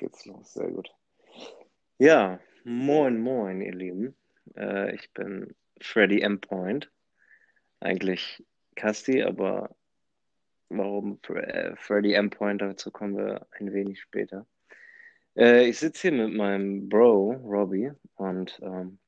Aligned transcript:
geht's 0.00 0.24
los. 0.24 0.54
Sehr 0.54 0.70
gut. 0.70 0.92
Ja, 1.98 2.40
moin, 2.64 3.20
moin, 3.20 3.60
ihr 3.60 3.74
Lieben. 3.74 4.16
Äh, 4.56 4.94
ich 4.94 5.12
bin 5.12 5.54
Freddy 5.80 6.22
M. 6.22 6.40
Point. 6.40 6.90
Eigentlich 7.80 8.42
Casti, 8.74 9.22
aber 9.22 9.76
warum 10.70 11.20
äh, 11.28 11.76
Freddy 11.76 12.14
M. 12.14 12.30
Point, 12.30 12.62
dazu 12.62 12.90
kommen 12.90 13.16
wir 13.16 13.46
ein 13.52 13.72
wenig 13.72 14.00
später. 14.00 14.46
Äh, 15.36 15.68
ich 15.68 15.78
sitze 15.78 16.08
hier 16.08 16.26
mit 16.26 16.34
meinem 16.34 16.88
Bro, 16.88 17.32
Robbie, 17.44 17.92
und 18.14 18.58
ähm, 18.62 18.98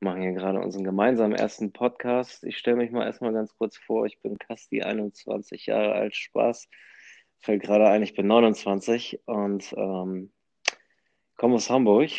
machen 0.00 0.22
hier 0.22 0.32
gerade 0.32 0.60
unseren 0.60 0.84
gemeinsamen 0.84 1.34
ersten 1.34 1.72
Podcast. 1.72 2.44
Ich 2.44 2.56
stelle 2.56 2.78
mich 2.78 2.90
mal 2.90 3.04
erstmal 3.04 3.34
ganz 3.34 3.54
kurz 3.56 3.76
vor. 3.76 4.06
Ich 4.06 4.20
bin 4.20 4.38
Casti, 4.38 4.82
21 4.82 5.66
Jahre 5.66 5.92
alt, 5.92 6.16
Spaß. 6.16 6.68
Fällt 7.42 7.64
gerade 7.64 7.88
ein, 7.88 8.04
ich 8.04 8.14
bin 8.14 8.28
29 8.28 9.20
und 9.26 9.74
ähm, 9.76 10.30
komme 11.36 11.56
aus 11.56 11.68
Hamburg. 11.68 12.10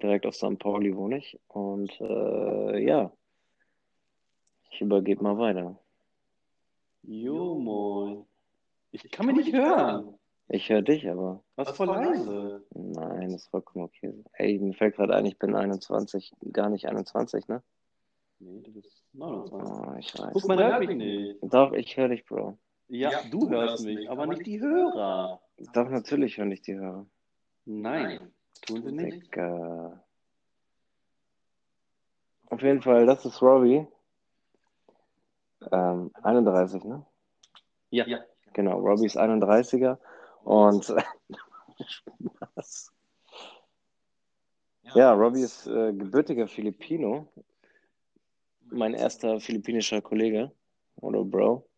Direkt 0.00 0.26
auf 0.26 0.36
St. 0.36 0.60
Pauli 0.60 0.96
wohne 0.96 1.18
ich. 1.18 1.40
Und 1.48 1.90
äh, 2.00 2.78
ja, 2.78 3.12
ich 4.70 4.80
übergebe 4.80 5.24
mal 5.24 5.36
weiter. 5.38 5.76
Jo, 7.02 7.56
moin. 7.58 8.24
Ich 8.92 9.10
kann 9.10 9.26
mich 9.26 9.36
nicht 9.36 9.52
hören. 9.52 10.14
Ich 10.48 10.68
höre 10.68 10.82
dich 10.82 11.08
aber. 11.08 11.42
Was 11.56 11.76
voll 11.76 11.88
leise. 11.88 12.64
Nein, 12.72 13.32
das 13.32 13.42
ist 13.42 13.50
vollkommen 13.50 13.86
okay. 13.86 14.14
Ey, 14.34 14.56
mir 14.60 14.74
fällt 14.74 14.94
gerade 14.94 15.16
ein, 15.16 15.26
ich 15.26 15.38
bin 15.38 15.56
21, 15.56 16.32
gar 16.52 16.70
nicht 16.70 16.86
21, 16.86 17.48
ne? 17.48 17.60
Nee, 18.38 18.60
du 18.62 18.70
bist 18.72 19.04
29. 19.14 19.68
Oh, 19.68 19.94
ich 19.98 20.16
weiß. 20.16 20.32
Guck, 20.32 20.46
man 20.46 20.58
hört 20.60 20.78
mich 20.78 20.96
nicht. 20.96 21.38
Doch, 21.42 21.72
ich 21.72 21.96
höre 21.96 22.08
dich, 22.08 22.24
Bro. 22.24 22.56
Ja, 22.90 23.22
du 23.30 23.48
hörst 23.48 23.84
mich, 23.84 24.10
aber 24.10 24.26
nicht 24.26 24.44
die 24.46 24.60
Hörer. 24.60 25.40
Doch, 25.72 25.88
natürlich 25.88 26.38
höre 26.38 26.48
ich 26.48 26.62
die 26.62 26.74
Hörer. 26.74 27.06
Nein, 27.64 28.32
tun 28.62 28.82
sie 28.82 28.90
nicht. 28.90 29.26
Digga. 29.26 30.04
Auf 32.46 32.62
jeden 32.62 32.82
Fall, 32.82 33.06
das 33.06 33.24
ist 33.24 33.40
Robbie. 33.40 33.86
Ähm, 35.70 36.10
31, 36.22 36.82
ne? 36.84 37.06
Ja, 37.90 38.06
Genau, 38.54 38.80
Robbie 38.80 39.06
ist 39.06 39.16
31er 39.16 39.98
und 40.42 40.92
Spaß. 41.86 42.92
Ja, 44.94 45.12
Robbie 45.12 45.42
ist 45.42 45.68
äh, 45.68 45.92
gebürtiger 45.92 46.48
Filipino. 46.48 47.28
Mein 48.70 48.94
erster 48.94 49.38
philippinischer 49.38 50.00
Kollege 50.02 50.50
oder 50.96 51.22
Bro. 51.22 51.69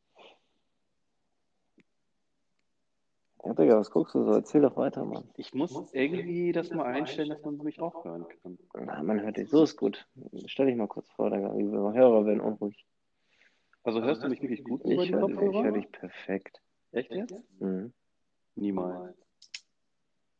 Ja, 3.44 3.54
Digga, 3.54 3.76
was 3.76 3.90
guckst 3.90 4.14
du 4.14 4.24
so? 4.24 4.32
Erzähl 4.32 4.62
doch 4.62 4.76
weiter, 4.76 5.04
Mann. 5.04 5.28
ich 5.36 5.52
muss 5.52 5.72
irgendwie 5.92 6.52
das 6.52 6.70
mal 6.70 6.84
einstellen, 6.84 7.30
dass 7.30 7.42
man 7.42 7.56
mich 7.58 7.80
auch 7.80 8.04
hören 8.04 8.26
kann. 8.42 8.58
Na, 8.74 9.02
man 9.02 9.20
hört 9.20 9.36
dich. 9.36 9.48
So 9.48 9.64
ist 9.64 9.76
gut. 9.76 10.06
Stell 10.46 10.66
dich 10.66 10.76
mal 10.76 10.86
kurz 10.86 11.10
vor, 11.10 11.30
Digga. 11.30 11.52
Die 11.54 11.64
Hörer 11.64 12.24
werden 12.24 12.40
unruhig. 12.40 12.86
Also 13.84 14.00
hörst 14.02 14.22
du 14.22 14.28
mich 14.28 14.40
wirklich 14.40 14.62
gut 14.62 14.82
Ich 14.84 15.10
höre 15.10 15.26
dich, 15.26 15.62
hör 15.62 15.72
dich 15.72 15.90
perfekt. 15.90 16.60
Echt 16.92 17.12
jetzt? 17.12 17.34
Mhm. 17.58 17.92
Niemals. 18.54 18.94
Aber 18.96 19.14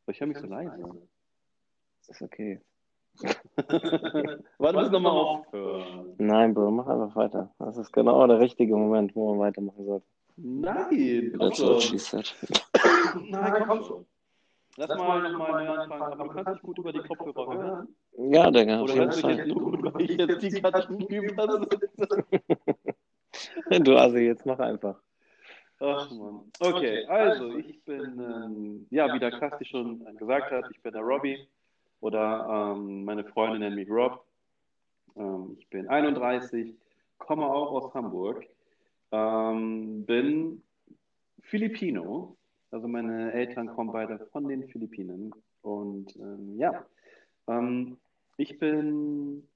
ich 0.09 0.21
höre 0.21 0.29
mich 0.29 0.39
so 0.39 0.47
leise. 0.47 1.09
Ist 2.09 2.23
okay. 2.23 2.61
Warte, 4.59 4.79
müssen 4.79 4.93
nochmal 4.93 5.13
aufhören. 5.13 6.15
Nein, 6.19 6.55
Bro, 6.55 6.71
mach 6.71 6.87
einfach 6.87 7.17
weiter. 7.17 7.55
Das 7.59 7.77
ist 7.77 7.93
genau 7.93 8.27
der 8.27 8.39
richtige 8.41 8.77
Moment, 8.77 9.15
wo 9.15 9.31
man 9.35 9.41
weitermachen 9.41 9.85
sollte. 9.85 10.07
Nein, 10.37 11.37
That's 11.39 11.61
what 11.61 11.83
she 11.83 11.99
said. 11.99 12.35
Nein, 13.29 13.65
komm 13.67 13.83
schon. 13.85 14.07
Lass 14.77 14.89
mal 14.97 15.31
nochmal 15.31 15.65
neu 15.65 15.73
anfangen, 15.81 16.03
aber 16.03 16.25
du 16.25 16.31
kannst 16.31 16.55
dich 16.55 16.63
gut 16.63 16.79
über 16.79 16.93
die 16.93 17.01
Kopfhörer 17.01 17.59
hören. 17.59 17.89
Ja, 18.17 18.51
Digga, 18.51 18.77
auf 18.77 18.85
Oder 18.85 18.95
jeden 18.95 19.07
hörst 19.07 19.23
du 19.23 19.29
jetzt 19.29 19.39
Fall. 19.39 19.47
nur 19.49 19.95
weil 19.95 20.03
ich 20.03 20.17
jetzt 20.17 20.43
die 20.43 20.63
Katzen 20.63 21.01
über 21.01 21.67
sitze? 21.79 22.25
Du 23.83 23.97
Assi, 23.97 24.21
jetzt 24.21 24.45
mach 24.47 24.59
einfach. 24.59 25.01
Ach 25.81 26.11
Mann. 26.11 26.53
Okay, 26.61 27.05
also 27.07 27.57
ich 27.57 27.83
bin, 27.85 28.21
ähm, 28.21 28.87
ja, 28.91 29.13
wie 29.13 29.19
der 29.19 29.33
Kasti 29.33 29.65
schon 29.65 30.05
gesagt 30.17 30.53
hat, 30.53 30.67
ich 30.71 30.81
bin 30.81 30.93
der 30.93 31.03
Robbie 31.03 31.49
oder 32.01 32.75
ähm, 32.77 33.05
meine 33.05 33.25
Freunde 33.25 33.59
nennen 33.59 33.77
mich 33.77 33.91
Rob. 33.91 34.25
Ähm, 35.17 35.57
ich 35.59 35.69
bin 35.69 35.89
31, 35.89 36.75
komme 37.19 37.47
auch 37.47 37.73
aus 37.73 37.95
Hamburg, 37.95 38.47
ähm, 39.11 40.05
bin 40.07 40.63
Filipino, 41.41 42.37
also 42.73 42.89
meine 42.89 43.33
Eltern 43.33 43.69
kommen 43.69 43.93
beide 43.93 44.19
von 44.33 44.49
den 44.49 44.67
Philippinen 44.69 45.33
und 45.63 46.17
ähm, 46.17 46.57
ja, 46.59 46.85
ähm, 47.47 47.99
ich 48.39 48.59
bin, 48.59 49.47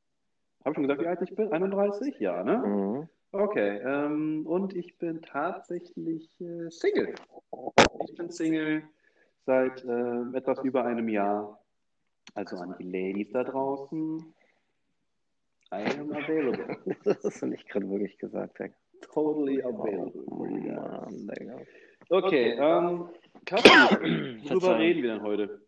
habe 0.60 0.70
ich 0.70 0.74
schon 0.74 0.82
gesagt, 0.84 1.00
wie 1.00 1.06
alt 1.06 1.22
ich 1.22 1.34
bin? 1.34 1.50
31? 1.52 2.18
Ja, 2.20 2.44
ne? 2.44 2.58
Mhm. 2.58 3.08
Okay, 3.32 3.78
ähm, 3.84 4.46
und 4.46 4.74
ich 4.74 4.96
bin 4.98 5.20
tatsächlich 5.22 6.30
äh, 6.40 6.70
Single. 6.70 7.14
Ich 8.04 8.14
bin 8.14 8.30
Single 8.30 8.82
seit 9.44 9.84
äh, 9.84 10.22
etwas 10.36 10.62
über 10.64 10.84
einem 10.84 11.08
Jahr. 11.08 11.60
Also 12.34 12.56
an 12.56 12.74
die 12.78 12.84
Ladies 12.90 13.32
da 13.32 13.44
draußen. 13.44 14.34
I 15.72 15.84
am 15.98 16.12
available. 16.12 16.76
Das 17.04 17.24
hast 17.24 17.42
du 17.42 17.46
nicht 17.46 17.68
gerade 17.68 17.88
wirklich 17.88 18.18
gesagt, 18.18 18.58
Digga. 18.58 18.74
Totally 19.00 19.62
Oh, 19.62 19.68
available. 19.68 20.24
guys. 20.62 21.26
Mann, 21.26 21.66
Digga. 22.10 22.26
Okay, 22.26 22.50
ähm, 22.52 23.08
Kathi, 23.44 23.68
worüber 23.68 24.46
Verzeihung. 24.46 24.76
reden 24.76 25.02
wir 25.02 25.12
denn 25.12 25.22
heute? 25.22 25.66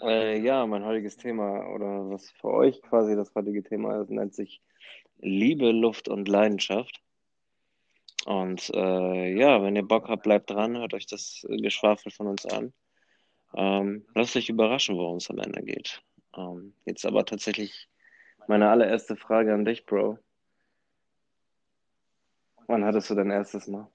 Äh, 0.00 0.40
ja, 0.40 0.66
mein 0.66 0.84
heutiges 0.84 1.16
Thema 1.16 1.68
oder 1.74 2.10
was 2.10 2.30
für 2.30 2.48
euch 2.48 2.82
quasi 2.82 3.14
das 3.14 3.34
heutige 3.34 3.62
Thema 3.62 4.00
ist, 4.00 4.10
nennt 4.10 4.34
sich 4.34 4.60
Liebe, 5.18 5.70
Luft 5.70 6.08
und 6.08 6.28
Leidenschaft. 6.28 7.00
Und 8.26 8.70
äh, 8.74 9.36
ja, 9.36 9.62
wenn 9.62 9.76
ihr 9.76 9.82
Bock 9.82 10.08
habt, 10.08 10.22
bleibt 10.22 10.50
dran, 10.50 10.76
hört 10.76 10.94
euch 10.94 11.06
das 11.06 11.44
Geschwafel 11.48 12.12
von 12.12 12.28
uns 12.28 12.46
an. 12.46 12.72
Ähm, 13.54 14.06
lasst 14.14 14.36
euch 14.36 14.48
überraschen, 14.48 14.96
worum 14.96 15.16
es 15.16 15.30
am 15.30 15.38
Ende 15.38 15.62
geht. 15.62 16.02
Ähm, 16.36 16.74
jetzt 16.84 17.04
aber 17.04 17.24
tatsächlich 17.24 17.88
meine 18.46 18.70
allererste 18.70 19.16
Frage 19.16 19.52
an 19.52 19.64
dich, 19.64 19.86
Bro. 19.86 20.18
Wann 22.66 22.84
hattest 22.84 23.10
du 23.10 23.14
dein 23.14 23.30
erstes 23.30 23.66
Mal? 23.66 23.88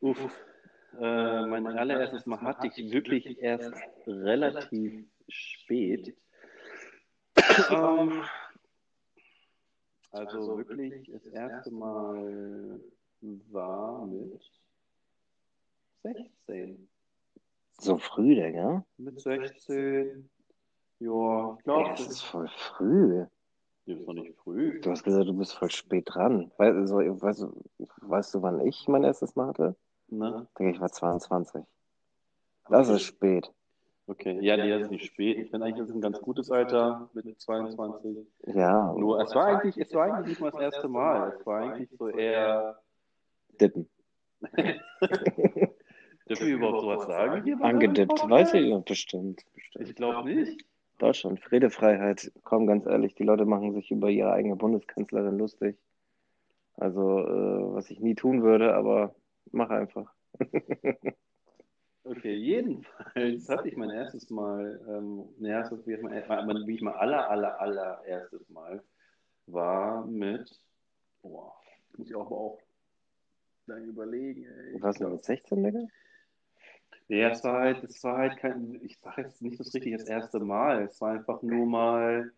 Uff. 0.00 0.30
Äh, 1.00 1.46
mein 1.46 1.66
allererstes 1.66 2.26
Mal 2.26 2.40
hatte 2.40 2.68
ich 2.68 2.90
wirklich 2.90 3.38
erst 3.40 3.72
relativ 4.06 5.04
spät. 5.28 6.16
ähm, 7.70 8.22
also 10.12 10.58
wirklich 10.58 11.10
das 11.12 11.26
erste 11.26 11.70
Mal 11.70 12.80
war 13.50 14.06
mit 14.06 14.40
16. 16.02 16.88
So 17.78 17.98
früh, 17.98 18.34
Digga? 18.34 18.84
Mit 18.96 19.20
16. 19.20 20.30
Ja, 21.00 21.56
ich 21.58 21.64
glaube, 21.64 21.90
das 21.90 22.08
ist 22.08 22.22
voll 22.22 22.48
früh. 22.48 23.26
das 23.84 23.98
ist 23.98 24.06
noch 24.06 24.14
nicht 24.14 24.34
früh. 24.38 24.80
Du 24.80 24.90
hast 24.90 25.02
gesagt, 25.02 25.28
du 25.28 25.34
bist 25.34 25.54
voll 25.54 25.70
spät 25.70 26.04
dran. 26.06 26.50
Weißt, 26.56 26.92
weißt, 26.94 27.42
du, 27.42 27.64
weißt 28.00 28.34
du, 28.34 28.42
wann 28.42 28.66
ich 28.66 28.88
mein 28.88 29.04
erstes 29.04 29.36
Mal 29.36 29.48
hatte? 29.48 29.76
Ne? 30.08 30.46
Digga, 30.58 30.70
ich 30.70 30.80
war 30.80 30.90
22. 30.90 31.62
Das 32.68 32.88
ist 32.88 33.02
spät. 33.02 33.52
Okay, 34.08 34.38
ja, 34.40 34.56
nee, 34.56 34.70
das 34.70 34.82
ist 34.82 34.90
nicht 34.90 35.06
spät. 35.06 35.36
Ich 35.36 35.50
finde 35.50 35.66
eigentlich, 35.66 35.80
das 35.80 35.88
ist 35.88 35.96
ein 35.96 36.00
ganz 36.00 36.20
gutes 36.20 36.50
Alter 36.50 37.10
mit 37.12 37.40
22. 37.40 38.18
Ja, 38.46 38.92
Nur, 38.92 39.20
es 39.20 39.34
war 39.34 39.46
eigentlich, 39.46 39.76
es 39.78 39.92
war 39.94 40.04
eigentlich 40.04 40.28
nicht 40.28 40.40
mal 40.40 40.52
das 40.52 40.60
erste 40.60 40.88
Mal. 40.88 41.36
Es 41.38 41.44
war 41.44 41.60
eigentlich 41.60 41.90
so 41.98 42.08
eher. 42.08 42.78
dippen. 43.60 43.88
Dürfen 46.28 46.46
wir 46.46 46.54
überhaupt 46.54 46.80
sowas 46.80 47.06
sagen? 47.06 47.42
hier 47.44 47.60
Angedippt, 47.60 48.28
weiß 48.28 48.54
ich 48.54 48.66
ja, 48.66 48.78
bestimmt. 48.78 49.44
bestimmt. 49.54 49.88
Ich 49.88 49.96
glaube 49.96 50.28
nicht. 50.28 50.64
Deutschland, 50.98 51.40
Redefreiheit. 51.50 52.32
Komm, 52.42 52.66
ganz 52.66 52.86
ehrlich, 52.86 53.14
die 53.14 53.24
Leute 53.24 53.44
machen 53.44 53.74
sich 53.74 53.90
über 53.90 54.08
ihre 54.08 54.32
eigene 54.32 54.56
Bundeskanzlerin 54.56 55.36
lustig. 55.36 55.76
Also, 56.76 57.20
äh, 57.20 57.74
was 57.74 57.90
ich 57.90 58.00
nie 58.00 58.14
tun 58.14 58.42
würde, 58.42 58.74
aber 58.74 59.14
mach 59.52 59.70
einfach. 59.70 60.12
Okay, 62.08 62.34
jedenfalls 62.34 63.48
hatte 63.48 63.68
ich 63.68 63.76
mein 63.76 63.90
erstes 63.90 64.30
Mal, 64.30 64.80
ähm, 64.88 65.28
ne, 65.38 65.48
erstes, 65.48 65.84
wie 65.88 65.94
ich 65.94 66.02
mein, 66.02 66.22
mein, 66.28 66.66
wie 66.66 66.76
ich 66.76 66.80
mein 66.80 66.94
aller, 66.94 67.28
aller, 67.28 67.60
aller 67.60 68.04
erstes 68.04 68.48
Mal 68.48 68.80
war 69.46 70.06
mit, 70.06 70.60
boah, 71.20 71.52
muss 71.96 72.08
ich 72.08 72.14
auch, 72.14 72.30
auch 72.30 72.60
lange 73.66 73.86
überlegen, 73.86 74.44
ey. 74.44 74.80
Was 74.80 74.98
denn 74.98 75.10
mit 75.10 75.24
16, 75.24 75.64
Digga? 75.64 75.80
Ja, 77.08 77.30
es 77.30 77.42
war 77.42 77.60
halt, 77.60 77.84
es 77.84 78.02
war 78.04 78.18
halt 78.18 78.36
kein, 78.38 78.80
ich 78.82 78.98
sage 78.98 79.22
jetzt 79.22 79.42
nicht 79.42 79.58
das 79.58 79.74
richtig 79.74 79.96
das 79.96 80.04
erste 80.04 80.40
Mal, 80.40 80.82
es 80.82 81.00
war 81.00 81.12
einfach 81.12 81.42
nur 81.42 81.66
mal, 81.66 82.32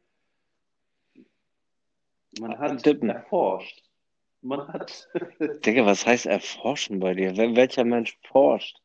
man 2.41 2.59
hat 2.59 2.83
Tippen. 2.83 3.11
erforscht. 3.11 3.88
Man 4.41 4.69
hat, 4.69 5.09
Digga, 5.65 5.85
was 5.85 6.07
heißt 6.07 6.27
erforschen 6.27 7.01
bei 7.01 7.15
dir? 7.15 7.37
Wel 7.37 7.57
welcher 7.57 7.85
Mensch 7.85 8.17
forscht? 8.27 8.81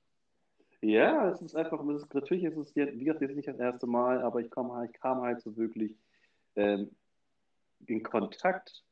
Ja, 0.82 1.30
es 1.30 1.42
ist 1.42 1.56
einfach, 1.56 1.80
es 1.88 2.04
ist, 2.04 2.14
natürlich 2.14 2.44
ist 2.44 2.58
es 2.58 2.76
jetzt, 2.76 3.00
wie 3.00 3.06
gesagt, 3.06 3.22
jetzt 3.22 3.36
nicht 3.36 3.48
das 3.48 3.60
erste 3.60 3.88
Mal, 3.88 4.22
aber 4.22 4.42
ich, 4.42 4.50
komm, 4.50 4.72
ich 4.84 4.94
kam 5.00 5.22
halt 5.22 5.42
so 5.42 5.56
wirklich 5.56 5.96
ähm, 6.56 6.92
in 7.86 8.04
Kontakt 8.04 8.84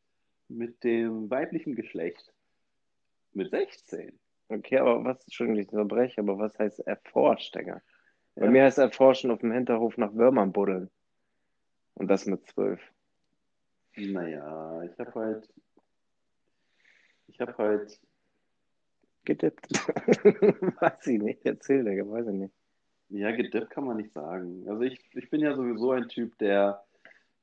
mit 0.47 0.83
dem 0.83 1.29
weiblichen 1.29 1.75
Geschlecht 1.75 2.33
mit 3.33 3.49
16. 3.49 4.17
Okay, 4.49 4.77
aber 4.77 5.03
was, 5.03 5.23
Entschuldigung, 5.23 5.61
ich 5.61 5.69
unterbreche, 5.69 6.21
aber 6.21 6.37
was 6.37 6.57
heißt 6.59 6.79
erforscht, 6.81 7.55
Digga? 7.55 7.81
Bei 8.35 8.45
Ja. 8.45 8.51
mir 8.51 8.63
heißt 8.63 8.77
erforschen 8.77 9.31
auf 9.31 9.39
dem 9.39 9.51
Hinterhof 9.51 9.97
nach 9.97 10.13
Würmern 10.13 10.51
buddeln. 10.51 10.89
Und 11.95 12.07
das 12.07 12.25
mit 12.25 12.45
zwölf. 12.47 12.81
Naja, 13.95 14.83
ich 14.83 14.97
habe 14.99 15.13
halt, 15.13 15.53
ich 17.31 17.39
habe 17.39 17.57
halt, 17.57 17.99
Gedippt. 19.25 19.67
weiß 20.81 21.07
ich 21.07 21.21
nicht. 21.21 21.45
Erzähl, 21.45 21.83
Digga, 21.83 22.09
weiß 22.09 22.27
ich 22.27 22.33
nicht. 22.33 22.53
ja, 23.09 23.31
gedippt 23.31 23.69
kann 23.69 23.85
man 23.85 23.97
nicht 23.97 24.11
sagen. 24.13 24.65
Also 24.67 24.81
ich, 24.81 24.99
ich 25.13 25.29
bin 25.29 25.41
ja 25.41 25.53
sowieso 25.55 25.91
ein 25.91 26.07
Typ, 26.09 26.35
der 26.39 26.83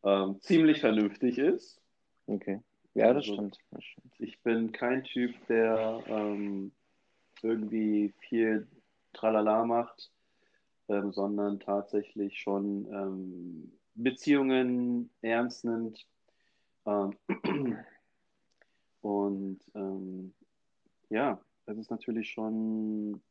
ähm, 0.03 0.41
ziemlich 0.41 0.81
vernünftig 0.81 1.39
ist. 1.39 1.81
Okay. 2.27 2.61
Ja, 2.95 3.09
das 3.15 3.23
Also- 3.25 3.35
stimmt. 3.35 3.59
Das 3.71 3.85
stimmt. 3.85 4.13
Ich 4.19 4.41
bin 4.43 4.73
kein 4.73 5.05
Typ, 5.05 5.35
der 5.47 6.03
ähm, 6.09 6.73
irgendwie 7.43 8.13
viel 8.29 8.67
Tralala 9.13 9.65
macht, 9.65 10.11
ähm, 10.89 11.13
sondern 11.13 11.61
tatsächlich 11.61 12.41
schon 12.41 12.87
ähm, 12.93 13.73
Beziehungen 13.95 15.11
ernst 15.23 15.65
nimmt. 15.65 16.05
Und 19.09 19.59
ähm, 19.75 20.35
ja, 21.09 21.41
das 21.65 21.79
ist 21.79 21.91
natürlich 21.91 22.29
schon 22.31 23.23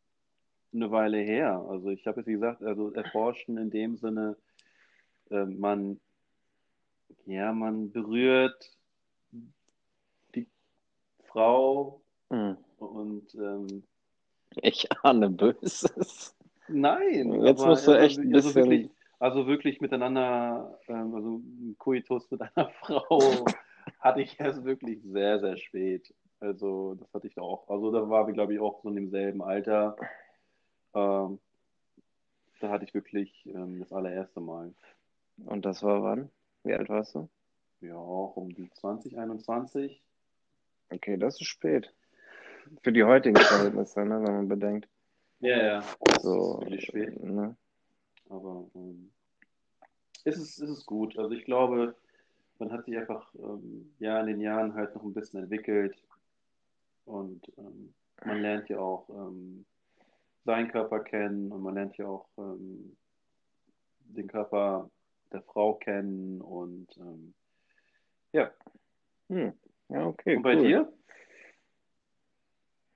eine 0.74 0.90
Weile 0.90 1.20
her. 1.20 1.64
Also 1.70 1.90
ich 1.92 2.08
habe 2.08 2.22
jetzt, 2.22 2.26
gesagt, 2.28 2.64
also 2.64 2.92
erforschen 2.94 3.60
in 3.60 3.70
dem 3.70 3.96
Sinne, 3.96 4.38
äh, 5.30 5.46
man, 5.46 6.00
ja, 7.28 7.54
man 7.54 7.92
berührt 7.92 8.76
die 10.34 10.48
Frau 11.26 12.02
Hm. 12.32 12.58
und 12.80 13.36
ähm, 13.36 13.84
Ich 14.64 14.88
ahne 15.04 15.30
Böses. 15.30 16.36
nein, 16.68 17.34
Jetzt 17.44 17.60
aber 17.62 17.70
musst 17.70 17.86
du 17.88 17.92
also, 17.92 18.04
echt 18.04 18.18
ein 18.18 18.34
also 18.34 18.48
bisschen- 18.52 18.70
wirklich, 18.72 18.90
also 19.20 19.46
wirklich 19.46 19.80
miteinander, 19.80 20.80
ähm, 20.88 21.14
also 21.14 21.36
ein 21.38 21.76
Koitus 21.78 22.32
mit 22.32 22.42
einer 22.42 22.68
Frau 22.82 23.46
hatte 24.00 24.22
ich 24.22 24.40
erst 24.40 24.64
wirklich 24.64 25.02
sehr, 25.04 25.40
sehr 25.40 25.58
spät. 25.58 26.14
Also 26.40 26.96
das 26.96 27.14
hatte 27.14 27.28
ich 27.28 27.38
auch. 27.40 27.68
Also 27.70 27.92
da 27.92 28.10
waren 28.10 28.28
wir, 28.28 28.34
glaube 28.34 28.54
ich, 28.54 28.60
auch 28.60 28.82
so 28.84 28.90
in 28.90 28.96
demselben 28.96 29.42
Alter. 29.42 29.96
Ähm, 30.94 31.40
da 32.60 32.70
hatte 32.70 32.86
ich 32.86 32.94
wirklich 32.94 33.46
ähm, 33.46 33.80
das 33.80 33.92
allererste 33.92 34.40
Mal. 34.40 34.74
Und 35.46 35.66
das 35.66 35.84
war 35.84 36.04
wann? 36.04 36.30
Wie 36.64 36.74
alt 36.74 36.90
warst 36.90 37.16
du? 37.16 37.30
Ja, 37.82 37.96
auch 37.96 38.36
um 38.36 38.54
die 38.54 38.70
20, 38.72 39.18
21. 39.18 40.02
Okay, 40.90 41.18
das 41.18 41.40
ist 41.40 41.48
spät. 41.48 41.94
Für 42.82 42.92
die 42.92 43.04
heutigen 43.04 43.38
Verhältnisse, 43.38 44.04
ne, 44.04 44.16
wenn 44.22 44.34
man 44.36 44.48
bedenkt. 44.48 44.88
Ja, 45.40 45.58
ja. 45.58 45.84
Das 46.06 46.24
So, 46.24 46.56
ist 46.56 46.62
wirklich 46.62 46.86
spät. 46.86 47.24
Ne? 47.24 47.56
Aber 48.30 48.66
ähm, 48.76 49.12
es, 50.24 50.38
ist, 50.38 50.60
es 50.60 50.70
ist 50.70 50.86
gut. 50.86 51.18
Also 51.18 51.32
ich 51.32 51.46
glaube, 51.46 51.96
man 52.60 52.72
hat 52.72 52.86
sich 52.86 52.98
einfach 52.98 53.34
ähm, 53.36 53.94
ja 54.00 54.20
in 54.20 54.28
den 54.28 54.42
Jahren 54.42 54.74
halt 54.74 54.96
noch 54.96 55.04
ein 55.04 55.14
bisschen 55.14 55.42
entwickelt 55.42 56.02
und 57.06 57.52
ähm, 57.58 57.94
man 58.26 58.42
lernt 58.42 58.70
ja 58.70 58.80
auch 58.80 59.10
ähm, 59.10 59.66
seinen 60.46 60.72
Körper 60.72 61.00
kennen 61.02 61.52
und 61.52 61.62
man 61.62 61.76
lernt 61.76 61.98
ja 61.98 62.08
auch 62.08 62.28
ähm, 62.38 62.96
den 64.00 64.28
Körper 64.28 64.90
der 65.32 65.42
Frau 65.42 65.76
kennen 65.76 66.42
und 66.42 66.88
ähm, 66.98 67.34
ja. 68.34 68.52
Hm. 69.30 69.54
Ja, 69.90 70.06
okay. 70.06 70.36
Und 70.38 70.44
bei 70.44 70.56
cool. 70.56 70.64
dir? 70.64 70.94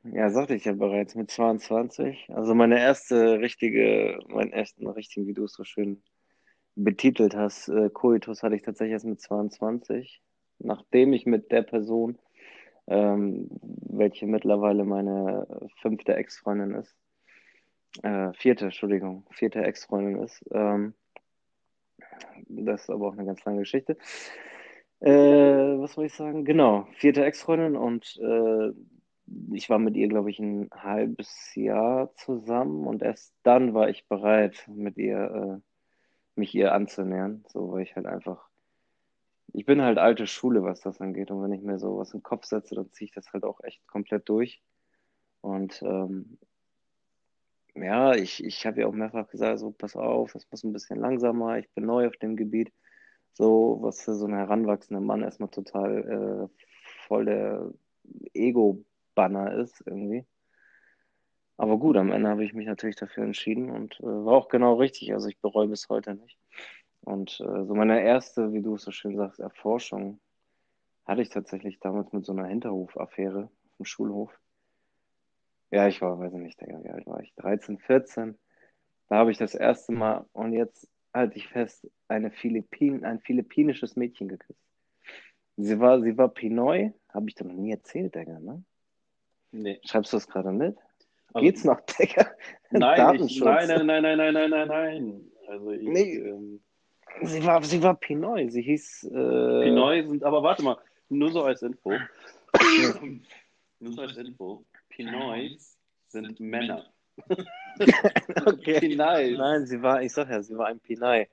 Ja, 0.03 0.29
sagte 0.31 0.55
ich 0.55 0.65
ja 0.65 0.73
bereits 0.73 1.13
mit 1.15 1.29
22. 1.29 2.29
Also 2.29 2.55
meine 2.55 2.79
erste 2.79 3.39
richtige, 3.39 4.19
meinen 4.27 4.51
ersten 4.51 4.87
richtigen, 4.87 5.27
wie 5.27 5.33
du 5.33 5.45
es 5.45 5.53
so 5.53 5.63
schön 5.63 6.01
betitelt 6.83 7.35
hast, 7.35 7.69
äh, 7.69 7.89
Coitus 7.89 8.43
hatte 8.43 8.55
ich 8.55 8.61
tatsächlich 8.63 8.93
erst 8.93 9.05
mit 9.05 9.21
22, 9.21 10.21
nachdem 10.59 11.13
ich 11.13 11.25
mit 11.25 11.51
der 11.51 11.63
Person, 11.63 12.17
ähm, 12.87 13.47
welche 13.61 14.27
mittlerweile 14.27 14.83
meine 14.83 15.47
fünfte 15.81 16.15
Ex-Freundin 16.15 16.75
ist, 16.75 16.95
äh, 18.03 18.33
vierte, 18.33 18.65
Entschuldigung, 18.65 19.25
vierte 19.31 19.63
Ex-Freundin 19.63 20.23
ist. 20.23 20.43
Ähm, 20.51 20.93
das 22.47 22.83
ist 22.83 22.89
aber 22.89 23.07
auch 23.07 23.13
eine 23.13 23.25
ganz 23.25 23.43
lange 23.45 23.59
Geschichte. 23.59 23.97
Äh, 24.99 25.11
was 25.11 25.93
soll 25.93 26.05
ich 26.05 26.13
sagen? 26.13 26.45
Genau, 26.45 26.87
vierte 26.93 27.25
Ex-Freundin 27.25 27.75
und 27.75 28.19
äh, 28.21 28.71
ich 29.53 29.69
war 29.69 29.79
mit 29.79 29.95
ihr, 29.95 30.07
glaube 30.07 30.29
ich, 30.29 30.39
ein 30.39 30.69
halbes 30.71 31.55
Jahr 31.55 32.13
zusammen 32.15 32.85
und 32.85 33.01
erst 33.01 33.33
dann 33.43 33.73
war 33.73 33.89
ich 33.89 34.07
bereit, 34.07 34.65
mit 34.67 34.97
ihr, 34.97 35.61
äh, 35.61 35.70
mich 36.35 36.53
ihr 36.55 36.73
anzunähern. 36.73 37.43
So, 37.47 37.71
weil 37.71 37.83
ich 37.83 37.95
halt 37.95 38.05
einfach, 38.05 38.47
ich 39.53 39.65
bin 39.65 39.81
halt 39.81 39.97
alte 39.97 40.27
Schule, 40.27 40.63
was 40.63 40.81
das 40.81 41.01
angeht. 41.01 41.31
Und 41.31 41.41
wenn 41.43 41.53
ich 41.53 41.61
mir 41.61 41.79
so 41.79 41.97
was 41.97 42.13
in 42.13 42.19
den 42.19 42.23
Kopf 42.23 42.45
setze, 42.45 42.75
dann 42.75 42.91
ziehe 42.91 43.07
ich 43.07 43.13
das 43.13 43.31
halt 43.33 43.43
auch 43.43 43.61
echt 43.63 43.85
komplett 43.87 44.27
durch. 44.29 44.61
Und 45.41 45.81
ähm, 45.81 46.37
ja, 47.75 48.13
ich, 48.15 48.43
ich 48.43 48.65
habe 48.65 48.81
ja 48.81 48.87
auch 48.87 48.93
mehrfach 48.93 49.27
gesagt, 49.29 49.59
so 49.59 49.71
pass 49.71 49.95
auf, 49.95 50.33
das 50.33 50.49
muss 50.51 50.63
ein 50.63 50.73
bisschen 50.73 50.99
langsamer, 50.99 51.57
ich 51.57 51.69
bin 51.71 51.85
neu 51.85 52.07
auf 52.07 52.17
dem 52.17 52.35
Gebiet. 52.35 52.71
So, 53.33 53.79
was 53.81 54.01
für 54.01 54.13
so 54.13 54.25
einen 54.25 54.35
heranwachsenden 54.35 55.05
Mann 55.05 55.21
erstmal 55.23 55.49
total 55.49 56.49
äh, 56.51 56.63
voll 57.07 57.25
der 57.25 57.71
Ego-Banner 58.33 59.53
ist 59.55 59.81
irgendwie. 59.85 60.25
Aber 61.61 61.77
gut, 61.77 61.95
am 61.95 62.11
Ende 62.11 62.27
habe 62.27 62.43
ich 62.43 62.53
mich 62.55 62.65
natürlich 62.65 62.95
dafür 62.95 63.23
entschieden 63.23 63.69
und 63.69 63.99
äh, 63.99 64.03
war 64.03 64.33
auch 64.33 64.49
genau 64.49 64.73
richtig. 64.73 65.13
Also 65.13 65.27
ich 65.27 65.39
bereue 65.39 65.67
bis 65.67 65.89
heute 65.89 66.15
nicht. 66.15 66.39
Und 67.01 67.39
äh, 67.39 67.65
so 67.65 67.75
meine 67.75 68.01
erste, 68.01 68.51
wie 68.51 68.63
du 68.63 68.73
es 68.73 68.81
so 68.81 68.89
schön 68.89 69.15
sagst, 69.15 69.39
Erforschung 69.39 70.19
hatte 71.05 71.21
ich 71.21 71.29
tatsächlich 71.29 71.79
damals 71.79 72.11
mit 72.13 72.25
so 72.25 72.31
einer 72.31 72.47
Hinterhofaffäre 72.47 73.43
auf 73.43 73.77
dem 73.77 73.85
Schulhof. 73.85 74.31
Ja, 75.69 75.87
ich 75.87 76.01
war, 76.01 76.17
weiß 76.17 76.33
ich 76.33 76.39
nicht, 76.39 76.59
Digga, 76.59 76.83
wie 76.83 76.89
alt 76.89 77.05
war 77.05 77.21
ich? 77.21 77.31
13, 77.35 77.77
14. 77.77 78.39
Da 79.09 79.17
habe 79.17 79.29
ich 79.29 79.37
das 79.37 79.53
erste 79.53 79.91
Mal, 79.91 80.25
und 80.33 80.53
jetzt 80.53 80.89
halte 81.13 81.37
ich 81.37 81.47
fest, 81.47 81.87
eine 82.07 82.31
Philippin, 82.31 83.05
ein 83.05 83.19
philippinisches 83.19 83.95
Mädchen 83.95 84.29
geküsst. 84.29 84.65
Sie 85.57 85.79
war, 85.79 86.01
sie 86.01 86.17
war 86.17 86.29
Pinoy, 86.29 86.91
habe 87.09 87.29
ich 87.29 87.35
dir 87.35 87.45
noch 87.45 87.53
nie 87.53 87.69
erzählt, 87.69 88.15
Digga, 88.15 88.39
ne? 88.39 88.63
Nee. 89.51 89.79
Schreibst 89.83 90.11
du 90.11 90.17
das 90.17 90.27
gerade 90.27 90.51
mit? 90.51 90.75
Also- 91.33 91.45
Geht's 91.45 91.63
noch, 91.63 91.79
Digga? 91.81 92.31
Nein, 92.71 93.23
ich, 93.25 93.39
nein, 93.41 93.67
nein, 93.67 93.85
nein, 93.85 94.01
nein, 94.03 94.17
nein, 94.17 94.33
nein, 94.33 94.49
nein, 94.49 94.67
nein. 94.67 95.31
Also 95.47 95.71
ich, 95.71 95.81
Nee. 95.87 96.15
ähm, 96.17 96.61
Sie 97.23 97.45
war, 97.45 97.61
sie 97.61 97.83
war 97.83 97.95
Pinoy, 97.95 98.49
sie 98.49 98.61
hieß, 98.61 99.03
äh, 99.03 99.09
Pinoy 99.63 100.07
sind, 100.07 100.23
aber 100.23 100.41
warte 100.43 100.63
mal, 100.63 100.77
nur 101.09 101.29
so 101.31 101.43
als 101.43 101.61
Info. 101.61 101.91
nur 103.79 103.91
so 103.93 104.01
als 104.01 104.15
Info. 104.17 104.63
Pinoys 104.89 105.77
sind 106.07 106.39
Männer. 106.39 106.85
okay. 108.45 108.79
Pinoy. 108.79 109.35
Nein, 109.37 109.65
sie 109.65 109.81
war, 109.81 110.01
ich 110.01 110.13
sag 110.13 110.29
ja, 110.29 110.41
sie 110.41 110.57
war 110.57 110.67
ein 110.67 110.79
Pinay. 110.79 111.27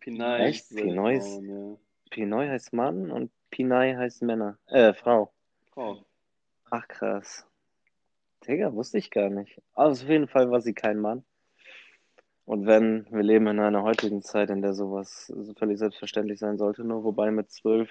Pinoy. 0.00 0.40
Echt? 0.40 0.66
Frauen, 0.66 1.48
ja. 1.48 1.76
Pinoy 2.10 2.48
heißt 2.48 2.72
Mann 2.72 3.10
und 3.10 3.30
Pinay 3.50 3.94
heißt 3.94 4.22
Männer, 4.22 4.58
äh, 4.66 4.92
Frau. 4.92 5.32
Frau. 5.72 6.04
Ach 6.70 6.86
krass. 6.88 7.46
Digga, 8.46 8.72
wusste 8.72 8.98
ich 8.98 9.10
gar 9.10 9.30
nicht. 9.30 9.60
Also 9.74 10.04
auf 10.04 10.10
jeden 10.10 10.28
Fall 10.28 10.50
war 10.50 10.60
sie 10.60 10.74
kein 10.74 10.98
Mann. 10.98 11.24
Und 12.44 12.66
wenn, 12.66 13.06
wir 13.10 13.22
leben 13.22 13.46
in 13.46 13.60
einer 13.60 13.82
heutigen 13.82 14.22
Zeit, 14.22 14.50
in 14.50 14.62
der 14.62 14.74
sowas 14.74 15.26
so 15.26 15.54
völlig 15.54 15.78
selbstverständlich 15.78 16.40
sein 16.40 16.58
sollte, 16.58 16.82
nur 16.82 17.04
wobei 17.04 17.30
mit 17.30 17.50
zwölf, 17.50 17.90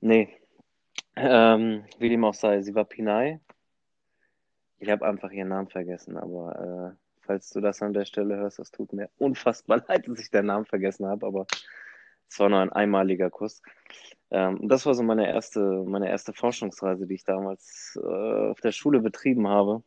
nee, 0.00 0.36
ähm, 1.14 1.84
wie 1.98 2.08
dem 2.08 2.24
auch 2.24 2.34
sei, 2.34 2.62
sie 2.62 2.74
war 2.74 2.84
Pinay. 2.84 3.38
Ich 4.78 4.90
habe 4.90 5.06
einfach 5.06 5.30
ihren 5.30 5.48
Namen 5.48 5.68
vergessen, 5.68 6.16
aber 6.16 6.96
äh, 6.96 6.96
falls 7.20 7.50
du 7.50 7.60
das 7.60 7.80
an 7.82 7.92
der 7.92 8.06
Stelle 8.06 8.36
hörst, 8.36 8.58
das 8.58 8.72
tut 8.72 8.92
mir 8.92 9.08
unfassbar 9.18 9.84
leid, 9.88 10.08
dass 10.08 10.18
ich 10.18 10.30
den 10.30 10.46
Namen 10.46 10.66
vergessen 10.66 11.06
habe, 11.06 11.26
aber 11.26 11.46
es 12.32 12.38
war 12.38 12.48
nur 12.48 12.60
ein 12.60 12.72
einmaliger 12.72 13.28
Kuss. 13.28 13.60
Ähm, 14.30 14.66
das 14.66 14.86
war 14.86 14.94
so 14.94 15.02
meine 15.02 15.28
erste, 15.28 15.84
meine 15.86 16.08
erste 16.08 16.32
Forschungsreise, 16.32 17.06
die 17.06 17.14
ich 17.14 17.24
damals 17.24 17.98
äh, 18.02 18.50
auf 18.50 18.60
der 18.60 18.72
Schule 18.72 19.00
betrieben 19.00 19.48
habe. 19.48 19.82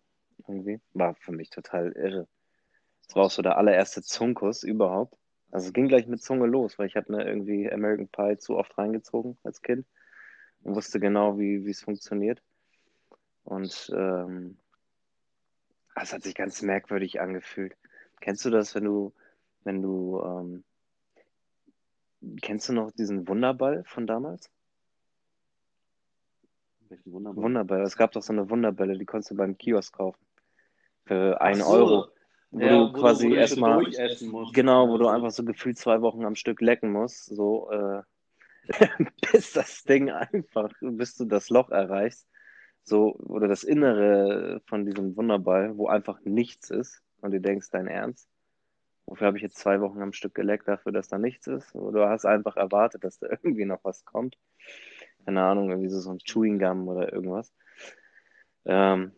Irgendwie. 0.48 0.80
War 0.94 1.16
für 1.16 1.32
mich 1.32 1.50
total 1.50 1.92
irre. 1.94 2.28
Das 3.08 3.16
war 3.16 3.24
auch 3.26 3.32
so 3.32 3.42
der 3.42 3.58
allererste 3.58 4.04
Zungenkuss 4.04 4.62
überhaupt. 4.62 5.18
Also 5.50 5.68
es 5.68 5.74
ging 5.74 5.88
gleich 5.88 6.06
mit 6.06 6.22
Zunge 6.22 6.46
los, 6.46 6.78
weil 6.78 6.86
ich 6.86 6.96
habe 6.96 7.12
mir 7.12 7.26
irgendwie 7.26 7.72
American 7.72 8.10
Pie 8.10 8.38
zu 8.38 8.58
oft 8.58 8.78
reingezogen 8.78 9.38
als 9.44 9.64
Kind 9.64 9.88
und 10.62 10.76
wusste 10.76 11.00
genau, 11.00 11.40
wie 11.40 11.68
es 11.68 11.82
funktioniert. 11.82 12.44
Und 13.44 13.92
ähm, 13.96 14.58
hat 15.96 16.22
sich 16.22 16.36
ganz 16.36 16.62
merkwürdig 16.62 17.22
angefühlt. 17.22 17.76
Kennst 18.22 18.46
du 18.46 18.52
das, 18.52 18.76
wenn 18.76 18.84
du, 18.84 19.14
wenn 19.64 19.82
du, 19.82 20.22
ähm, 20.24 20.64
kennst 22.42 22.70
du 22.70 22.74
noch 22.74 22.92
diesen 22.92 23.28
Wunderball 23.28 23.84
von 23.86 24.08
damals? 24.08 24.50
Welchen 26.90 27.12
Wunderball? 27.12 27.44
Wunderball. 27.44 27.82
Es 27.82 27.98
gab 27.98 28.12
doch 28.12 28.22
so 28.22 28.34
eine 28.34 28.50
Wunderbälle, 28.50 28.98
die 28.98 29.06
konntest 29.06 29.32
du 29.32 29.36
beim 29.36 29.58
Kiosk 29.58 29.96
kaufen. 29.96 30.24
Für 31.06 31.42
einen 31.42 31.62
so. 31.62 31.68
Euro. 31.68 32.08
Wo 32.52 32.60
ja, 32.60 32.70
du 32.70 32.94
quasi 32.94 33.34
erstmal, 33.34 33.84
genau, 34.54 34.88
wo 34.88 34.98
du 34.98 35.08
einfach 35.08 35.32
so 35.32 35.44
gefühlt 35.44 35.78
zwei 35.78 36.02
Wochen 36.02 36.24
am 36.24 36.36
Stück 36.36 36.62
lecken 36.62 36.92
musst, 36.92 37.26
so, 37.26 37.70
äh, 37.70 38.02
bis 39.34 39.52
das 39.52 39.84
Ding 39.84 40.10
einfach, 40.10 40.72
bis 40.80 41.18
du 41.18 41.26
das 41.26 41.50
Loch 41.50 41.70
erreichst, 41.70 42.30
so, 42.84 43.16
oder 43.16 43.50
das 43.50 43.64
Innere 43.64 44.62
von 44.68 44.86
diesem 44.86 45.18
Wunderball, 45.18 45.78
wo 45.78 45.88
einfach 45.88 46.22
nichts 46.22 46.70
ist 46.70 47.02
und 47.20 47.32
du 47.32 47.42
denkst, 47.42 47.72
dein 47.72 47.88
Ernst? 47.88 48.30
Wofür 49.08 49.28
habe 49.28 49.38
ich 49.38 49.44
jetzt 49.44 49.58
zwei 49.58 49.82
Wochen 49.82 50.02
am 50.02 50.14
Stück 50.14 50.34
geleckt, 50.34 50.68
dafür, 50.68 50.92
dass 50.92 51.08
da 51.08 51.18
nichts 51.18 51.48
ist? 51.48 51.76
Oder 51.76 52.10
hast 52.10 52.26
einfach 52.26 52.58
erwartet, 52.58 53.04
dass 53.04 53.20
da 53.20 53.28
irgendwie 53.30 53.66
noch 53.66 53.84
was 53.84 54.04
kommt? 54.06 54.38
Keine 55.26 55.44
Ahnung, 55.44 55.70
irgendwie 55.70 55.90
so, 55.90 56.00
so 56.00 56.12
ein 56.12 56.20
Chewing 56.20 56.60
Gum 56.60 56.88
oder 56.88 57.14
irgendwas. 57.14 57.54
Ähm, 58.66 59.12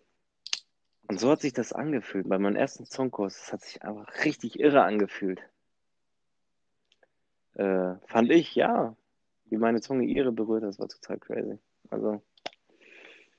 und 1.09 1.19
so 1.19 1.31
hat 1.31 1.41
sich 1.41 1.53
das 1.53 1.71
angefühlt. 1.71 2.27
Bei 2.27 2.37
meinem 2.37 2.57
ersten 2.57 2.85
Zungkurs, 2.85 3.37
das 3.39 3.53
hat 3.53 3.61
sich 3.61 3.81
einfach 3.83 4.25
richtig 4.25 4.59
irre 4.59 4.83
angefühlt. 4.83 5.41
Äh, 7.55 7.95
fand 8.05 8.29
ich, 8.31 8.55
ja. 8.55 8.95
Wie 9.45 9.57
meine 9.57 9.79
Zunge 9.79 10.03
ihre 10.03 10.33
berührt, 10.33 10.63
das 10.63 10.79
war 10.79 10.89
total 10.89 11.17
crazy. 11.19 11.57
Also 11.89 12.21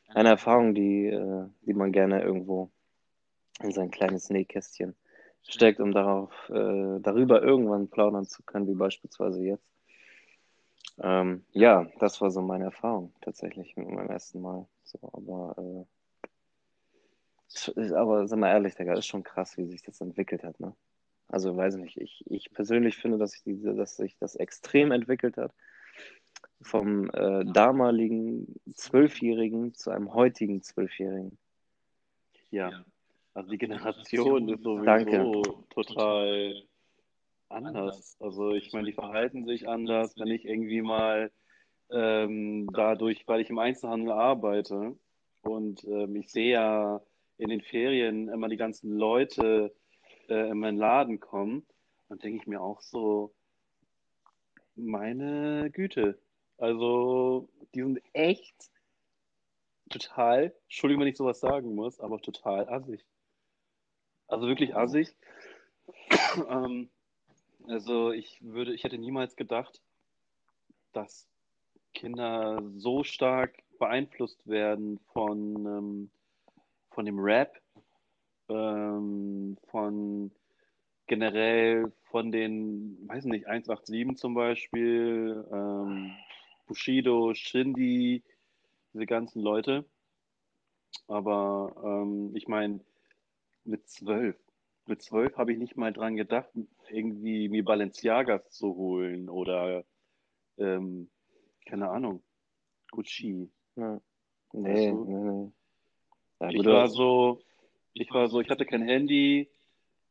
eine 0.08 0.30
Erfahrung, 0.30 0.74
die, 0.74 1.06
äh, 1.06 1.46
die 1.60 1.74
man 1.74 1.92
gerne 1.92 2.22
irgendwo 2.22 2.70
in 3.60 3.72
sein 3.72 3.90
kleines 3.90 4.30
Nähkästchen 4.30 4.96
steckt, 5.48 5.80
um 5.80 5.92
darauf, 5.92 6.30
äh, 6.50 7.00
darüber 7.00 7.42
irgendwann 7.42 7.88
plaudern 7.88 8.26
zu 8.26 8.42
können, 8.42 8.68
wie 8.68 8.74
beispielsweise 8.74 9.42
jetzt. 9.42 9.68
Ähm, 11.00 11.44
ja, 11.52 11.86
das 11.98 12.20
war 12.20 12.30
so 12.30 12.42
meine 12.42 12.64
Erfahrung 12.64 13.12
tatsächlich 13.20 13.76
mit 13.76 13.88
meinem 13.88 14.10
ersten 14.10 14.40
Mal. 14.40 14.66
So, 14.84 14.98
aber 15.12 15.54
äh, 15.58 15.84
aber 17.94 18.28
sag 18.28 18.38
mal 18.38 18.50
ehrlich, 18.50 18.74
Digga, 18.74 18.94
ist 18.94 19.06
schon 19.06 19.22
krass, 19.22 19.56
wie 19.56 19.64
sich 19.64 19.82
das 19.82 20.00
entwickelt 20.00 20.44
hat, 20.44 20.60
ne? 20.60 20.74
Also 21.28 21.56
weiß 21.56 21.76
nicht, 21.76 21.98
ich, 21.98 22.24
ich 22.26 22.50
persönlich 22.52 22.96
finde, 22.96 23.18
dass, 23.18 23.34
ich 23.34 23.42
diese, 23.42 23.74
dass 23.74 23.96
sich 23.96 24.16
das 24.18 24.34
extrem 24.34 24.92
entwickelt 24.92 25.36
hat. 25.36 25.52
Vom 26.62 27.10
äh, 27.10 27.44
damaligen 27.44 28.54
Zwölfjährigen 28.74 29.74
zu 29.74 29.90
einem 29.90 30.14
heutigen 30.14 30.62
Zwölfjährigen. 30.62 31.38
Ja, 32.50 32.84
also 33.38 33.50
die 33.50 33.59
Generation 33.59 34.49
ist 34.49 34.64
sowieso 34.64 34.85
Danke. 34.85 35.64
total 35.71 36.61
anders. 37.49 38.16
Also 38.18 38.50
ich 38.50 38.73
meine, 38.73 38.87
die 38.87 38.92
verhalten 38.92 39.47
sich 39.47 39.68
anders, 39.68 40.18
wenn 40.18 40.26
ich 40.26 40.45
irgendwie 40.45 40.83
mal 40.83 41.30
ähm, 41.88 42.68
dadurch, 42.73 43.28
weil 43.28 43.40
ich 43.40 43.49
im 43.49 43.61
Einzelhandel 43.61 44.11
arbeite 44.11 44.97
und 45.42 45.85
ähm, 45.85 46.16
ich 46.16 46.33
sehe 46.33 46.50
ja 46.50 47.00
in 47.37 47.50
den 47.50 47.61
Ferien 47.61 48.28
immer 48.28 48.49
die 48.49 48.57
ganzen 48.57 48.99
Leute 48.99 49.73
äh, 50.28 50.50
in 50.50 50.59
meinen 50.59 50.76
Laden 50.76 51.21
kommen, 51.21 51.64
dann 52.09 52.18
denke 52.18 52.38
ich 52.38 52.49
mir 52.49 52.61
auch 52.61 52.80
so, 52.80 53.33
meine 54.75 55.71
Güte. 55.71 56.18
Also, 56.57 57.49
die 57.73 57.83
sind 57.83 58.02
echt 58.14 58.68
total, 59.90 60.52
Entschuldigung, 60.64 61.02
wenn 61.02 61.09
ich 61.09 61.16
sowas 61.16 61.38
sagen 61.38 61.76
muss, 61.76 62.00
aber 62.00 62.21
total 62.21 62.68
assig. 62.68 63.04
Also 64.28 64.47
wirklich 64.47 64.76
assig. 64.76 65.14
ähm, 66.49 66.88
also 67.66 68.12
ich 68.12 68.38
würde, 68.42 68.73
ich 68.73 68.85
hätte 68.85 68.99
niemals 68.99 69.37
gedacht, 69.37 69.80
dass 70.92 71.28
Kinder 71.94 72.62
so 72.76 73.04
stark 73.04 73.58
beeinflusst 73.78 74.47
werden 74.47 75.00
von 75.12 75.66
ähm, 75.66 76.11
von 76.99 77.04
dem 77.04 77.20
Rap, 77.20 77.61
ähm, 78.49 79.56
von 79.68 80.32
generell 81.06 81.92
von 82.11 82.32
den, 82.32 82.99
weiß 83.08 83.26
nicht, 83.26 83.47
187 83.47 84.16
zum 84.16 84.35
Beispiel, 84.35 85.47
ähm, 85.52 86.11
Bushido, 86.66 87.35
Shindy, 87.35 88.25
diese 88.92 89.06
ganzen 89.06 89.42
Leute. 89.42 89.85
Aber 91.06 91.73
ähm, 91.85 92.35
ich 92.35 92.49
meine, 92.49 92.80
mit 93.68 93.88
zwölf, 93.88 94.37
mit 94.87 95.02
zwölf 95.02 95.37
habe 95.37 95.52
ich 95.52 95.58
nicht 95.58 95.76
mal 95.76 95.92
dran 95.92 96.16
gedacht, 96.16 96.48
irgendwie 96.88 97.48
mir 97.48 97.64
Balenciagas 97.64 98.50
zu 98.50 98.75
holen 98.75 99.28
oder 99.28 99.84
ähm, 100.56 101.10
keine 101.66 101.90
Ahnung, 101.90 102.22
Gucci. 102.90 103.50
Ja. 103.76 104.00
Nee, 104.52 104.92
nee, 104.92 105.30
nee. 105.30 105.52
Ja, 106.40 106.50
ich 106.50 106.64
war 106.64 106.88
so, 106.88 107.40
ich 107.92 108.10
war 108.10 108.28
so, 108.28 108.40
ich 108.40 108.48
hatte 108.48 108.64
kein 108.64 108.82
Handy, 108.82 109.50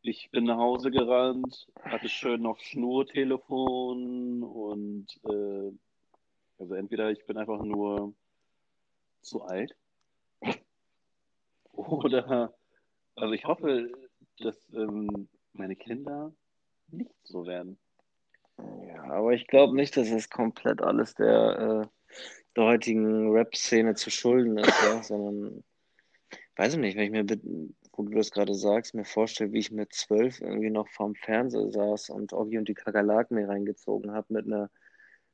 ich 0.04 0.30
bin 0.30 0.44
nach 0.44 0.58
Hause 0.58 0.92
gerannt, 0.92 1.68
hatte 1.82 2.08
schön 2.08 2.42
noch 2.42 2.60
Schnurtelefon 2.60 4.44
und 4.44 5.08
äh, 5.24 5.72
also 6.60 6.76
entweder 6.76 7.12
ich 7.12 7.26
bin 7.26 7.38
einfach 7.38 7.64
nur 7.64 8.14
zu 9.22 9.42
alt 9.42 9.76
oder 11.72 12.57
also 13.18 13.34
ich 13.34 13.46
hoffe, 13.46 13.92
dass 14.40 14.56
ähm, 14.74 15.28
meine 15.54 15.76
Kinder 15.76 16.34
nicht 16.90 17.12
so 17.24 17.46
werden. 17.46 17.78
Ja, 18.88 19.04
aber 19.04 19.34
ich 19.34 19.48
glaube 19.48 19.76
nicht, 19.76 19.98
dass 19.98 20.10
es 20.10 20.30
komplett 20.30 20.82
alles 20.82 21.14
der, 21.16 21.84
äh, 21.84 22.16
der 22.56 22.64
heutigen 22.64 23.32
Rap-Szene 23.32 23.96
zu 23.96 24.10
schulden 24.10 24.58
ist, 24.58 24.82
ja, 24.84 25.04
sondern 25.04 25.64
weiß 26.56 26.74
ich 26.74 26.80
nicht, 26.80 26.98
wenn 26.98 27.04
ich 27.04 27.12
mir, 27.12 27.40
wo 27.92 28.04
du 28.04 28.16
das 28.16 28.32
gerade 28.32 28.56
sagst, 28.56 28.94
mir 28.94 29.06
vorstelle, 29.06 29.52
wie 29.52 29.60
ich 29.60 29.72
mit 29.72 29.94
zwölf 29.94 30.42
irgendwie 30.42 30.70
noch 30.70 30.88
vorm 30.88 31.16
Fernseher 31.16 31.70
saß 31.70 32.10
und 32.10 32.34
Oggi 32.34 32.58
und 32.58 32.68
die 32.68 32.74
Kakerlaken 32.74 33.36
mir 33.36 33.50
reingezogen 33.50 34.12
habe 34.12 34.34
mit 34.34 34.46
einer 34.46 34.70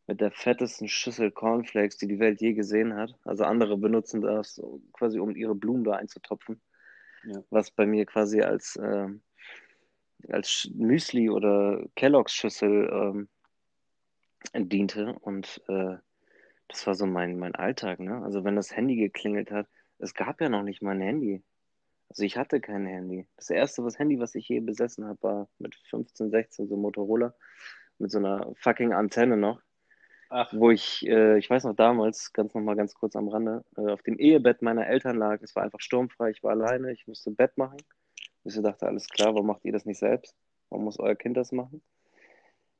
mit 0.07 0.19
der 0.19 0.31
fettesten 0.31 0.87
Schüssel 0.89 1.31
Cornflakes, 1.31 1.97
die 1.97 2.07
die 2.07 2.19
Welt 2.19 2.41
je 2.41 2.53
gesehen 2.53 2.95
hat. 2.95 3.15
Also 3.23 3.45
andere 3.45 3.77
benutzen 3.77 4.21
das 4.21 4.61
quasi, 4.91 5.19
um 5.19 5.35
ihre 5.35 5.55
Blumen 5.55 5.83
da 5.83 5.93
einzutopfen. 5.93 6.61
Ja. 7.25 7.43
Was 7.49 7.71
bei 7.71 7.85
mir 7.85 8.05
quasi 8.05 8.41
als, 8.41 8.75
äh, 8.75 9.07
als 10.29 10.69
Müsli 10.73 11.29
oder 11.29 11.83
Kelloggs 11.95 12.33
Schüssel 12.33 12.89
ähm, 12.91 14.69
diente. 14.69 15.13
Und 15.19 15.61
äh, 15.67 15.97
das 16.67 16.87
war 16.87 16.95
so 16.95 17.05
mein, 17.05 17.37
mein 17.37 17.55
Alltag. 17.55 17.99
Ne? 17.99 18.21
Also 18.23 18.43
wenn 18.43 18.55
das 18.55 18.75
Handy 18.75 18.95
geklingelt 18.95 19.51
hat, 19.51 19.67
es 19.99 20.13
gab 20.13 20.41
ja 20.41 20.49
noch 20.49 20.63
nicht 20.63 20.81
mal 20.81 20.91
ein 20.91 21.01
Handy. 21.01 21.43
Also 22.09 22.23
ich 22.23 22.37
hatte 22.37 22.61
kein 22.61 22.85
Handy. 22.85 23.27
Das 23.37 23.49
erste 23.49 23.83
was 23.83 23.97
Handy, 23.97 24.19
was 24.19 24.35
ich 24.35 24.47
je 24.47 24.59
besessen 24.59 25.05
habe, 25.05 25.21
war 25.23 25.49
mit 25.57 25.75
15, 25.75 26.29
16 26.29 26.67
so 26.67 26.77
Motorola 26.77 27.33
mit 27.99 28.11
so 28.11 28.19
einer 28.19 28.53
fucking 28.55 28.93
Antenne 28.93 29.37
noch. 29.37 29.61
Ach. 30.35 30.51
Wo 30.51 30.71
ich, 30.71 31.05
äh, 31.07 31.37
ich 31.37 31.47
weiß 31.47 31.63
noch 31.65 31.75
damals, 31.75 32.33
ganz 32.33 32.55
nochmal 32.55 32.75
ganz 32.75 32.95
kurz 32.95 33.15
am 33.15 33.27
Rande, 33.27 33.63
äh, 33.77 33.91
auf 33.91 34.01
dem 34.01 34.17
Ehebett 34.17 34.63
meiner 34.63 34.87
Eltern 34.87 35.15
lag. 35.15 35.39
Es 35.43 35.55
war 35.55 35.61
einfach 35.61 35.79
sturmfrei, 35.79 36.31
ich 36.31 36.41
war 36.41 36.51
alleine, 36.51 36.91
ich 36.91 37.05
musste 37.05 37.29
Bett 37.29 37.55
machen. 37.55 37.77
Ich 38.43 38.59
dachte, 38.59 38.87
alles 38.87 39.07
klar, 39.09 39.35
warum 39.35 39.45
macht 39.45 39.63
ihr 39.63 39.71
das 39.71 39.85
nicht 39.85 39.99
selbst? 39.99 40.35
Warum 40.69 40.85
muss 40.85 40.97
euer 40.99 41.13
Kind 41.13 41.37
das 41.37 41.51
machen? 41.51 41.83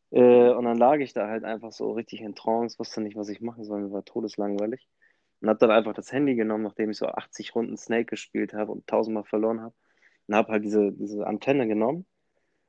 Äh, 0.09 0.49
und 0.49 0.65
dann 0.65 0.79
lag 0.79 0.97
ich 0.97 1.13
da 1.13 1.27
halt 1.27 1.43
einfach 1.43 1.71
so 1.71 1.91
richtig 1.91 2.21
in 2.21 2.33
Trance, 2.33 2.79
wusste 2.79 3.01
nicht, 3.01 3.15
was 3.15 3.29
ich 3.29 3.39
machen 3.39 3.63
soll, 3.65 3.81
mir 3.81 3.91
war 3.91 4.03
todeslangweilig. 4.03 4.87
Und 5.39 5.49
habe 5.49 5.59
dann 5.59 5.69
einfach 5.69 5.93
das 5.93 6.11
Handy 6.11 6.33
genommen, 6.33 6.63
nachdem 6.63 6.89
ich 6.89 6.97
so 6.97 7.05
80 7.05 7.53
Runden 7.53 7.77
Snake 7.77 8.05
gespielt 8.05 8.53
habe 8.53 8.71
und 8.71 8.87
tausendmal 8.87 9.25
verloren 9.25 9.61
habe. 9.61 9.75
Und 10.27 10.35
habe 10.35 10.53
halt 10.53 10.65
diese, 10.65 10.91
diese 10.91 11.27
Antenne 11.27 11.67
genommen 11.67 12.07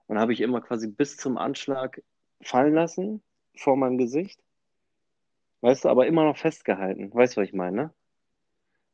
und 0.08 0.18
habe 0.18 0.34
ich 0.34 0.42
immer 0.42 0.60
quasi 0.60 0.88
bis 0.88 1.16
zum 1.16 1.38
Anschlag 1.38 2.02
fallen 2.42 2.74
lassen 2.74 3.22
vor 3.56 3.76
meinem 3.78 3.96
Gesicht. 3.96 4.44
Weißt 5.64 5.86
du, 5.86 5.88
aber 5.88 6.06
immer 6.06 6.24
noch 6.24 6.36
festgehalten. 6.36 7.10
Weißt 7.14 7.36
du, 7.36 7.40
was 7.40 7.48
ich 7.48 7.54
meine, 7.54 7.74
ne? 7.74 7.94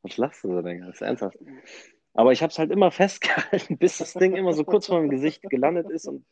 Was 0.02 0.16
lachst 0.18 0.44
du 0.44 0.52
so, 0.52 0.62
Digga? 0.62 0.86
Das 0.86 0.94
ist 0.94 1.00
ernsthaft. 1.00 1.36
Aber 2.14 2.30
ich 2.30 2.42
habe 2.42 2.52
es 2.52 2.60
halt 2.60 2.70
immer 2.70 2.90
festgehalten, 2.92 3.76
bis 3.76 3.98
das 3.98 4.14
Ding 4.14 4.36
immer 4.36 4.52
so 4.52 4.62
kurz 4.62 4.86
vor 4.86 5.00
meinem 5.00 5.10
Gesicht 5.10 5.42
gelandet 5.50 5.90
ist. 5.90 6.06
Und 6.06 6.24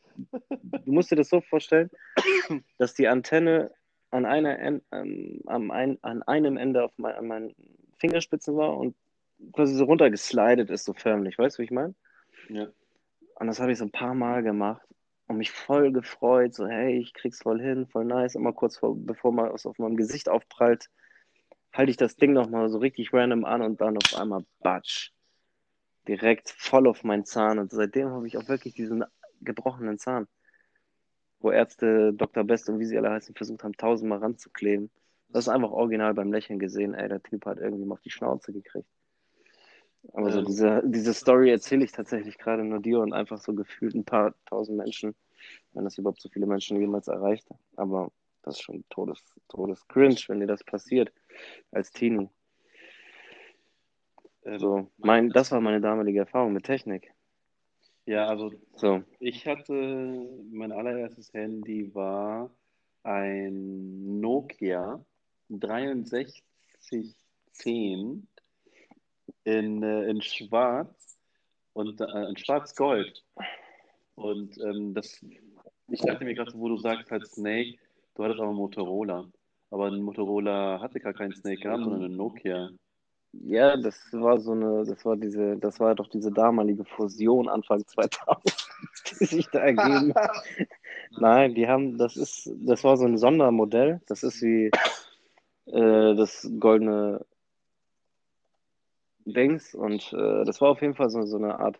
du 0.61 0.93
musst 0.93 1.11
dir 1.11 1.17
das 1.17 1.27
so 1.27 1.41
vorstellen, 1.41 1.89
dass 2.77 2.93
die 2.93 3.09
Antenne 3.09 3.71
an, 4.11 4.25
einer, 4.25 4.57
an, 4.59 4.81
an, 5.45 5.97
an 6.01 6.23
einem 6.23 6.55
Ende 6.55 6.85
auf 6.85 6.93
mein, 6.95 7.15
an 7.15 7.27
meinen 7.27 7.55
Fingerspitzen 7.97 8.55
war 8.55 8.77
und 8.77 8.95
quasi 9.51 9.75
so 9.75 9.83
runtergeslidet 9.83 10.69
ist, 10.69 10.85
so 10.85 10.93
förmlich. 10.93 11.37
Weißt 11.37 11.57
du, 11.57 11.63
wie 11.63 11.65
ich 11.65 11.71
meine? 11.71 11.95
Ja. 12.47 12.69
Und 13.35 13.47
das 13.47 13.59
habe 13.59 13.73
ich 13.73 13.77
so 13.77 13.83
ein 13.83 13.91
paar 13.91 14.13
Mal 14.13 14.41
gemacht 14.41 14.88
und 15.29 15.37
mich 15.37 15.51
voll 15.51 15.91
gefreut, 15.93 16.53
so 16.55 16.67
hey, 16.67 16.97
ich 16.99 17.13
krieg's 17.13 17.41
voll 17.43 17.61
hin, 17.61 17.87
voll 17.87 18.05
nice. 18.05 18.35
Immer 18.35 18.53
kurz 18.53 18.77
vor, 18.77 18.95
bevor 18.97 19.31
mal 19.31 19.53
was 19.53 19.65
auf 19.65 19.77
meinem 19.79 19.95
Gesicht 19.97 20.29
aufprallt, 20.29 20.89
halte 21.73 21.91
ich 21.91 21.97
das 21.97 22.15
Ding 22.17 22.33
nochmal 22.33 22.69
so 22.69 22.79
richtig 22.79 23.13
random 23.13 23.45
an 23.45 23.61
und 23.61 23.81
dann 23.81 23.97
auf 23.97 24.13
einmal 24.15 24.45
batsch. 24.61 25.11
direkt 26.07 26.49
voll 26.49 26.87
auf 26.87 27.03
meinen 27.03 27.25
Zahn. 27.25 27.59
Und 27.59 27.71
seitdem 27.71 28.09
habe 28.09 28.27
ich 28.27 28.37
auch 28.37 28.47
wirklich 28.49 28.73
diesen 28.73 29.03
gebrochenen 29.41 29.99
Zahn, 29.99 30.27
wo 31.39 31.51
Ärzte, 31.51 32.13
Dr. 32.13 32.43
Best 32.43 32.69
und 32.69 32.79
wie 32.79 32.85
sie 32.85 32.97
alle 32.97 33.11
heißen, 33.11 33.35
versucht 33.35 33.63
haben, 33.63 33.73
tausendmal 33.77 34.19
ranzukleben. 34.19 34.91
Das 35.29 35.45
ist 35.45 35.49
einfach 35.49 35.71
original 35.71 36.13
beim 36.13 36.33
Lächeln 36.33 36.59
gesehen, 36.59 36.93
ey, 36.95 37.07
der 37.09 37.21
Typ 37.23 37.45
hat 37.45 37.59
irgendwie 37.59 37.85
mal 37.85 37.95
auf 37.95 38.01
die 38.01 38.09
Schnauze 38.11 38.51
gekriegt. 38.53 38.89
Aber 40.13 40.31
so 40.31 40.41
diese, 40.41 40.81
diese 40.85 41.13
Story 41.13 41.51
erzähle 41.51 41.83
ich 41.83 41.91
tatsächlich 41.91 42.37
gerade 42.37 42.63
nur 42.63 42.79
dir 42.79 42.99
und 42.99 43.13
einfach 43.13 43.39
so 43.39 43.53
gefühlt 43.53 43.95
ein 43.95 44.05
paar 44.05 44.33
tausend 44.45 44.77
Menschen, 44.77 45.15
wenn 45.73 45.83
das 45.83 45.97
überhaupt 45.97 46.21
so 46.21 46.29
viele 46.29 46.45
Menschen 46.45 46.79
jemals 46.79 47.07
erreicht. 47.07 47.47
Aber 47.75 48.11
das 48.43 48.55
ist 48.55 48.61
schon 48.61 48.83
todes, 48.89 49.23
todes 49.49 49.87
cringe, 49.87 50.19
wenn 50.27 50.39
dir 50.39 50.47
das 50.47 50.63
passiert 50.63 51.11
als 51.71 51.91
Teenie. 51.91 52.29
Also, 54.45 54.89
mein, 54.97 55.29
das 55.29 55.51
war 55.51 55.61
meine 55.61 55.81
damalige 55.81 56.19
Erfahrung 56.19 56.53
mit 56.53 56.63
Technik. 56.63 57.11
Ja, 58.05 58.27
also 58.27 58.51
so. 58.75 59.03
ich 59.19 59.45
hatte, 59.45 60.25
mein 60.51 60.71
allererstes 60.71 61.33
Handy 61.33 61.93
war 61.93 62.49
ein 63.03 64.19
Nokia 64.19 65.03
6310 65.49 68.27
in, 69.57 69.83
äh, 69.83 70.03
in 70.09 70.21
Schwarz 70.21 71.17
und 71.73 71.99
äh, 72.01 72.29
in 72.29 72.37
Schwarz-Gold. 72.37 73.23
Und 74.15 74.57
ähm, 74.59 74.93
das, 74.93 75.23
ich 75.87 76.01
dachte 76.01 76.25
mir 76.25 76.33
gerade, 76.35 76.53
wo 76.55 76.69
du 76.69 76.77
sagst 76.77 77.09
halt 77.09 77.27
Snake, 77.27 77.77
du 78.15 78.23
hattest 78.23 78.39
aber 78.39 78.49
einen 78.49 78.57
Motorola. 78.57 79.25
Aber 79.71 79.87
ein 79.87 80.01
Motorola 80.01 80.79
hatte 80.81 80.99
gar 80.99 81.13
keinen 81.13 81.33
Snake 81.33 81.61
gehabt, 81.61 81.83
sondern 81.83 82.03
einen 82.03 82.17
Nokia. 82.17 82.69
Ja, 83.31 83.77
das 83.77 83.95
war 84.11 84.39
so 84.39 84.53
eine, 84.53 84.83
das 84.85 85.05
war 85.05 85.15
diese, 85.15 85.55
das 85.57 85.79
war 85.79 85.93
doch 85.93 86.07
diese 86.07 86.31
damalige 86.31 86.83
Fusion 86.83 87.47
Anfang 87.47 87.85
2000, 87.85 88.43
die 89.19 89.25
sich 89.25 89.47
da 89.47 89.59
ergeben. 89.59 90.13
Nein, 91.11 91.53
die 91.53 91.67
haben, 91.67 91.97
das 91.97 92.17
ist, 92.17 92.51
das 92.65 92.83
war 92.83 92.97
so 92.97 93.05
ein 93.05 93.17
Sondermodell. 93.17 94.01
Das 94.07 94.23
ist 94.23 94.41
wie 94.41 94.71
äh, 95.67 96.15
das 96.15 96.49
goldene 96.59 97.23
Dings 99.25 99.75
und 99.75 100.13
äh, 100.13 100.43
das 100.45 100.61
war 100.61 100.69
auf 100.69 100.81
jeden 100.81 100.95
Fall 100.95 101.09
so, 101.09 101.23
so 101.23 101.37
eine 101.37 101.59
Art. 101.59 101.79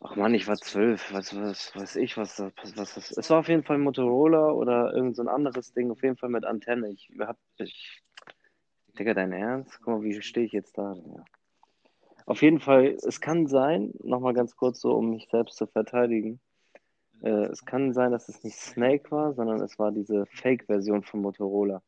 Ach 0.00 0.14
man, 0.14 0.34
ich 0.34 0.46
war 0.46 0.56
zwölf, 0.56 1.12
was, 1.12 1.34
was 1.34 1.74
weiß 1.74 1.96
ich, 1.96 2.16
was, 2.16 2.38
was 2.38 2.94
das. 2.94 3.10
Es 3.10 3.30
war 3.30 3.40
auf 3.40 3.48
jeden 3.48 3.64
Fall 3.64 3.78
Motorola 3.78 4.52
oder 4.52 4.94
irgend 4.94 5.16
so 5.16 5.22
anderes 5.22 5.72
Ding, 5.72 5.90
auf 5.90 6.02
jeden 6.02 6.16
Fall 6.16 6.28
mit 6.28 6.44
Antenne. 6.44 6.90
Ich 6.90 7.10
hab, 7.18 7.36
ich, 7.56 8.02
Digga, 8.98 9.14
dein 9.14 9.32
Ernst? 9.32 9.78
Guck 9.78 9.88
mal, 9.88 10.02
wie 10.02 10.22
stehe 10.22 10.46
ich 10.46 10.52
jetzt 10.52 10.78
da? 10.78 10.94
Ja. 10.94 11.24
Auf 12.26 12.42
jeden 12.42 12.60
Fall, 12.60 12.96
es 13.06 13.20
kann 13.20 13.46
sein, 13.46 13.92
nochmal 14.02 14.34
ganz 14.34 14.54
kurz 14.54 14.80
so, 14.80 14.92
um 14.94 15.10
mich 15.10 15.28
selbst 15.30 15.56
zu 15.56 15.66
verteidigen, 15.66 16.40
äh, 17.22 17.46
es 17.46 17.64
kann 17.64 17.92
sein, 17.92 18.12
dass 18.12 18.28
es 18.28 18.44
nicht 18.44 18.56
Snake 18.56 19.10
war, 19.10 19.32
sondern 19.34 19.60
es 19.60 19.78
war 19.78 19.92
diese 19.92 20.26
Fake-Version 20.26 21.02
von 21.02 21.22
Motorola. 21.22 21.82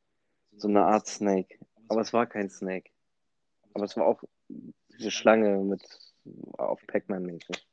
So 0.57 0.69
eine 0.69 0.85
Art 0.85 1.07
Snake. 1.07 1.59
Aber 1.88 2.00
es 2.00 2.12
war 2.12 2.26
kein 2.26 2.50
Snake. 2.50 2.90
Aber 3.74 3.84
es 3.84 3.96
war 3.96 4.06
auch 4.06 4.22
diese 4.98 5.10
Schlange 5.10 5.58
mit 5.58 5.82
auf 6.58 6.84
Pac-Man 6.86 7.22
mäßig. 7.22 7.66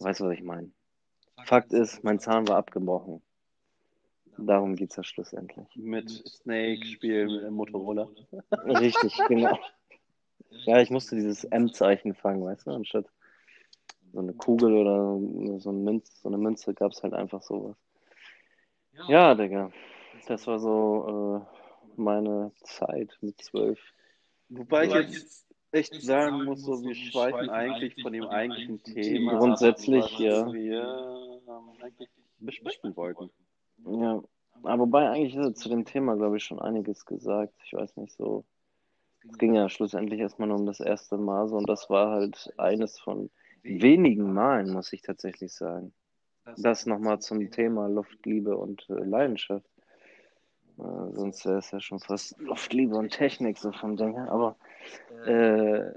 Weißt 0.00 0.20
du, 0.20 0.26
was 0.26 0.34
ich 0.34 0.42
meine? 0.42 0.70
Fakt 1.44 1.72
ist, 1.72 2.02
mein 2.04 2.18
Zahn 2.18 2.48
war 2.48 2.56
abgebrochen. 2.56 3.22
Darum 4.36 4.76
geht 4.76 4.90
es 4.90 4.96
ja 4.96 5.02
schlussendlich. 5.02 5.66
Mit 5.74 6.10
Snake 6.10 6.84
spielen 6.86 7.44
im 7.44 7.54
Motorola. 7.54 8.08
Richtig, 8.66 9.16
genau. 9.26 9.58
Ja, 10.50 10.80
ich 10.80 10.90
musste 10.90 11.16
dieses 11.16 11.44
M-Zeichen 11.44 12.14
fangen, 12.14 12.44
weißt 12.44 12.66
du, 12.66 12.70
anstatt 12.70 13.06
so 14.12 14.20
eine 14.20 14.32
Kugel 14.32 14.74
oder 14.74 15.60
so 15.60 15.70
eine 15.70 15.78
Münze, 15.78 16.12
so 16.22 16.28
eine 16.28 16.38
Münze 16.38 16.72
gab 16.72 16.92
es 16.92 17.02
halt 17.02 17.14
einfach 17.14 17.42
sowas. 17.42 17.76
Ja, 19.08 19.34
Digga. 19.34 19.70
Das 20.26 20.46
war 20.46 20.58
so 20.58 21.44
äh, 21.46 22.00
meine 22.00 22.52
Zeit 22.62 23.16
mit 23.20 23.40
zwölf. 23.42 23.78
Wobei 24.48 24.86
ich 24.86 24.94
jetzt 24.94 25.46
echt 25.72 26.02
sagen 26.02 26.44
muss, 26.44 26.62
so 26.62 26.82
wir 26.82 26.94
schweifen 26.94 27.50
eigentlich 27.50 28.00
von 28.00 28.12
dem 28.12 28.24
eigentlichen 28.24 28.82
Thema. 28.82 29.38
Grundsätzlich, 29.38 30.18
ja. 30.18 30.50
Wir 30.52 31.40
ähm, 31.46 31.82
eigentlich 31.82 32.08
besprechen 32.38 32.96
wollten. 32.96 33.30
Ja, 33.84 34.22
aber 34.62 34.82
wobei 34.82 35.08
eigentlich 35.08 35.36
ist 35.36 35.58
zu 35.58 35.68
dem 35.68 35.84
Thema, 35.84 36.16
glaube 36.16 36.36
ich, 36.36 36.44
schon 36.44 36.60
einiges 36.60 37.04
gesagt. 37.04 37.54
Ich 37.64 37.72
weiß 37.74 37.96
nicht 37.96 38.12
so. 38.12 38.44
Es 39.28 39.36
ging 39.36 39.54
ja 39.54 39.68
schlussendlich 39.68 40.20
erstmal 40.20 40.48
nur 40.48 40.58
um 40.58 40.66
das 40.66 40.80
erste 40.80 41.18
Mal 41.18 41.48
so 41.48 41.56
und 41.56 41.68
das 41.68 41.90
war 41.90 42.10
halt 42.10 42.52
eines 42.56 42.98
von 42.98 43.30
wenigen 43.62 44.32
Malen, 44.32 44.72
muss 44.72 44.92
ich 44.92 45.02
tatsächlich 45.02 45.52
sagen. 45.52 45.92
Das 46.56 46.86
nochmal 46.86 47.20
zum 47.20 47.50
Thema 47.50 47.88
Luftliebe 47.88 48.56
und 48.56 48.88
äh, 48.88 48.94
Leidenschaft. 48.94 49.68
Äh, 50.78 51.12
sonst 51.12 51.44
wäre 51.44 51.58
es 51.58 51.70
ja 51.70 51.80
schon 51.80 51.98
fast 51.98 52.38
Luftliebe 52.38 52.96
und 52.96 53.10
Technik 53.10 53.58
so 53.58 53.72
vom 53.72 53.96
Ding 53.96 54.14
her. 54.14 54.30
Aber 54.30 54.56
äh, 55.26 55.92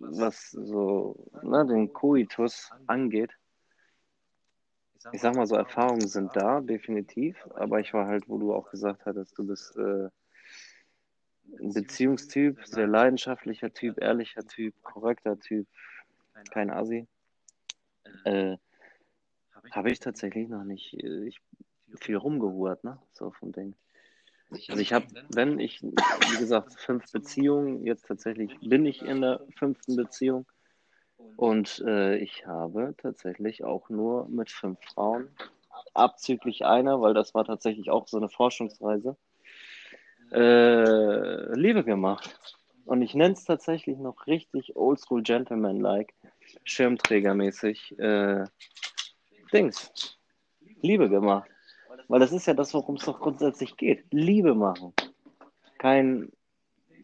was 0.00 0.50
so 0.50 1.16
ne, 1.42 1.64
den 1.66 1.92
Koitus 1.92 2.70
angeht, 2.86 3.30
ich 5.12 5.20
sag 5.20 5.34
mal 5.34 5.46
so, 5.46 5.56
Erfahrungen 5.56 6.06
sind 6.06 6.36
da, 6.36 6.60
definitiv, 6.60 7.36
aber 7.54 7.80
ich 7.80 7.94
war 7.94 8.06
halt, 8.06 8.28
wo 8.28 8.38
du 8.38 8.52
auch 8.52 8.70
gesagt 8.70 9.06
hattest, 9.06 9.38
du 9.38 9.46
bist 9.46 9.74
äh, 9.76 10.08
ein 11.58 11.72
Beziehungstyp, 11.72 12.60
sehr 12.66 12.86
leidenschaftlicher 12.86 13.72
Typ, 13.72 13.98
ehrlicher 14.00 14.46
Typ, 14.46 14.74
korrekter 14.82 15.38
Typ, 15.38 15.66
kein 16.50 16.70
Assi. 16.70 17.06
Äh, 18.24 18.56
Habe 19.70 19.90
ich 19.90 20.00
tatsächlich 20.00 20.48
noch 20.48 20.64
nicht 20.64 20.94
äh, 20.94 21.24
ich, 21.26 21.40
viel 22.00 22.16
rumgehurt, 22.16 22.84
ne? 22.84 22.98
So 23.12 23.30
vom 23.30 23.52
Ding. 23.52 23.74
Also 24.50 24.78
ich 24.78 24.92
habe, 24.92 25.06
wenn 25.28 25.60
ich, 25.60 25.80
wie 25.82 26.38
gesagt, 26.38 26.74
fünf 26.78 27.10
Beziehungen, 27.12 27.86
jetzt 27.86 28.06
tatsächlich 28.06 28.58
bin 28.60 28.84
ich 28.84 29.02
in 29.02 29.20
der 29.20 29.40
fünften 29.56 29.96
Beziehung. 29.96 30.46
Und 31.36 31.82
äh, 31.86 32.16
ich 32.16 32.46
habe 32.46 32.94
tatsächlich 32.96 33.62
auch 33.64 33.88
nur 33.90 34.28
mit 34.28 34.50
fünf 34.50 34.78
Frauen, 34.94 35.28
abzüglich 35.94 36.64
einer, 36.64 37.00
weil 37.00 37.14
das 37.14 37.34
war 37.34 37.44
tatsächlich 37.44 37.90
auch 37.90 38.08
so 38.08 38.16
eine 38.16 38.28
Forschungsreise, 38.28 39.16
äh, 40.32 41.54
Liebe 41.54 41.84
gemacht. 41.84 42.38
Und 42.84 43.02
ich 43.02 43.14
nenne 43.14 43.34
es 43.34 43.44
tatsächlich 43.44 43.98
noch 43.98 44.26
richtig 44.26 44.74
Oldschool 44.76 45.22
Gentleman-like, 45.22 46.12
Schirmträgermäßig, 46.64 47.98
äh, 47.98 48.44
Dings, 49.52 50.18
Liebe 50.82 51.08
gemacht. 51.08 51.48
Weil 52.10 52.18
das 52.18 52.32
ist 52.32 52.46
ja 52.46 52.54
das, 52.54 52.74
worum 52.74 52.96
es 52.96 53.04
doch 53.04 53.20
grundsätzlich 53.20 53.76
geht. 53.76 54.04
Liebe 54.10 54.56
machen. 54.56 54.92
Kein 55.78 56.32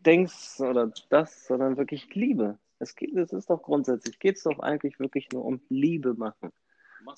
Dings 0.04 0.60
oder 0.60 0.92
das, 1.10 1.46
sondern 1.46 1.76
wirklich 1.76 2.12
Liebe. 2.16 2.58
Es, 2.80 2.96
geht, 2.96 3.14
es 3.14 3.32
ist 3.32 3.48
doch 3.48 3.62
grundsätzlich, 3.62 4.18
geht 4.18 4.34
es 4.34 4.42
doch 4.42 4.58
eigentlich 4.58 4.98
wirklich 4.98 5.30
nur 5.30 5.44
um 5.44 5.60
Liebe 5.68 6.14
machen. 6.14 6.50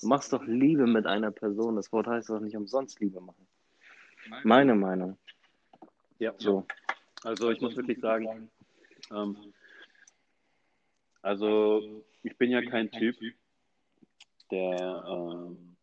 Du 0.01 0.07
machst 0.07 0.31
doch 0.31 0.45
Liebe 0.45 0.85
mit 0.85 1.07
einer 1.07 1.31
Person. 1.31 1.77
Das 1.77 1.91
Wort 1.91 2.05
heißt 2.05 2.29
doch 2.29 2.39
nicht 2.39 2.55
umsonst 2.55 2.99
Liebe 2.99 3.21
machen. 3.21 3.47
Meine 4.43 4.75
Meinung. 4.75 5.17
Ja. 6.19 6.35
So. 6.37 6.67
Also 7.23 7.49
ich 7.49 7.59
muss 7.59 7.75
wirklich 7.75 7.99
sagen, 8.01 8.51
ähm, 9.09 9.35
also 11.23 12.05
ich 12.21 12.37
bin 12.37 12.51
ja 12.51 12.61
kein 12.61 12.91
Typ, 12.91 13.17
der, 14.51 15.03
ähm, 15.07 15.75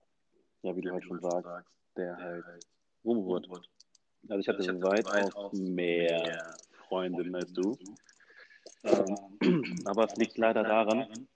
ja 0.62 0.76
wie 0.76 0.82
du 0.82 0.92
halt 0.92 1.02
schon 1.02 1.18
sagst, 1.20 1.75
der 1.96 2.16
halt 2.16 2.44
rumhurt. 3.04 3.48
Also 4.28 4.40
ich 4.40 4.48
hatte 4.48 4.82
weitaus 4.82 5.52
mehr 5.52 6.54
Freundinnen 6.88 7.34
als 7.34 7.52
du. 7.52 7.78
Ähm, 8.84 9.18
aber 9.84 10.04
es 10.04 10.16
liegt 10.16 10.38
leider 10.38 10.62
daran, 10.62 11.28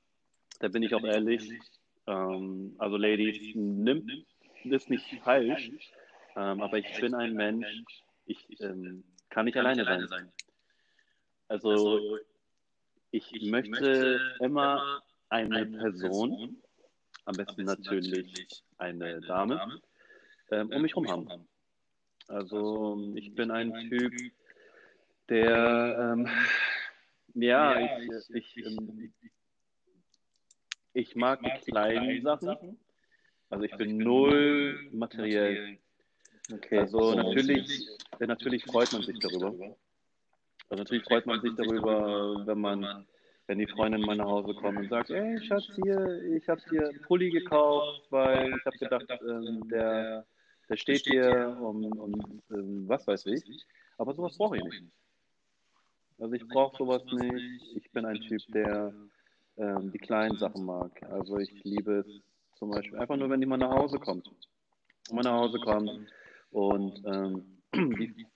da 0.59 0.69
bin 0.69 0.83
ich 0.83 0.95
auch 0.95 1.05
ehrlich, 1.05 1.51
ähm, 2.07 2.75
also 2.79 2.97
Ladies, 2.97 3.55
nimmt 3.55 4.11
ist 4.65 4.91
nicht 4.91 5.23
falsch, 5.23 5.71
ähm, 6.37 6.61
aber 6.61 6.79
ich 6.79 7.01
bin 7.01 7.15
ein 7.15 7.35
Mensch, 7.35 8.03
ich 8.27 8.61
ähm, 8.61 9.05
kann 9.31 9.47
nicht 9.47 9.57
alleine 9.57 9.85
sein. 9.85 10.31
Also 11.49 12.19
ich 13.11 13.51
möchte 13.51 14.21
immer 14.41 15.03
eine 15.29 15.67
Person, 15.67 16.63
am 17.25 17.37
besten 17.37 17.65
natürlich 17.65 18.63
eine 18.79 19.21
Dame, 19.21 19.81
ähm, 20.51 20.71
um 20.73 20.83
mich 20.83 20.95
herum 20.95 21.09
haben. 21.09 21.49
Also 22.29 23.13
ich 23.15 23.35
bin 23.35 23.51
ein 23.51 23.73
Typ, 23.89 24.13
der 25.29 26.15
ähm, 26.15 26.29
ja, 27.35 27.79
ja, 27.79 27.99
ich, 27.99 28.11
ich, 28.35 28.57
ich, 28.57 28.67
ähm, 28.67 29.13
ich 30.93 31.17
mag 31.17 31.41
die 31.43 31.71
kleinen 31.71 32.23
Sachen. 32.23 32.79
Also 33.49 33.65
ich 33.65 33.77
bin 33.77 33.99
null 33.99 34.89
materiell. 34.93 35.79
Okay. 36.53 36.79
Also 36.79 37.15
natürlich, 37.15 37.89
natürlich 38.19 38.65
freut 38.65 38.93
man 38.93 39.03
sich 39.03 39.19
darüber. 39.19 39.77
Also 40.69 40.83
natürlich 40.83 41.05
freut 41.05 41.27
man 41.27 41.41
sich 41.41 41.55
darüber, 41.57 42.47
wenn 42.47 42.61
man, 42.61 43.07
wenn 43.47 43.59
die 43.59 43.67
Freundin 43.67 44.03
mal 44.03 44.17
nach 44.17 44.27
Hause 44.27 44.55
kommt 44.55 44.79
und 44.79 44.89
sagt, 44.89 45.11
ey 45.11 45.41
Schatz, 45.43 45.69
hier, 45.83 46.23
ich 46.37 46.49
habe 46.49 46.61
dir 46.71 46.89
einen 46.89 47.03
Pulli 47.03 47.31
gekauft, 47.31 48.03
weil 48.11 48.55
ich 48.57 48.65
habe 48.65 48.79
gedacht, 48.79 49.21
ähm, 49.29 49.69
der, 49.69 50.27
der 50.71 50.77
steht 50.77 51.05
hier 51.05 51.59
um, 51.61 51.85
um 51.85 52.43
ähm, 52.51 52.89
was 52.89 53.07
weiß 53.07 53.27
ich. 53.27 53.67
Aber 53.99 54.15
sowas 54.15 54.39
brauche 54.39 54.57
ich 54.57 54.65
nicht. 54.65 54.85
Also 56.19 56.35
ich 56.35 56.47
brauche 56.47 56.77
sowas 56.77 57.03
nicht. 57.13 57.77
Ich 57.77 57.91
bin 57.91 58.07
ein 58.07 58.21
Typ, 58.21 58.41
der 58.49 58.95
ähm, 59.57 59.91
die 59.91 59.99
kleinen 59.99 60.39
Sachen 60.39 60.65
mag. 60.65 61.03
Also 61.11 61.39
ich 61.39 61.65
liebe 61.65 62.05
es 62.07 62.23
zum 62.59 62.71
Beispiel 62.71 62.99
einfach 62.99 63.17
nur, 63.17 63.29
wenn 63.31 63.41
jemand 63.41 63.63
nach 63.63 63.75
Hause 63.75 63.99
kommt. 63.99 64.31
Wenn 65.09 65.17
man 65.17 65.25
nach 65.25 65.41
Hause 65.41 65.59
kommt 65.59 65.91
und 66.53 67.03
ähm, 67.05 67.59
die, 67.75 68.27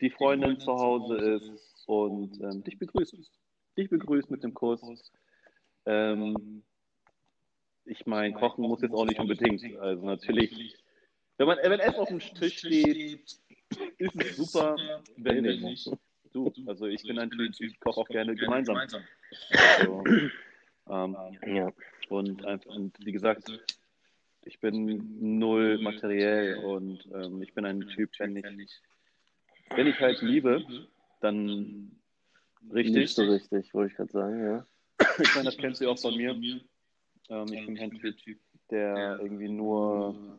die 0.00 0.10
Freundin 0.10 0.60
zu 0.60 0.72
Hause 0.72 1.16
ist 1.16 1.88
und 1.88 2.38
ähm, 2.42 2.62
dich 2.64 2.78
begrüßt. 2.78 3.16
Dich 3.78 3.88
begrüßt 3.88 4.30
mit 4.30 4.42
dem 4.42 4.52
Kuss. 4.52 4.82
Ähm, 5.86 6.62
ich 7.86 8.04
meine, 8.04 8.34
kochen 8.34 8.64
muss 8.64 8.82
jetzt 8.82 8.94
auch 8.94 9.06
nicht 9.06 9.20
unbedingt. 9.20 9.64
Also 9.78 10.04
natürlich, 10.04 10.76
wenn 11.38 11.46
man 11.46 11.58
wenn 11.62 11.80
Essen 11.80 12.00
auf 12.00 12.08
dem 12.08 12.20
Tisch 12.20 12.58
steht, 12.58 13.20
ist 13.98 14.14
es 14.16 14.36
super, 14.36 14.76
wenn 15.16 15.42
nicht. 15.42 15.90
Du, 16.32 16.52
also 16.66 16.86
ich 16.86 17.02
bin 17.02 17.18
ein 17.18 17.30
Typ, 17.30 17.54
ich 17.60 17.80
koche 17.80 18.00
auch 18.00 18.08
gerne 18.08 18.34
gemeinsam. 18.34 18.76
Also, 18.76 20.04
ähm, 20.90 21.16
ja. 21.46 21.72
Und, 22.08 22.44
und 22.44 22.96
wie 23.04 23.12
gesagt, 23.12 23.50
ich 24.44 24.60
bin 24.60 25.38
null 25.38 25.78
materiell 25.78 26.58
und 26.58 27.06
ähm, 27.14 27.42
ich 27.42 27.54
bin 27.54 27.64
ein 27.64 27.80
Typ, 27.80 28.10
wenn 28.18 28.36
ich, 28.36 28.70
wenn 29.74 29.86
ich 29.86 30.00
halt 30.00 30.20
liebe, 30.22 30.64
dann 31.20 31.92
richtig. 32.72 32.94
Nicht 32.94 33.14
so 33.14 33.24
richtig, 33.24 33.72
wollte 33.74 33.92
ich 33.92 33.96
gerade 33.96 34.12
sagen, 34.12 34.44
ja. 34.44 34.66
Ich 35.20 35.34
meine, 35.34 35.46
das 35.46 35.56
kennst 35.56 35.80
du 35.80 35.88
auch 35.88 35.98
von 35.98 36.16
mir. 36.16 36.32
Ähm, 37.30 37.52
ich 37.52 37.66
bin 37.66 37.76
kein 37.76 37.90
Typ, 37.90 38.38
der 38.70 39.18
irgendwie 39.20 39.48
nur 39.48 40.38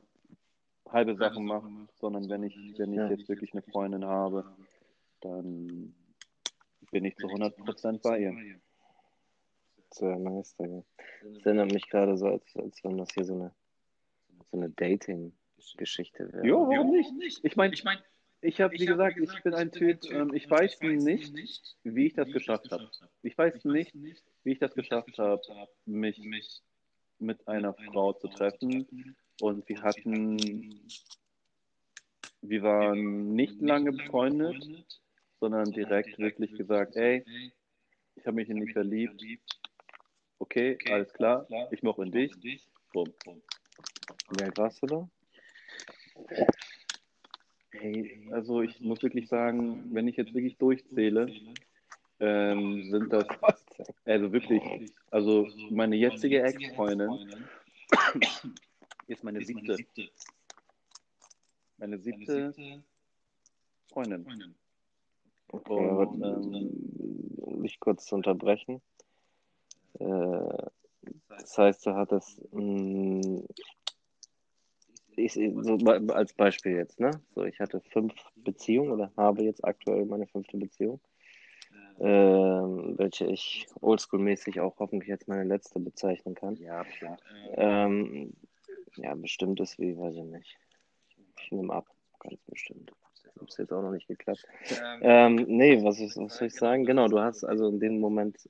halbe 0.91 1.15
Sachen 1.15 1.45
macht, 1.45 1.69
sondern 1.99 2.30
wenn 2.30 2.43
ich, 2.43 2.56
wenn 2.78 2.93
ich 2.93 3.10
jetzt 3.10 3.30
wirklich 3.30 3.54
eine 3.54 3.62
Freundin 3.62 4.06
habe, 4.06 4.45
dann 5.21 5.93
bin 6.91 7.06
ich 7.06 7.15
zu 7.17 7.28
100% 7.28 8.02
bei 8.02 8.19
ihr. 8.19 8.60
Sehr 9.91 10.17
nice, 10.17 10.56
Digga. 10.56 10.84
Das 11.23 11.45
erinnert 11.45 11.71
mich 11.71 11.89
gerade 11.89 12.17
so, 12.17 12.28
als, 12.28 12.56
als 12.56 12.84
wenn 12.84 12.97
das 12.97 13.10
hier 13.13 13.25
so 13.25 13.34
eine, 13.34 13.52
so 14.52 14.58
eine 14.58 14.69
Dating-Geschichte 14.69 16.32
wäre. 16.32 16.47
Ja, 16.47 16.54
warum 16.54 16.91
nicht? 16.91 17.39
Ich 17.43 17.56
meine, 17.56 17.73
ich, 17.73 17.84
mein, 17.84 17.97
ich 18.41 18.62
habe, 18.62 18.73
wie 18.73 18.86
gesagt, 18.86 19.17
ich 19.17 19.43
bin 19.43 19.54
ein 19.54 19.71
Typ, 19.71 19.99
ähm, 20.12 20.34
ich 20.34 20.49
weiß 20.49 20.80
nicht, 20.82 21.75
wie 21.84 22.08
ich 22.08 22.13
das 22.13 22.32
geschafft 22.32 22.71
habe. 22.71 22.89
Ich 23.23 23.38
weiß 23.38 23.65
nicht, 23.65 23.93
wie 24.43 24.52
ich 24.52 24.60
das 24.60 24.73
geschafft 24.75 25.17
habe, 25.17 25.41
mich 25.86 26.62
mit 27.17 27.47
einer 27.47 27.73
Frau 27.73 28.13
zu 28.13 28.28
treffen. 28.28 28.88
Und 29.41 29.67
wir 29.69 29.82
hatten, 29.82 30.82
wir 32.41 32.62
waren 32.62 33.34
nicht 33.34 33.62
lange 33.62 33.91
befreundet, 33.93 34.65
sondern 35.39 35.71
direkt 35.71 36.19
wirklich 36.19 36.52
gesagt, 36.58 36.95
ey, 36.95 37.23
ich 38.15 38.25
habe 38.25 38.36
mich 38.36 38.49
in 38.49 38.60
dich 38.60 38.73
verliebt. 38.73 39.23
Okay, 40.39 40.78
alles 40.89 41.13
klar, 41.13 41.47
ich 41.71 41.84
mochte 41.84 42.04
in 42.04 42.12
dich. 42.12 42.34
Bumm. 42.93 43.13
Wie 44.38 44.43
alt 44.43 44.58
warst 44.58 44.82
du 44.82 44.88
da? 44.88 45.10
Hey, 47.71 48.28
also 48.32 48.62
ich 48.62 48.80
muss 48.82 49.02
wirklich 49.02 49.30
sagen, 49.30 49.93
wenn 49.93 50.08
ich 50.08 50.17
jetzt 50.17 50.34
wirklich 50.34 50.58
durchzähle, 50.58 51.32
ähm, 52.19 52.84
sind 52.91 53.13
das, 53.13 53.25
also 54.06 54.34
wirklich, 54.34 54.91
also 55.12 55.47
meine 55.69 55.95
jetzige 55.95 56.41
Ex-Freundin 56.43 57.10
ist 59.10 59.24
meine 59.24 59.41
siebte. 59.43 59.78
Meine 61.78 61.98
siebte 62.00 62.54
Freundin. 63.91 64.56
Okay, 65.52 65.89
und, 65.89 66.22
ähm, 66.22 67.34
um 67.38 67.62
mich 67.62 67.80
kurz 67.80 68.06
zu 68.06 68.15
unterbrechen. 68.15 68.82
Äh, 70.00 70.67
das 71.28 71.58
heißt, 71.58 71.86
du 71.86 71.95
hattest 71.95 72.41
mh, 72.54 72.62
mm, 72.62 73.48
ich, 75.15 75.34
so 75.34 75.78
als 76.13 76.34
Beispiel 76.34 76.74
jetzt, 76.74 77.00
ne? 77.00 77.22
So, 77.36 77.43
ich 77.43 77.60
hatte 77.60 77.82
fünf 77.82 78.13
Beziehungen 78.36 78.91
oder 78.91 79.12
habe 79.17 79.43
jetzt 79.43 79.63
aktuell 79.65 80.06
meine 80.06 80.28
fünfte 80.28 80.58
Beziehung, 80.58 81.02
ähm, 82.00 82.98
welche 82.98 83.26
ich 83.26 83.67
oldschool-mäßig 83.82 84.62
auch 84.62 84.80
hoffentlich 84.80 85.10
jetzt 85.10 85.28
meine 85.28 85.43
letzte 85.43 85.80
bezeichnen 85.80 86.36
kann. 86.36 86.56
Ja, 86.58 86.84
klar. 86.84 87.17
Ähm, 87.56 88.34
ja, 89.02 89.16
bestimmt 89.16 89.60
ist 89.60 89.80
wie, 89.80 89.98
weiß 89.98 90.16
ich 90.16 90.24
nicht. 90.24 90.58
Ich 91.42 91.52
nehme 91.52 91.74
ab, 91.74 91.86
ganz 92.20 92.40
bestimmt. 92.48 92.92
Hat 93.40 93.58
jetzt 93.58 93.72
auch 93.72 93.82
noch 93.82 93.92
nicht 93.92 94.08
geklappt. 94.08 94.46
Ähm, 95.02 95.36
nee, 95.48 95.82
was, 95.84 96.00
ist, 96.00 96.18
was 96.18 96.36
soll 96.36 96.48
ich 96.48 96.56
sagen? 96.56 96.86
Genau, 96.86 97.08
du 97.08 97.20
hast 97.20 97.44
also 97.44 97.70
in 97.70 97.80
dem 97.80 98.00
Moment 98.00 98.50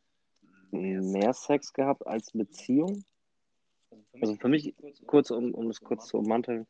mehr 0.72 1.34
Sex 1.34 1.74
gehabt 1.74 2.06
als 2.08 2.32
Beziehung. 2.32 3.04
Also 4.22 4.36
für 4.36 4.48
mich, 4.48 4.76
kurz 5.06 5.32
um, 5.32 5.54
um 5.54 5.70
es 5.70 5.82
kurz 5.82 6.08
zu 6.08 6.18
ummanteln, 6.18 6.68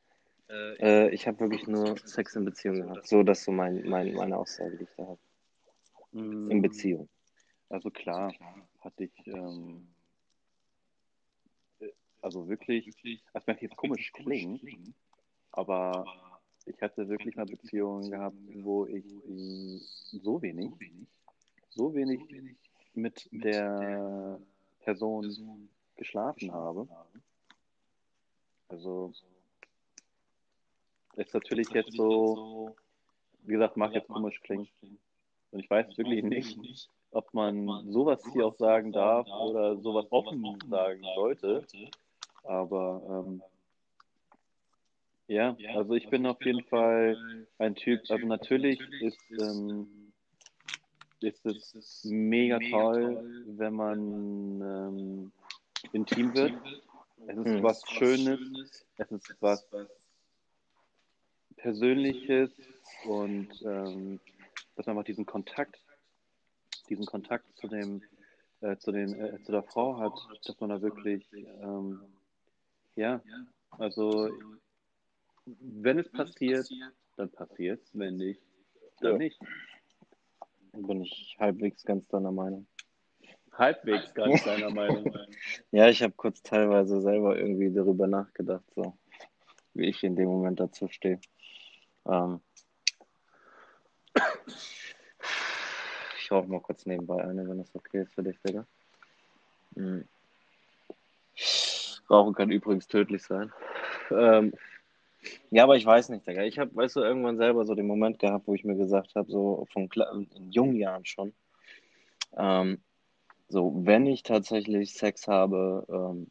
äh, 0.50 1.10
ich 1.13 1.28
habe 1.28 1.39
wirklich 1.39 1.68
nur 1.68 1.96
Sex 2.06 2.36
in 2.36 2.46
Beziehung 2.46 2.82
gehabt. 2.82 3.08
So, 3.08 3.24
das 3.24 3.39
ist 3.39 3.46
so 3.46 3.52
mein, 3.52 3.88
mein, 3.88 4.13
meine 4.13 4.38
Aussage, 4.38 4.78
die 4.78 4.84
ich 4.84 4.96
da 4.98 5.08
habe. 5.08 5.20
In 6.12 6.58
mm. 6.58 6.62
Beziehung. 6.62 7.08
Also 7.70 7.92
klar, 7.92 8.34
hatte 8.80 9.04
ich, 9.04 9.28
ähm, 9.28 9.88
also 12.21 12.47
wirklich, 12.47 12.95
das 13.34 13.47
möchte 13.47 13.65
jetzt 13.65 13.77
komisch 13.77 14.12
klingen, 14.13 14.93
aber 15.51 16.05
ich 16.65 16.82
hatte 16.82 17.08
wirklich 17.08 17.36
mal 17.36 17.45
Beziehungen 17.45 18.12
gehabt, 18.12 18.38
wo 18.63 18.86
ich 18.86 19.05
so 20.21 20.41
wenig, 20.41 20.71
so 21.69 21.93
wenig 21.93 22.21
mit 22.93 23.27
der 23.32 24.39
Person 24.82 25.69
geschlafen 25.95 26.51
habe. 26.53 26.88
Also 28.67 29.13
ist 31.15 31.34
natürlich 31.34 31.69
jetzt 31.71 31.93
so, 31.93 32.75
wie 33.43 33.53
gesagt, 33.53 33.77
mag 33.77 33.93
jetzt 33.93 34.08
komisch 34.08 34.39
klingen. 34.41 34.67
Und 35.51 35.60
ich 35.60 35.69
weiß 35.69 35.97
wirklich 35.97 36.23
nicht, 36.23 36.89
ob 37.12 37.34
man 37.34 37.91
sowas 37.91 38.23
hier 38.32 38.45
auch 38.45 38.55
sagen 38.55 38.91
darf 38.91 39.27
oder 39.27 39.77
sowas 39.77 40.05
offen 40.12 40.60
sagen 40.69 41.03
sollte. 41.15 41.65
Aber 42.43 43.25
ähm, 43.28 43.41
ja, 45.28 45.56
also 45.75 45.93
ich 45.93 46.10
bin 46.10 46.25
auf 46.25 46.43
jeden 46.43 46.63
Fall 46.65 47.45
ein 47.60 47.75
Typ, 47.75 48.02
also 48.10 48.25
natürlich 48.25 48.80
ist, 49.02 49.19
ähm, 49.39 50.12
ist 51.21 51.45
es 51.45 52.04
mega 52.06 52.60
toll, 52.71 53.45
wenn 53.45 53.73
man 53.73 54.62
ähm, 54.62 55.32
intim 55.91 56.34
wird. 56.34 56.54
Es 57.28 57.38
ist 57.38 57.45
hm. 57.45 57.63
was 57.63 57.84
Schönes, 57.89 58.39
es 58.97 59.12
ist 59.12 59.36
was 59.39 59.67
Persönliches 61.58 62.52
und 63.06 63.49
ähm, 63.65 64.19
dass 64.75 64.86
man 64.86 64.97
einfach 64.97 65.06
diesen 65.06 65.25
Kontakt, 65.25 65.78
diesen 66.89 67.06
Kontakt 67.06 67.45
zu 67.58 67.67
dem, 67.67 68.02
äh, 68.62 68.78
zu 68.78 68.91
den, 68.91 69.13
äh, 69.19 69.43
zu 69.43 69.52
der 69.52 69.63
Frau 69.63 69.99
hat, 69.99 70.13
dass 70.45 70.60
man 70.60 70.69
da 70.69 70.82
wirklich, 70.82 71.28
ähm, 71.34 72.02
ja, 72.95 73.21
also 73.71 74.30
wenn 75.45 75.99
es 75.99 76.10
passiert, 76.10 76.69
dann 77.17 77.32
passiert 77.32 77.82
es, 77.84 77.89
wenn 77.97 78.17
nicht, 78.17 78.41
dann 78.99 79.13
ja. 79.13 79.17
nicht. 79.17 79.39
Bin 80.73 81.02
ich 81.02 81.36
halbwegs 81.39 81.84
ganz 81.84 82.08
deiner 82.08 82.32
Meinung 82.32 82.67
halbwegs 83.60 84.13
ganz 84.13 84.43
deiner 84.43 84.71
Meinung. 84.71 85.13
ja, 85.71 85.89
ich 85.89 86.02
habe 86.02 86.13
kurz 86.15 86.41
teilweise 86.41 87.02
selber 87.02 87.38
irgendwie 87.38 87.71
darüber 87.71 88.08
nachgedacht, 88.08 88.63
so 88.73 88.97
wie 89.73 89.89
ich 89.89 90.04
in 90.04 90.15
dem 90.15 90.30
Moment 90.30 90.60
dazu 90.60 90.88
stehe. 90.88 91.19
Ähm, 92.08 92.41
ich 96.19 96.32
rauche 96.32 96.47
mal 96.47 96.62
kurz 96.62 96.86
nebenbei 96.86 97.23
eine, 97.23 97.47
wenn 97.47 97.60
das 97.60 97.75
okay 97.75 98.02
ist 98.02 98.13
für 98.13 98.23
dich, 98.23 98.39
Digga. 98.41 98.65
Mhm. 99.75 100.08
Rauchen 102.10 102.34
kann 102.34 102.52
übrigens 102.52 102.88
tödlich 102.88 103.24
sein. 103.24 103.52
Ähm, 104.12 104.54
ja, 105.52 105.63
aber 105.63 105.76
ich 105.76 105.86
weiß 105.86 106.10
nicht, 106.10 106.26
Digga. 106.26 106.43
Ich 106.43 106.60
habe, 106.60 106.76
weißt 106.76 106.95
du, 106.95 107.02
irgendwann 107.02 107.38
selber 107.38 107.65
so 107.65 107.76
den 107.76 107.88
Moment 107.88 108.19
gehabt, 108.19 108.48
wo 108.48 108.54
ich 108.54 108.63
mir 108.63 108.76
gesagt 108.76 109.15
habe, 109.15 109.30
so 109.30 109.67
von 109.72 109.89
in 110.32 110.52
jungen 110.52 110.76
Jahren 110.76 111.06
schon, 111.06 111.34
ähm, 112.38 112.82
so, 113.50 113.74
wenn 113.84 114.06
ich 114.06 114.24
tatsächlich 114.24 114.93
Sex 114.93 115.28
habe 115.28 115.86
ähm, 115.89 116.30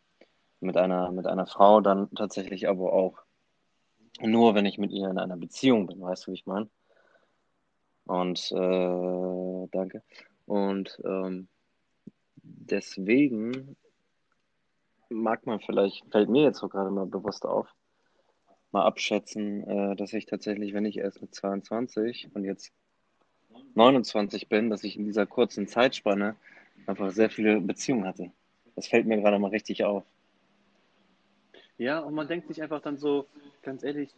mit 0.61 0.77
einer, 0.77 1.11
mit 1.13 1.27
einer 1.27 1.47
Frau, 1.47 1.81
dann 1.81 2.11
tatsächlich 2.15 2.69
aber 2.69 2.93
auch 2.93 3.19
nur, 4.21 4.55
wenn 4.55 4.67
ich 4.67 4.79
mit 4.79 4.93
ihr 4.93 5.11
in 5.11 5.19
einer 5.19 5.37
Beziehung 5.37 5.87
bin, 5.87 6.01
weißt 6.01 6.27
du, 6.27 6.31
wie 6.31 6.37
ich 6.37 6.47
meine? 6.47 6.69
Und 8.05 8.51
äh, 8.53 9.69
danke. 9.71 10.03
Und 10.47 11.01
ähm, 11.05 11.49
deswegen 12.37 13.77
mag 15.11 15.47
man 15.47 15.61
vielleicht, 15.61 16.05
fällt 16.11 16.29
mir 16.29 16.43
jetzt 16.43 16.59
so 16.59 16.69
gerade 16.69 16.91
mal 16.91 17.07
bewusst 17.07 17.45
auf, 17.45 17.69
mal 18.71 18.85
abschätzen, 18.85 19.63
äh, 19.67 19.97
dass 19.97 20.13
ich 20.13 20.27
tatsächlich, 20.27 20.75
wenn 20.75 20.85
ich 20.85 20.99
erst 20.99 21.21
mit 21.21 21.35
22 21.35 22.29
und 22.35 22.45
jetzt 22.45 22.73
29 23.75 24.49
bin, 24.49 24.71
dass 24.71 24.85
ich 24.85 24.97
in 24.97 25.05
dieser 25.05 25.27
kurzen 25.27 25.67
Zeitspanne 25.67 26.37
einfach 26.87 27.11
sehr 27.11 27.31
viele 27.31 27.61
Beziehungen 27.61 28.07
hatte. 28.07 28.31
Das 28.75 28.89
fällt 28.89 29.07
mir 29.07 29.19
gerade 29.19 29.39
mal 29.39 29.51
richtig 29.51 29.85
auf. 29.85 30.05
Ja, 31.79 32.01
und 32.01 32.15
man 32.15 32.27
denkt 32.27 32.49
sich 32.49 32.63
einfach 32.63 32.83
dann 32.83 32.97
so, 32.97 33.27
ganz 33.63 33.83
ehrlich, 33.85 34.11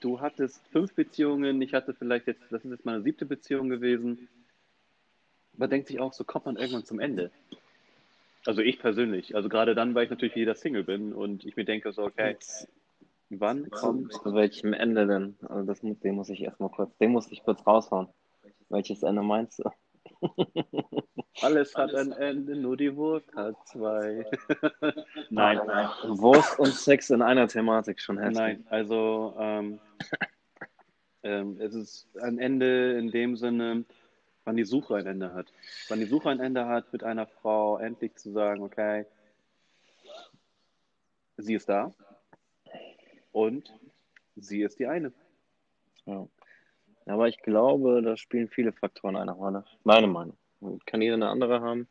du 0.00 0.20
hattest 0.20 0.66
fünf 0.68 0.94
Beziehungen, 0.94 1.62
ich 1.62 1.74
hatte 1.74 1.94
vielleicht 1.94 2.26
jetzt, 2.26 2.42
das 2.50 2.64
ist 2.64 2.70
jetzt 2.70 2.84
meine 2.84 3.02
siebte 3.02 3.24
Beziehung 3.24 3.68
gewesen. 3.68 4.28
Man 5.56 5.70
denkt 5.70 5.88
sich 5.88 6.00
auch, 6.00 6.12
so 6.12 6.24
kommt 6.24 6.46
man 6.46 6.56
irgendwann 6.56 6.84
zum 6.84 6.98
Ende. 6.98 7.30
Also 8.46 8.60
ich 8.60 8.78
persönlich. 8.78 9.34
Also 9.36 9.48
gerade 9.48 9.74
dann, 9.74 9.94
weil 9.94 10.04
ich 10.04 10.10
natürlich 10.10 10.34
wieder 10.34 10.54
Single 10.54 10.84
bin 10.84 11.12
und 11.12 11.44
ich 11.44 11.56
mir 11.56 11.64
denke 11.64 11.92
so, 11.92 12.02
okay, 12.02 12.36
wann 13.30 13.70
kommt. 13.70 14.12
Zu 14.12 14.34
welchem 14.34 14.72
Ende 14.72 15.06
denn? 15.06 15.36
Also 15.48 15.66
das, 15.66 15.80
den 15.80 16.14
muss 16.14 16.28
ich 16.28 16.42
erstmal 16.42 16.70
kurz, 16.70 16.96
den 16.98 17.12
muss 17.12 17.30
ich 17.30 17.42
kurz 17.42 17.66
raushauen. 17.66 18.08
Welches 18.68 19.02
Ende 19.02 19.22
meinst 19.22 19.60
du? 19.60 19.70
Alles 21.42 21.74
hat 21.76 21.94
ein 21.94 22.12
Ende, 22.12 22.56
nur 22.56 22.76
die 22.76 22.94
Wurst 22.94 23.34
hat 23.34 23.56
zwei. 23.66 24.26
Nein. 25.30 25.58
Wurst 26.08 26.58
und 26.58 26.72
Sex 26.72 27.10
in 27.10 27.22
einer 27.22 27.48
Thematik 27.48 28.00
schon 28.00 28.18
heftig. 28.18 28.36
Nein, 28.36 28.66
also 28.68 29.34
ähm, 29.38 29.80
ähm, 31.22 31.56
es 31.60 31.74
ist 31.74 32.08
ein 32.20 32.38
Ende 32.38 32.98
in 32.98 33.10
dem 33.10 33.36
Sinne, 33.36 33.84
wann 34.44 34.56
die 34.56 34.64
Suche 34.64 34.96
ein 34.96 35.06
Ende 35.06 35.32
hat. 35.32 35.52
Wann 35.88 36.00
die 36.00 36.06
Suche 36.06 36.30
ein 36.30 36.40
Ende 36.40 36.66
hat, 36.66 36.92
mit 36.92 37.04
einer 37.04 37.26
Frau 37.26 37.78
endlich 37.78 38.16
zu 38.16 38.32
sagen, 38.32 38.62
okay, 38.62 39.06
sie 41.36 41.54
ist 41.54 41.68
da 41.68 41.92
und 43.32 43.72
sie 44.36 44.62
ist 44.62 44.78
die 44.78 44.86
eine. 44.86 45.12
Ja. 46.06 46.26
Aber 47.06 47.28
ich 47.28 47.38
glaube, 47.38 48.02
da 48.02 48.16
spielen 48.16 48.48
viele 48.48 48.72
Faktoren 48.72 49.16
eine 49.16 49.32
Rolle. 49.32 49.64
Meine 49.84 50.06
Meinung. 50.06 50.36
Kann 50.86 51.02
jeder 51.02 51.14
eine 51.14 51.28
andere 51.28 51.60
haben, 51.60 51.88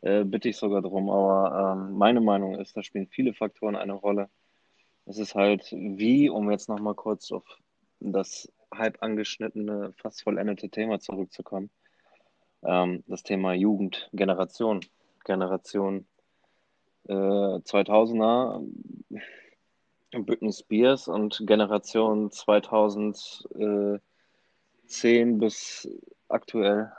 äh, 0.00 0.24
bitte 0.24 0.48
ich 0.48 0.56
sogar 0.56 0.80
drum. 0.80 1.10
Aber 1.10 1.74
ähm, 1.76 1.92
meine 1.92 2.20
Meinung 2.22 2.58
ist, 2.58 2.76
da 2.76 2.82
spielen 2.82 3.08
viele 3.08 3.34
Faktoren 3.34 3.76
eine 3.76 3.92
Rolle. 3.92 4.30
Es 5.04 5.18
ist 5.18 5.34
halt 5.34 5.70
wie, 5.72 6.30
um 6.30 6.50
jetzt 6.50 6.68
nochmal 6.68 6.94
kurz 6.94 7.30
auf 7.32 7.44
das 8.00 8.50
halb 8.72 9.02
angeschnittene, 9.02 9.92
fast 9.96 10.22
vollendete 10.22 10.68
Thema 10.68 11.00
zurückzukommen. 11.00 11.70
Ähm, 12.64 13.04
das 13.06 13.22
Thema 13.22 13.54
Jugend, 13.54 14.08
Generation. 14.12 14.80
Generation 15.24 16.06
äh, 17.08 17.12
2000er, 17.14 18.64
Britney 20.12 20.52
Spears 20.52 21.08
und 21.08 21.42
Generation 21.46 22.30
2010 22.30 24.00
bis 25.38 25.88
aktuell 26.28 26.92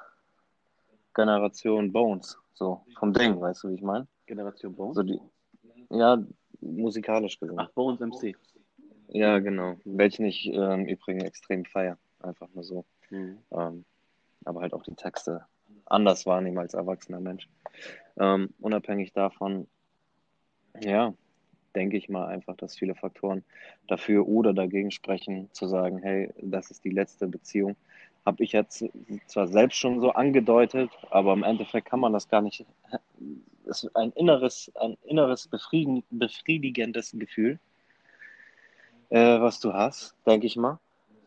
Generation 1.13 1.91
Bones. 1.91 2.37
So, 2.53 2.85
vom 2.97 3.13
Ding, 3.13 3.39
weißt 3.39 3.63
du, 3.63 3.69
wie 3.69 3.75
ich 3.75 3.81
meine? 3.81 4.07
Generation 4.25 4.75
Bones? 4.75 4.95
So 4.95 5.03
die, 5.03 5.19
ja, 5.89 6.17
musikalisch 6.61 7.39
gesehen. 7.39 7.59
Ach, 7.59 7.69
Bones 7.71 7.99
MC. 7.99 8.35
Ja, 9.13 9.37
genau. 9.37 9.77
Welchen 9.85 10.25
ich 10.25 10.47
äh, 10.47 10.73
im 10.73 10.85
Übrigen 10.85 11.21
extrem 11.21 11.65
feier. 11.65 11.97
Einfach 12.19 12.47
nur 12.53 12.63
so. 12.63 12.83
Mhm. 13.11 13.37
Ähm, 13.51 13.85
aber 14.43 14.61
halt 14.61 14.73
auch 14.73 14.81
die 14.81 14.95
Texte 14.95 15.45
anders 15.85 16.25
wahrnehmen 16.25 16.57
als 16.57 16.73
erwachsener 16.73 17.19
Mensch. 17.19 17.47
Ähm, 18.19 18.49
unabhängig 18.59 19.13
davon, 19.13 19.67
ja, 20.81 21.13
denke 21.75 21.97
ich 21.97 22.09
mal 22.09 22.25
einfach, 22.25 22.55
dass 22.57 22.75
viele 22.75 22.95
Faktoren 22.95 23.43
dafür 23.87 24.27
oder 24.27 24.51
dagegen 24.53 24.89
sprechen, 24.89 25.47
zu 25.53 25.67
sagen, 25.67 25.99
hey, 25.99 26.31
das 26.41 26.71
ist 26.71 26.83
die 26.83 26.89
letzte 26.89 27.27
Beziehung. 27.27 27.75
Habe 28.25 28.43
ich 28.43 28.53
jetzt 28.53 28.83
zwar 29.27 29.47
selbst 29.47 29.77
schon 29.77 29.99
so 29.99 30.11
angedeutet, 30.11 30.89
aber 31.11 31.33
im 31.33 31.43
Endeffekt 31.43 31.87
kann 31.87 31.99
man 31.99 32.13
das 32.13 32.27
gar 32.27 32.41
nicht. 32.41 32.65
Es 33.65 33.85
ist 33.85 33.95
ein 33.95 34.11
inneres, 34.11 34.69
ein 34.75 34.97
inneres 35.05 35.47
befriedigendes 35.47 37.11
Gefühl, 37.13 37.59
äh, 39.13 39.39
was 39.39 39.59
du 39.59 39.71
hast, 39.73 40.15
denke 40.25 40.47
ich 40.47 40.55
mal. 40.55 40.79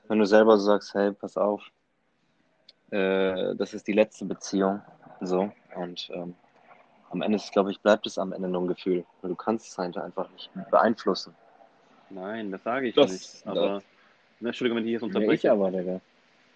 Wenn 0.08 0.18
du 0.18 0.26
selber 0.26 0.58
so 0.58 0.64
sagst, 0.66 0.92
hey, 0.94 1.12
pass 1.12 1.36
auf, 1.36 1.62
äh, 2.90 3.54
das 3.56 3.74
ist 3.74 3.86
die 3.86 3.92
letzte 3.92 4.24
Beziehung, 4.24 4.82
so 5.20 5.50
und 5.76 6.08
ähm, 6.12 6.34
am 7.10 7.22
Ende, 7.22 7.38
glaube 7.52 7.70
ich, 7.70 7.80
bleibt 7.80 8.06
es 8.06 8.18
am 8.18 8.32
Ende 8.32 8.48
nur 8.48 8.62
ein 8.62 8.68
Gefühl. 8.68 9.04
Weil 9.22 9.30
du 9.30 9.36
kannst 9.36 9.68
es 9.68 9.78
halt 9.78 9.96
einfach 9.96 10.28
nicht 10.30 10.50
beeinflussen. 10.70 11.34
Nein, 12.10 12.50
das 12.50 12.62
sage 12.64 12.88
ich 12.88 12.94
Das- 12.94 13.12
nicht. 13.12 13.46
Aber, 13.46 13.82
ne, 14.40 14.48
Entschuldigung, 14.48 14.78
wenn 14.78 14.86
ich 14.86 14.92
jetzt 14.92 15.02
Nee, 15.02 15.06
unterbreche. 15.08 15.46
ich 15.46 15.50
aber, 15.50 15.70
Digga. 15.70 16.00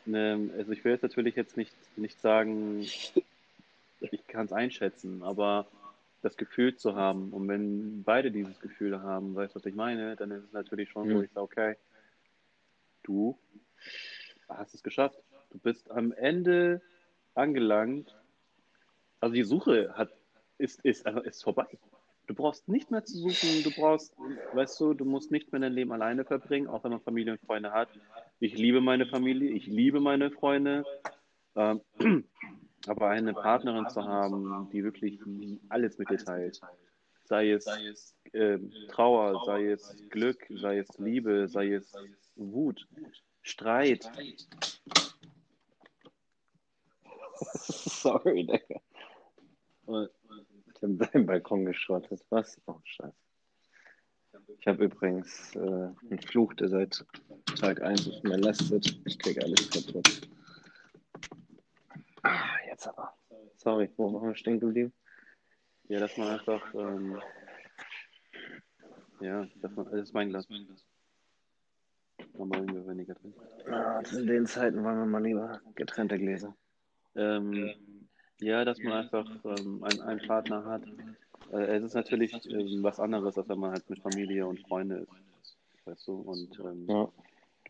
Ne, 0.07 0.51
also 0.57 0.73
ich 0.73 0.85
will 0.85 0.93
jetzt 0.93 1.03
natürlich 1.03 1.37
jetzt 1.37 1.57
nicht, 1.57 1.77
nicht 1.97 2.21
sagen, 2.21 2.81
ich 2.81 4.27
kann 4.27 4.47
es 4.47 4.53
einschätzen, 4.53 5.23
aber 5.23 5.67
das 6.23 6.37
Gefühl 6.37 6.77
zu 6.77 6.95
haben 6.95 7.33
und 7.33 7.49
wenn 7.49 8.03
beide 8.03 8.31
dieses 8.31 8.61
Gefühl 8.61 9.03
haben, 9.03 9.35
weißt 9.35 9.55
du, 9.55 9.59
was 9.59 9.67
ich 9.67 9.75
meine, 9.75 10.17
dann 10.17 10.31
ist 10.31 10.45
es 10.45 10.53
natürlich 10.53 10.91
schon 10.91 11.09
Mhm. 11.09 11.23
ich 11.23 11.31
sage, 11.31 11.45
okay, 11.45 11.77
du 13.03 13.39
hast 14.49 14.75
es 14.75 14.83
geschafft. 14.83 15.19
Du 15.51 15.59
bist 15.59 15.91
am 15.91 16.13
Ende 16.13 16.81
angelangt. 17.35 18.15
Also 19.21 19.35
die 19.35 19.43
Suche 19.43 19.95
hat, 19.97 20.11
ist, 20.59 20.81
ist, 20.85 21.07
äh, 21.07 21.21
ist 21.25 21.43
vorbei. 21.43 21.67
Du 22.27 22.35
brauchst 22.35 22.69
nicht 22.69 22.91
mehr 22.91 23.05
zu 23.05 23.19
suchen, 23.19 23.65
du 23.65 23.73
brauchst, 23.73 24.15
weißt 24.53 24.79
du, 24.81 24.95
du 24.95 25.05
musst 25.05 25.33
nicht 25.33 25.51
mehr 25.51 25.61
dein 25.61 25.73
Leben 25.73 25.91
alleine 25.93 26.25
verbringen, 26.25 26.69
auch 26.69 26.85
wenn 26.85 26.93
man 26.93 27.01
Familie 27.01 27.33
und 27.33 27.41
Freunde 27.41 27.73
hat. 27.73 27.89
Ich 28.39 28.57
liebe 28.57 28.81
meine 28.81 29.07
Familie, 29.07 29.51
ich 29.51 29.67
liebe 29.67 29.99
meine 30.01 30.31
Freunde. 30.31 30.85
Ähm, 31.57 31.81
aber 32.87 33.09
eine 33.09 33.35
Partnerin 33.35 33.89
zu 33.89 34.05
haben, 34.05 34.69
die 34.73 34.83
wirklich 34.85 35.21
alles 35.69 35.99
mit 35.99 36.11
dir 36.11 36.19
teilt, 36.19 36.61
sei 37.25 37.53
es 37.53 38.15
ähm, 38.33 38.73
Trauer, 38.89 39.45
sei 39.45 39.71
es 39.71 39.97
Glück, 40.09 40.47
sei 40.51 40.79
es 40.79 40.99
Liebe, 40.99 41.49
sei 41.49 41.75
es 41.75 41.93
Wut, 42.37 42.87
Streit. 43.43 44.11
Sorry, 47.41 48.47
Digga. 48.47 48.81
Ich 49.87 50.83
habe 50.83 50.95
deinen 51.13 51.27
Balkon 51.27 51.65
geschrottet. 51.65 52.23
Was? 52.31 52.61
Oh, 52.67 52.77
scheiße. 52.85 53.15
Ich 54.59 54.67
habe 54.67 54.85
übrigens 54.85 55.55
äh, 55.55 55.59
einen 55.59 56.21
Fluch, 56.25 56.55
der 56.55 56.69
seit 56.69 57.05
Tag 57.59 57.83
1 57.83 58.07
nicht 58.07 58.25
mehr 58.25 58.39
lästet. 58.39 59.01
Ich 59.05 59.19
kriege 59.19 59.43
alles 59.43 59.71
kaputt. 59.71 60.30
Ah, 62.23 62.57
jetzt 62.69 62.87
aber. 62.87 63.15
Sorry, 63.57 63.91
wo 63.97 64.13
waren 64.13 64.29
wir 64.29 64.35
stehen 64.35 64.61
geblieben? 64.61 64.93
Ja, 65.89 66.01
dass 66.01 66.17
man 66.17 66.29
einfach, 66.29 66.75
ähm, 66.75 67.21
ja, 69.21 69.47
dass 69.57 69.73
man, 69.73 69.87
das 69.87 70.03
ist 70.03 70.15
mein 70.15 70.31
Glas. 70.31 70.47
Normal 72.35 72.67
wir 72.69 72.87
weniger 72.87 73.15
drin. 73.15 73.35
Ah, 73.71 74.01
in 74.13 74.27
den 74.27 74.47
Zeiten 74.47 74.85
waren 74.85 74.99
wir 74.99 75.07
mal 75.07 75.23
lieber 75.23 75.61
getrennte 75.75 76.19
Gläser. 76.19 76.55
Ähm, 77.17 77.75
ja, 78.41 78.65
dass 78.65 78.79
man 78.79 78.93
einfach 78.93 79.27
ähm, 79.45 79.83
einen, 79.85 80.01
einen 80.01 80.27
Partner 80.27 80.65
hat. 80.65 80.83
Äh, 81.53 81.77
es 81.77 81.83
ist 81.83 81.95
natürlich 81.95 82.33
ähm, 82.51 82.83
was 82.83 83.01
anderes, 83.01 83.37
als 83.37 83.49
wenn 83.49 83.59
man 83.59 83.73
halt 83.73 83.89
mit 83.91 84.01
Familie 84.01 84.47
und 84.47 84.61
Freunde 84.61 85.07
ist. 85.43 85.57
Weißt 85.85 86.07
du? 86.07 86.15
Und 86.21 86.59
ähm, 86.61 86.87
Ja, 86.89 87.09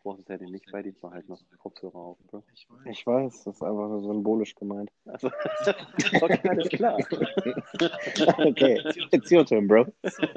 brauchst 0.03 0.29
es 0.29 0.41
ja 0.41 0.47
nicht 0.47 0.71
bei 0.71 0.83
dir, 0.83 0.95
war 1.01 1.13
halt 1.13 1.29
noch 1.29 1.41
Kopfhörer 1.59 1.95
auf, 1.95 2.19
Bro. 2.31 2.43
ich 2.85 3.07
weiß, 3.07 3.45
das 3.45 3.57
ist 3.57 3.63
einfach 3.63 3.89
nur 3.89 4.03
symbolisch 4.03 4.55
gemeint. 4.55 4.91
Also, 5.07 5.31
okay, 6.21 6.49
alles 6.49 6.69
klar. 6.69 6.99
okay, 8.39 8.83
it's 9.11 9.31
your 9.31 9.45
turn, 9.45 9.67
bro. 9.67 9.87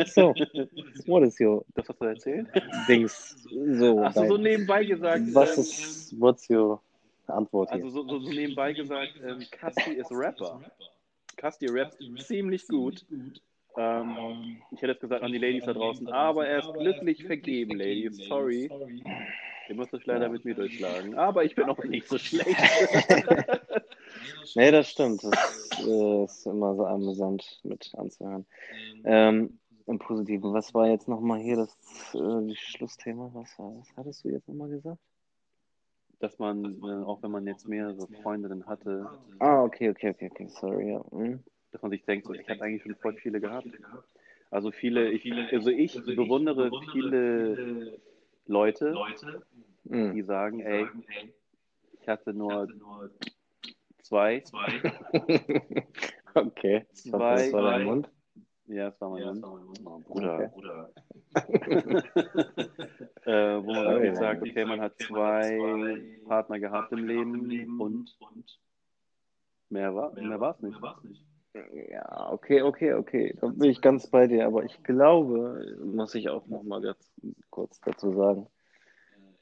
So, 0.05 0.33
what 1.05 1.23
is 1.23 1.39
your 1.39 1.63
Das 1.75 1.87
hast 1.89 1.99
du 1.99 2.05
erzählt? 2.05 2.47
Dings? 2.87 3.37
So, 3.49 4.03
Achso, 4.03 4.27
so 4.27 4.37
dein- 4.37 4.43
nebenbei 4.43 4.83
gesagt. 4.83 5.25
was 5.33 5.57
ähm, 5.57 5.61
ist, 5.63 6.19
what's 6.19 6.49
your 6.49 6.81
Antwort 7.27 7.69
hier? 7.71 7.83
Also 7.83 7.89
so, 7.89 8.07
so, 8.07 8.19
so 8.19 8.29
nebenbei 8.29 8.73
gesagt, 8.73 9.13
ähm, 9.23 9.45
Kasti 9.51 9.91
ist 9.93 10.11
Rapper. 10.11 10.61
Kasti 11.37 11.67
rappt 11.67 11.97
ziemlich 12.19 12.67
gut. 12.67 13.05
Ähm, 13.75 14.61
ich 14.71 14.81
hätte 14.81 14.93
es 14.93 14.99
gesagt 14.99 15.23
an 15.23 15.31
die 15.31 15.39
Ladies 15.39 15.65
da 15.65 15.73
draußen, 15.73 16.07
aber 16.09 16.47
er 16.47 16.59
ist 16.59 16.73
glücklich 16.73 17.23
vergeben, 17.25 17.75
Ladies. 17.77 18.17
Sorry. 18.27 18.69
Ihr 19.69 19.75
müsst 19.75 19.93
euch 19.93 20.05
leider 20.05 20.29
mit 20.29 20.45
mir 20.45 20.55
durchschlagen. 20.55 21.15
Aber 21.15 21.43
ich 21.43 21.55
bin 21.55 21.69
auch 21.69 21.83
nicht 21.83 22.07
so 22.07 22.17
schlecht. 22.17 22.57
Nee, 24.55 24.71
das 24.71 24.89
stimmt. 24.89 25.23
Das 25.23 25.69
äh, 25.85 26.23
ist 26.25 26.45
immer 26.45 26.75
so 26.75 26.85
amüsant 26.85 27.61
mit 27.63 27.93
anzuhören. 27.95 28.45
Ähm, 29.03 29.59
Im 29.87 29.99
Positiven, 29.99 30.53
was 30.53 30.73
war 30.73 30.87
jetzt 30.87 31.07
nochmal 31.07 31.39
hier 31.39 31.57
das 31.57 31.75
äh, 32.13 32.55
Schlussthema? 32.55 33.31
Was, 33.33 33.57
war, 33.57 33.73
was 33.79 33.87
hattest 33.97 34.23
du 34.23 34.29
jetzt 34.29 34.47
nochmal 34.47 34.69
gesagt? 34.69 34.99
Dass 36.19 36.39
man, 36.39 36.81
äh, 36.83 37.03
auch 37.05 37.21
wenn 37.23 37.31
man 37.31 37.47
jetzt 37.47 37.67
mehrere 37.67 38.07
Freundinnen 38.21 38.65
hatte, 38.65 39.09
Ah, 39.39 39.63
okay, 39.63 39.89
okay, 39.89 40.09
okay, 40.11 40.29
okay, 40.31 40.47
sorry, 40.47 40.91
ja. 40.91 41.03
Hm. 41.11 41.43
dass 41.71 41.81
man 41.81 41.91
sich 41.91 42.05
denkt, 42.05 42.27
so, 42.27 42.33
ich 42.33 42.47
habe 42.49 42.61
eigentlich 42.61 42.83
schon 42.83 42.95
voll 42.95 43.15
viele 43.15 43.41
gehabt. 43.41 43.67
Also 44.51 44.71
viele, 44.71 45.09
ich, 45.11 45.25
also 45.51 45.69
ich 45.69 45.93
bewundere 46.05 46.69
viele 46.91 47.97
Leute, 48.45 48.93
die 49.85 50.21
sagen, 50.23 50.59
ey, 50.59 50.87
ich 52.01 52.07
hatte 52.07 52.33
nur 52.33 52.67
zwei. 54.01 54.43
okay, 56.35 56.85
Zwei, 56.93 57.35
das 57.35 57.53
war 57.53 57.71
dein. 57.71 57.85
Mund. 57.85 58.09
Ja, 58.67 58.89
das 58.89 59.01
war 59.01 59.09
mein 59.09 59.25
Mund. 59.25 59.45
Oh, 59.45 60.01
Okay. 60.07 60.49
Bruder. 60.53 60.89
äh, 63.25 63.63
wo 63.63 63.73
man 63.73 63.85
wirklich 63.85 64.15
sagt, 64.15 64.41
okay, 64.41 64.65
man 64.65 64.81
hat 64.81 64.97
zwei 64.99 66.19
Partner 66.27 66.59
gehabt 66.59 66.91
im 66.91 67.05
Leben 67.07 67.79
und 67.79 68.17
mehr 69.69 69.93
war 69.95 70.13
mehr 70.13 70.39
war 70.39 70.51
es 70.55 70.61
nicht. 70.61 70.79
Ja, 71.53 72.31
okay, 72.31 72.63
okay, 72.63 72.93
okay. 72.93 73.37
Da 73.39 73.47
bin 73.47 73.69
ich 73.69 73.81
ganz 73.81 74.07
bei 74.07 74.27
dir. 74.27 74.47
Aber 74.47 74.63
ich 74.63 74.81
glaube, 74.83 75.77
muss 75.83 76.15
ich 76.15 76.29
auch 76.29 76.47
noch 76.47 76.63
mal 76.63 76.81
ganz 76.81 77.13
kurz 77.51 77.79
dazu 77.81 78.13
sagen, 78.13 78.47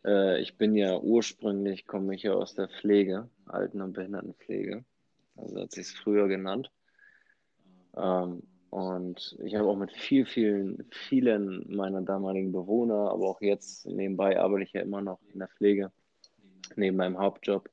äh, 0.06 0.42
ich 0.42 0.58
bin 0.58 0.76
ja 0.76 1.00
ursprünglich, 1.00 1.88
komme 1.88 2.16
ich 2.16 2.24
ja 2.24 2.34
aus 2.34 2.54
der 2.54 2.68
Pflege, 2.68 3.30
Alten- 3.46 3.82
und 3.82 3.94
Behindertenpflege. 3.94 4.84
Also 5.38 5.62
hat 5.62 5.72
sich 5.72 5.88
es 5.88 5.94
früher 5.94 6.28
genannt. 6.28 6.70
Ähm, 7.96 8.44
und 8.70 9.38
ich 9.44 9.56
habe 9.56 9.68
auch 9.68 9.76
mit 9.76 9.92
viel, 9.92 10.26
vielen, 10.26 10.88
vielen 10.92 11.66
meiner 11.76 12.02
damaligen 12.02 12.52
Bewohner, 12.52 13.12
aber 13.12 13.30
auch 13.30 13.42
jetzt 13.42 13.86
nebenbei 13.86 14.40
arbeite 14.40 14.64
ich 14.64 14.74
ja 14.74 14.82
immer 14.82 15.02
noch 15.02 15.20
in 15.34 15.40
der 15.40 15.50
Pflege, 15.50 15.92
neben 16.76 16.96
meinem 16.96 17.20
Hauptjob, 17.20 17.70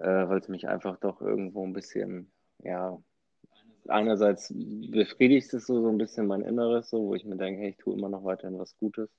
äh, 0.00 0.28
weil 0.28 0.38
es 0.38 0.48
mich 0.48 0.68
einfach 0.68 0.98
doch 0.98 1.22
irgendwo 1.22 1.64
ein 1.64 1.72
bisschen, 1.72 2.30
ja, 2.58 2.98
einerseits 3.88 4.52
befriedigt 4.54 5.52
es 5.54 5.66
so, 5.66 5.80
so 5.80 5.88
ein 5.88 5.98
bisschen 5.98 6.26
mein 6.26 6.42
Inneres, 6.42 6.90
so, 6.90 7.06
wo 7.06 7.14
ich 7.14 7.24
mir 7.24 7.36
denke, 7.36 7.62
hey, 7.62 7.70
ich 7.70 7.76
tue 7.78 7.94
immer 7.94 8.08
noch 8.08 8.24
weiterhin 8.24 8.58
was 8.58 8.76
Gutes. 8.76 9.10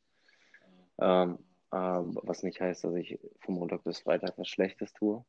Ähm, 0.99 1.39
ähm, 1.71 2.19
was 2.23 2.43
nicht 2.43 2.61
heißt, 2.61 2.83
dass 2.83 2.95
ich 2.95 3.19
vom 3.39 3.55
Montag 3.55 3.83
bis 3.83 3.99
Freitag 3.99 4.37
was 4.37 4.47
Schlechtes 4.47 4.93
tue. 4.93 5.25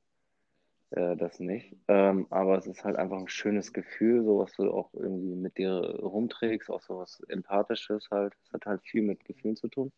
Äh, 0.90 1.16
das 1.16 1.40
nicht. 1.40 1.74
Ähm, 1.88 2.26
aber 2.30 2.58
es 2.58 2.66
ist 2.66 2.84
halt 2.84 2.96
einfach 2.96 3.18
ein 3.18 3.28
schönes 3.28 3.72
Gefühl, 3.72 4.24
so 4.24 4.38
was 4.38 4.52
du 4.52 4.70
auch 4.70 4.92
irgendwie 4.94 5.34
mit 5.34 5.58
dir 5.58 5.72
rumträgst, 5.72 6.70
auch 6.70 6.82
so 6.82 6.98
was 6.98 7.20
Empathisches 7.28 8.08
halt. 8.10 8.34
Es 8.44 8.52
hat 8.52 8.66
halt 8.66 8.82
viel 8.82 9.02
mit 9.02 9.24
Gefühlen 9.24 9.56
zu 9.56 9.68
tun. 9.68 9.92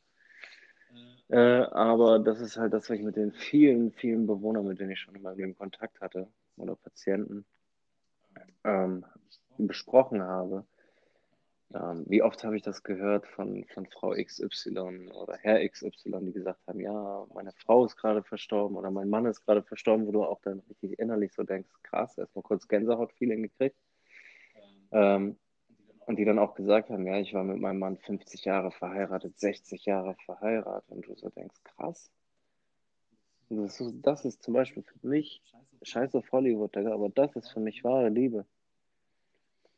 Äh, 1.29 1.37
aber 1.39 2.21
das 2.21 2.41
ist 2.41 2.57
halt 2.57 2.73
das, 2.73 2.89
was 2.89 2.99
ich 2.99 3.05
mit 3.05 3.17
den 3.17 3.33
vielen, 3.33 3.91
vielen 3.93 4.27
Bewohnern, 4.27 4.67
mit 4.67 4.79
denen 4.79 4.93
ich 4.93 5.01
schon 5.01 5.17
in 5.17 5.23
meinem 5.23 5.39
Leben 5.39 5.57
Kontakt 5.57 6.01
hatte, 6.01 6.29
oder 6.57 6.77
Patienten, 6.77 7.45
ähm, 8.65 9.05
besprochen 9.59 10.23
habe. 10.23 10.65
Ähm, 11.75 12.05
wie 12.07 12.23
oft 12.23 12.45
habe 12.45 12.57
ich 12.57 12.63
das 12.63 12.83
gehört 12.83 13.27
von, 13.27 13.65
von 13.75 13.87
Frau 13.87 14.13
XY 14.13 15.11
oder 15.11 15.37
Herr 15.37 15.69
XY, 15.69 16.21
die 16.21 16.33
gesagt 16.33 16.61
haben, 16.67 16.81
ja, 16.81 17.27
meine 17.35 17.53
Frau 17.53 17.85
ist 17.85 17.97
gerade 17.97 18.23
verstorben 18.23 18.77
oder 18.77 18.91
mein 18.91 19.09
Mann 19.09 19.27
ist 19.27 19.45
gerade 19.45 19.63
verstorben, 19.63 20.07
wo 20.07 20.13
du 20.13 20.25
auch 20.25 20.41
dann 20.43 20.61
richtig 20.69 20.99
innerlich 20.99 21.33
so 21.33 21.43
denkst, 21.43 21.71
krass, 21.83 22.17
erstmal 22.19 22.45
kurz 22.45 22.69
Gänsehaut-Feeling 22.69 23.43
gekriegt. 23.43 23.77
Ähm, 24.93 25.37
und 26.07 26.17
die 26.21 26.25
dann 26.25 26.39
auch 26.39 26.55
gesagt 26.55 26.89
haben, 26.89 27.05
ja, 27.05 27.19
ich 27.19 27.35
war 27.35 27.43
mit 27.43 27.59
meinem 27.59 27.81
Mann 27.81 27.97
50 27.97 28.45
Jahre 28.45 28.71
verheiratet, 28.71 29.39
60 29.39 29.85
Jahre 29.87 30.15
verheiratet. 30.25 30.89
Und 30.89 31.07
du 31.07 31.17
so 31.17 31.29
denkst, 31.31 31.57
krass. 31.65 32.13
Das 33.49 33.81
ist, 33.81 33.95
das 34.03 34.25
ist 34.25 34.43
zum 34.43 34.55
Beispiel 34.55 34.83
für 34.83 35.07
mich, 35.07 35.43
scheiß 35.83 36.15
auf 36.15 36.31
Hollywood, 36.33 36.75
Digga, 36.75 36.93
aber 36.93 37.09
das 37.11 37.35
ist 37.37 37.51
für 37.51 37.61
mich 37.61 37.85
wahre 37.85 38.09
Liebe. 38.09 38.45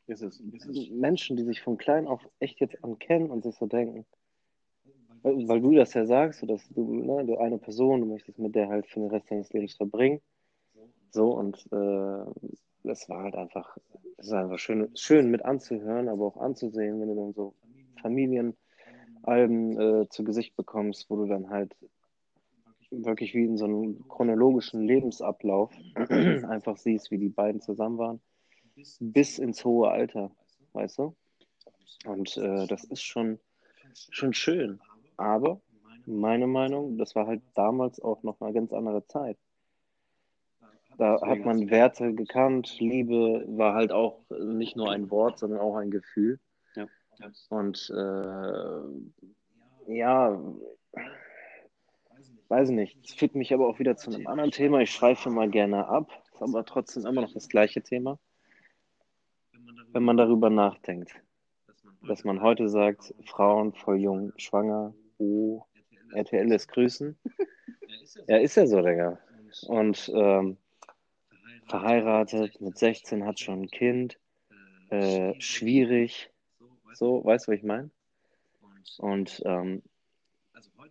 Ist 0.07 0.23
es. 0.23 0.43
Menschen, 0.91 1.37
die 1.37 1.45
sich 1.45 1.61
von 1.61 1.77
klein 1.77 2.07
auf 2.07 2.27
echt 2.39 2.61
jetzt 2.61 2.83
ankennen 2.83 3.31
und 3.31 3.43
sich 3.43 3.55
so 3.57 3.67
denken, 3.67 4.07
weil, 5.23 5.49
weil 5.49 5.61
du 5.61 5.75
das 5.75 5.93
ja 5.95 6.07
sagst, 6.07 6.41
so 6.41 6.47
dass 6.47 6.67
du, 6.71 6.95
ne, 6.95 7.27
du 7.27 7.37
eine 7.37 7.59
Person, 7.59 8.01
du 8.01 8.07
möchtest 8.07 8.39
mit 8.39 8.55
der 8.55 8.69
halt 8.69 8.87
für 8.87 9.01
den 9.01 9.11
Rest 9.11 9.31
deines 9.31 9.53
Lebens 9.53 9.75
verbringen. 9.75 10.21
So, 11.11 11.33
und 11.33 11.57
äh, 11.73 12.25
das 12.85 13.09
war 13.09 13.25
halt 13.25 13.35
einfach, 13.35 13.77
es 14.17 14.27
ist 14.27 14.33
einfach 14.33 14.59
schön, 14.59 14.91
schön 14.95 15.31
mit 15.31 15.45
anzuhören, 15.45 16.09
aber 16.09 16.27
auch 16.27 16.37
anzusehen, 16.37 17.01
wenn 17.01 17.09
du 17.09 17.15
dann 17.15 17.33
so 17.33 17.55
Familienalben 18.01 18.57
äh, 19.25 20.09
zu 20.09 20.25
Gesicht 20.25 20.57
bekommst, 20.57 21.11
wo 21.11 21.17
du 21.17 21.27
dann 21.27 21.51
halt 21.51 21.75
wirklich 22.91 23.35
wie 23.35 23.45
in 23.45 23.57
so 23.57 23.65
einem 23.65 24.07
chronologischen 24.09 24.83
Lebensablauf 24.83 25.73
einfach 25.95 26.77
siehst, 26.77 27.11
wie 27.11 27.19
die 27.19 27.29
beiden 27.29 27.61
zusammen 27.61 27.99
waren, 27.99 28.21
bis 29.01 29.39
ins 29.39 29.65
hohe 29.65 29.91
Alter, 29.91 30.31
weißt 30.73 30.99
du? 30.99 31.17
Und 32.07 32.37
äh, 32.37 32.67
das 32.67 32.85
ist 32.85 33.03
schon, 33.03 33.39
schon 33.93 34.33
schön. 34.33 34.81
Aber 35.17 35.61
meine 36.07 36.47
Meinung, 36.47 36.97
das 36.97 37.15
war 37.15 37.27
halt 37.27 37.43
damals 37.55 38.01
auch 38.01 38.23
noch 38.23 38.41
eine 38.41 38.53
ganz 38.53 38.73
andere 38.73 39.07
Zeit. 39.07 39.37
Da 40.97 41.21
hat 41.21 41.45
man 41.45 41.71
Werte 41.71 42.13
gekannt, 42.13 42.77
Liebe 42.81 43.45
war 43.47 43.75
halt 43.75 43.93
auch 43.93 44.25
nicht 44.31 44.77
nur 44.77 44.91
ein 44.91 45.11
Wort, 45.11 45.39
sondern 45.39 45.61
auch 45.61 45.77
ein 45.77 45.93
Gefühl. 45.93 46.41
Ja. 46.75 46.87
Und 47.51 47.93
äh, 47.95 49.95
ja, 49.95 50.43
weiß 52.49 52.71
nicht. 52.71 52.99
Das 53.03 53.15
führt 53.15 53.35
mich 53.35 53.53
aber 53.53 53.69
auch 53.69 53.79
wieder 53.79 53.97
zu 53.97 54.11
einem 54.11 54.27
anderen 54.27 54.51
Thema. 54.51 54.81
Ich 54.81 54.91
schweife 54.91 55.31
mal 55.31 55.49
gerne 55.49 55.87
ab, 55.87 56.11
ist 56.33 56.43
aber 56.43 56.65
trotzdem 56.65 57.07
immer 57.07 57.23
noch 57.23 57.33
das 57.33 57.49
gleiche 57.49 57.83
Thema. 57.83 58.19
Wenn 59.93 60.03
man 60.03 60.17
darüber 60.17 60.51
nachdenkt, 60.51 61.15
dass 62.07 62.25
man 62.25 62.43
heute 62.43 62.69
sagt, 62.69 63.15
Frauen 63.25 63.73
voll 63.73 63.99
jung, 63.99 64.33
schwanger, 64.37 64.95
oh, 65.19 65.63
RTL 66.13 66.51
ist 66.53 66.69
grüßen. 66.69 67.19
Ja, 68.27 68.39
ist 68.39 68.57
ja 68.57 68.67
so, 68.67 68.81
Digga. 68.81 69.19
Und 69.67 70.11
ähm, 70.15 70.57
verheiratet, 71.69 72.61
mit 72.61 72.79
16 72.79 73.25
hat 73.25 73.39
schon 73.39 73.63
ein 73.63 73.71
Kind, 73.71 74.19
äh, 74.91 75.39
schwierig, 75.41 76.31
so, 76.95 77.25
weißt 77.25 77.47
du, 77.47 77.53
was 77.53 77.59
ich 77.59 77.63
meine? 77.63 77.91
Und 78.97 79.43
ähm, 79.45 79.83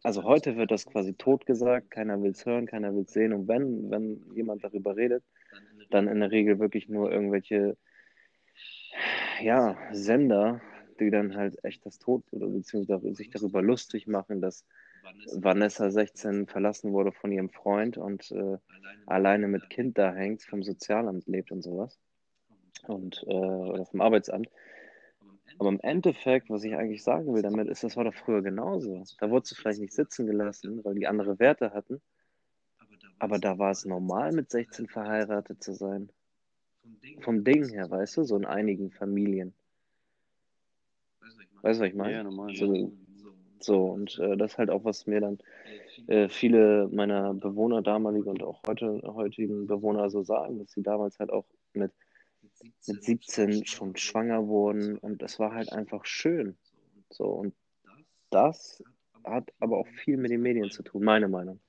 also 0.04 0.24
heute 0.24 0.58
wird 0.58 0.72
das 0.72 0.86
quasi 0.86 1.14
totgesagt, 1.14 1.92
keiner 1.92 2.22
will 2.22 2.32
es 2.32 2.46
hören, 2.46 2.66
keiner 2.66 2.94
will 2.94 3.04
es 3.04 3.14
sehen. 3.14 3.34
Und 3.34 3.48
wenn, 3.48 3.90
wenn 3.90 4.22
jemand 4.34 4.64
darüber 4.64 4.96
redet, 4.96 5.24
dann 5.90 6.08
in 6.08 6.20
der 6.20 6.32
Regel 6.32 6.60
wirklich 6.60 6.90
nur 6.90 7.12
irgendwelche 7.12 7.78
ja, 9.42 9.78
Sender, 9.92 10.62
die 11.00 11.12
dann 11.12 11.36
halt 11.36 11.64
echt 11.64 11.86
das 11.86 12.00
Tod 12.00 12.24
oder 12.32 12.48
beziehungsweise 12.48 13.14
sich 13.14 13.30
darüber 13.30 13.62
lustig 13.62 14.08
machen, 14.08 14.42
dass 14.42 14.66
Vanessa 15.34 15.92
16 15.92 16.48
verlassen 16.48 16.92
wurde 16.92 17.12
von 17.12 17.32
ihrem 17.32 17.50
Freund 17.50 17.98
und 17.98 18.32
äh, 18.32 18.58
alleine 19.06 19.48
mit 19.48 19.70
Kind 19.70 19.98
da 19.98 20.14
hängt, 20.14 20.44
vom 20.44 20.64
Sozialamt 20.64 21.28
lebt 21.28 21.52
und 21.52 21.62
sowas. 21.62 22.00
Und 22.88 23.24
äh, 23.28 23.34
oder 23.34 23.86
vom 23.86 24.02
Arbeitsamt. 24.02 24.50
Aber 25.60 25.70
im 25.70 25.80
Endeffekt, 25.82 26.50
was 26.50 26.64
ich 26.64 26.76
eigentlich 26.76 27.04
sagen 27.04 27.34
will 27.34 27.42
damit, 27.42 27.68
ist, 27.68 27.84
das 27.84 27.98
war 27.98 28.04
doch 28.04 28.14
früher 28.14 28.42
genauso. 28.42 29.04
Da 29.20 29.30
wurdest 29.30 29.52
du 29.52 29.56
vielleicht 29.56 29.80
nicht 29.80 29.94
sitzen 29.94 30.28
gelassen, 30.28 30.84
weil 30.84 30.96
die 30.96 31.08
andere 31.08 31.40
Werte 31.40 31.74
hatten. 31.74 32.02
Aber 33.20 33.40
da 33.40 33.58
war 33.58 33.72
es 33.72 33.86
normal, 33.86 34.32
mit 34.32 34.52
16 34.52 34.88
verheiratet 34.88 35.64
zu 35.64 35.74
sein. 35.74 36.12
Vom 37.22 37.44
Ding 37.44 37.68
her, 37.70 37.90
weißt 37.90 38.18
du, 38.18 38.24
so 38.24 38.36
in 38.36 38.46
einigen 38.46 38.92
Familien. 38.92 39.54
Weißt 41.64 41.80
du, 41.80 41.84
was 41.84 41.90
ich 41.90 41.96
meine? 41.96 42.14
Ja, 42.14 42.24
normal. 42.24 42.56
So, 42.56 42.92
so 43.60 43.86
und 43.86 44.20
äh, 44.20 44.38
das 44.38 44.54
ist 44.54 44.58
halt 44.60 44.70
auch, 44.70 44.86
was 44.86 45.08
mir 45.08 45.20
dann 45.20 45.40
äh, 46.06 46.30
viele 46.30 46.88
meiner 46.92 47.34
Bewohner, 47.34 47.82
damalige 47.82 48.30
und 48.30 48.44
auch 48.44 48.62
heute, 48.68 49.02
heutigen 49.04 49.66
Bewohner 49.66 50.12
so 50.12 50.22
sagen, 50.22 50.60
dass 50.60 50.72
sie 50.72 50.84
damals 50.84 51.18
halt 51.20 51.32
auch 51.32 51.46
mit, 51.74 51.92
mit 52.86 53.04
17 53.04 53.66
schon 53.66 53.96
schwanger 53.96 54.48
wurden 54.48 54.98
und 54.98 55.22
das 55.22 55.40
war 55.40 55.54
halt 55.54 55.72
einfach 55.72 56.06
schön. 56.06 56.58
So, 57.10 57.26
und 57.26 57.56
das 58.30 58.84
hat 59.24 59.52
aber 59.60 59.78
auch 59.80 59.88
viel 59.88 60.18
mit 60.18 60.32
den 60.32 60.42
Medien 60.42 60.72
zu 60.72 60.84
tun, 60.84 61.04
meine 61.04 61.28
Meinung. 61.28 61.60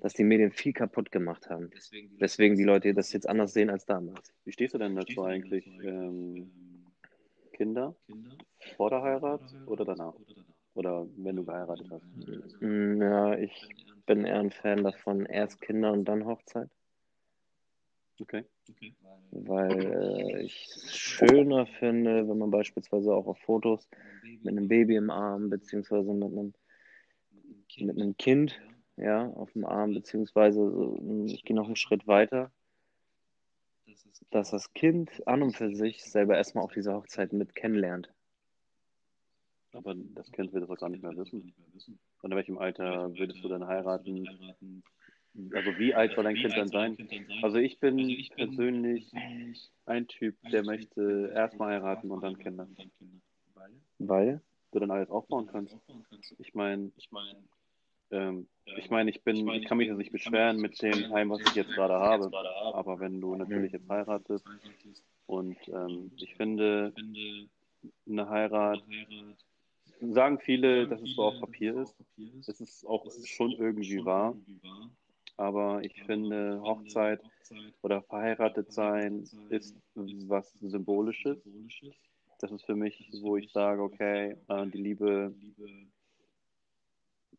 Dass 0.00 0.14
die 0.14 0.24
Medien 0.24 0.50
viel 0.52 0.72
kaputt 0.72 1.10
gemacht 1.10 1.48
haben. 1.50 1.70
Deswegen 2.20 2.56
die 2.56 2.64
Leute 2.64 2.94
das 2.94 3.12
jetzt 3.12 3.28
anders 3.28 3.52
sehen 3.52 3.70
als 3.70 3.84
damals. 3.86 4.32
Wie 4.44 4.52
stehst 4.52 4.74
du 4.74 4.78
denn 4.78 4.96
dazu 4.96 5.22
eigentlich? 5.22 5.64
Ähm, 5.82 6.50
Kinder 7.52 7.94
vor 8.76 8.90
der 8.90 9.02
Heirat 9.02 9.42
oder 9.66 9.84
danach? 9.84 10.14
Oder 10.74 11.06
wenn 11.16 11.36
du 11.36 11.44
geheiratet 11.44 11.86
hast? 11.90 12.06
Mm, 12.60 13.02
Ja, 13.02 13.34
ich 13.38 13.68
bin 14.06 14.24
eher 14.24 14.40
ein 14.40 14.50
Fan 14.50 14.84
davon, 14.84 15.26
erst 15.26 15.60
Kinder 15.60 15.92
und 15.92 16.04
dann 16.06 16.26
Hochzeit. 16.26 16.70
Okay. 18.20 18.44
weil 19.30 19.92
äh, 19.92 20.42
ich 20.42 20.66
es 20.66 20.94
schöner 20.94 21.66
finde, 21.66 22.28
wenn 22.28 22.38
man 22.38 22.50
beispielsweise 22.50 23.14
auch 23.14 23.26
auf 23.26 23.38
Fotos 23.38 23.88
mit 24.22 24.48
einem 24.48 24.68
Baby 24.68 24.96
im 24.96 25.10
Arm, 25.10 25.48
beziehungsweise 25.48 26.12
mit 26.12 26.30
einem, 26.30 26.54
mit 27.78 27.96
einem 27.96 28.16
Kind, 28.16 28.60
ja, 28.96 29.28
auf 29.30 29.52
dem 29.52 29.64
Arm, 29.64 29.94
beziehungsweise 29.94 30.70
so, 30.70 31.24
ich 31.26 31.44
gehe 31.44 31.56
noch 31.56 31.66
einen 31.66 31.76
Schritt 31.76 32.06
weiter, 32.06 32.52
dass 34.30 34.50
das 34.50 34.72
Kind 34.74 35.26
an 35.26 35.42
und 35.42 35.56
für 35.56 35.74
sich 35.74 36.04
selber 36.04 36.36
erstmal 36.36 36.64
auf 36.64 36.72
dieser 36.72 36.94
Hochzeit 36.94 37.32
mit 37.32 37.54
kennenlernt. 37.54 38.12
Aber 39.72 39.94
das 39.94 40.30
Kind 40.32 40.52
wird 40.52 40.64
das 40.64 40.70
auch 40.70 40.80
gar 40.80 40.88
nicht 40.88 41.02
mehr 41.02 41.16
wissen. 41.16 41.54
Und 42.22 42.30
in 42.30 42.36
welchem 42.36 42.58
Alter 42.58 43.16
würdest 43.16 43.42
du 43.42 43.48
dann 43.48 43.66
heiraten? 43.66 44.82
Also 45.54 45.78
wie 45.78 45.94
alt 45.94 46.12
soll 46.14 46.24
dein 46.24 46.34
Kind 46.34 46.56
dann 46.56 46.68
sein? 46.68 46.96
Also 47.42 47.58
ich 47.58 47.78
bin 47.78 47.98
persönlich 48.34 49.12
ein 49.86 50.08
Typ, 50.08 50.36
der 50.50 50.64
möchte 50.64 51.32
erstmal 51.34 51.74
heiraten 51.74 52.10
und 52.10 52.22
dann 52.22 52.38
Kinder. 52.38 52.68
Weil? 53.98 54.40
Du 54.72 54.78
dann 54.78 54.90
alles 54.90 55.10
aufbauen 55.10 55.48
kannst. 55.50 55.76
Ich 56.38 56.54
meine, 56.54 56.92
ähm, 58.10 58.48
ich 58.76 58.90
meine, 58.90 59.10
ich 59.10 59.22
bin, 59.22 59.48
ich 59.48 59.64
kann 59.66 59.78
mich 59.78 59.90
nicht 59.90 60.12
beschweren 60.12 60.58
mit 60.58 60.80
dem 60.82 61.12
Heim, 61.12 61.30
was 61.30 61.40
ich 61.40 61.54
jetzt 61.54 61.72
gerade 61.72 61.94
habe. 61.94 62.30
Aber 62.74 62.98
wenn 63.00 63.20
du 63.20 63.34
natürlich 63.36 63.72
jetzt 63.72 63.88
heiratest 63.88 64.44
und 65.26 65.56
ähm, 65.68 66.10
ich 66.16 66.34
finde, 66.34 66.92
eine 68.08 68.28
Heirat, 68.28 68.82
sagen 70.00 70.38
viele, 70.40 70.88
dass 70.88 71.00
es 71.02 71.14
so 71.14 71.22
auf 71.24 71.40
Papier 71.40 71.76
ist. 71.76 71.94
Es 72.48 72.60
ist 72.60 72.84
auch 72.86 73.06
schon 73.24 73.52
irgendwie 73.52 74.04
wahr. 74.04 74.36
Aber 75.40 75.82
ich 75.82 76.02
finde, 76.02 76.60
Hochzeit 76.60 77.22
oder 77.80 78.02
verheiratet 78.02 78.70
sein 78.70 79.24
ist 79.48 79.74
was 79.94 80.52
Symbolisches. 80.60 81.38
Das 82.40 82.52
ist 82.52 82.66
für 82.66 82.76
mich, 82.76 83.10
wo 83.22 83.38
ich 83.38 83.50
sage, 83.50 83.82
okay, 83.82 84.36
äh, 84.48 84.66
die 84.66 84.82
Liebe 84.82 85.34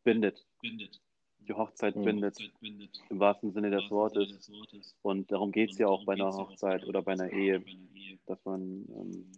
bindet. 0.03 0.47
Die 1.47 1.53
Hochzeit 1.53 1.95
mhm. 1.95 2.05
bindet, 2.05 2.39
im 3.09 3.19
wahrsten 3.19 3.51
Sinne 3.51 3.69
des 3.69 3.91
Wortes. 3.91 4.51
Und 5.03 5.31
darum 5.31 5.51
geht 5.51 5.69
es 5.71 5.77
ja 5.77 5.85
auch 5.85 6.03
bei 6.03 6.13
einer 6.13 6.33
Hochzeit 6.33 6.83
oder 6.85 7.03
bei 7.03 7.11
einer 7.13 7.31
Ehe, 7.31 7.63
dass 8.25 8.43
man 8.45 8.61
ähm, 8.61 9.31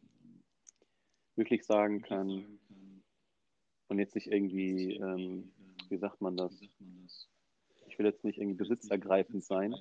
wirklich 1.36 1.66
sagen 1.66 2.01
kann, 2.01 2.59
und 3.89 3.99
jetzt 3.99 4.16
nicht 4.16 4.28
irgendwie, 4.28 4.95
ähm, 4.95 5.51
wie 5.89 5.97
sagt 5.97 6.22
man 6.22 6.38
das? 6.38 6.61
Ich 7.94 8.00
will 8.00 8.08
jetzt 8.08 8.24
nicht 8.24 8.39
irgendwie 8.39 8.58
besitzergreifend 8.58 9.44
sein, 9.44 9.76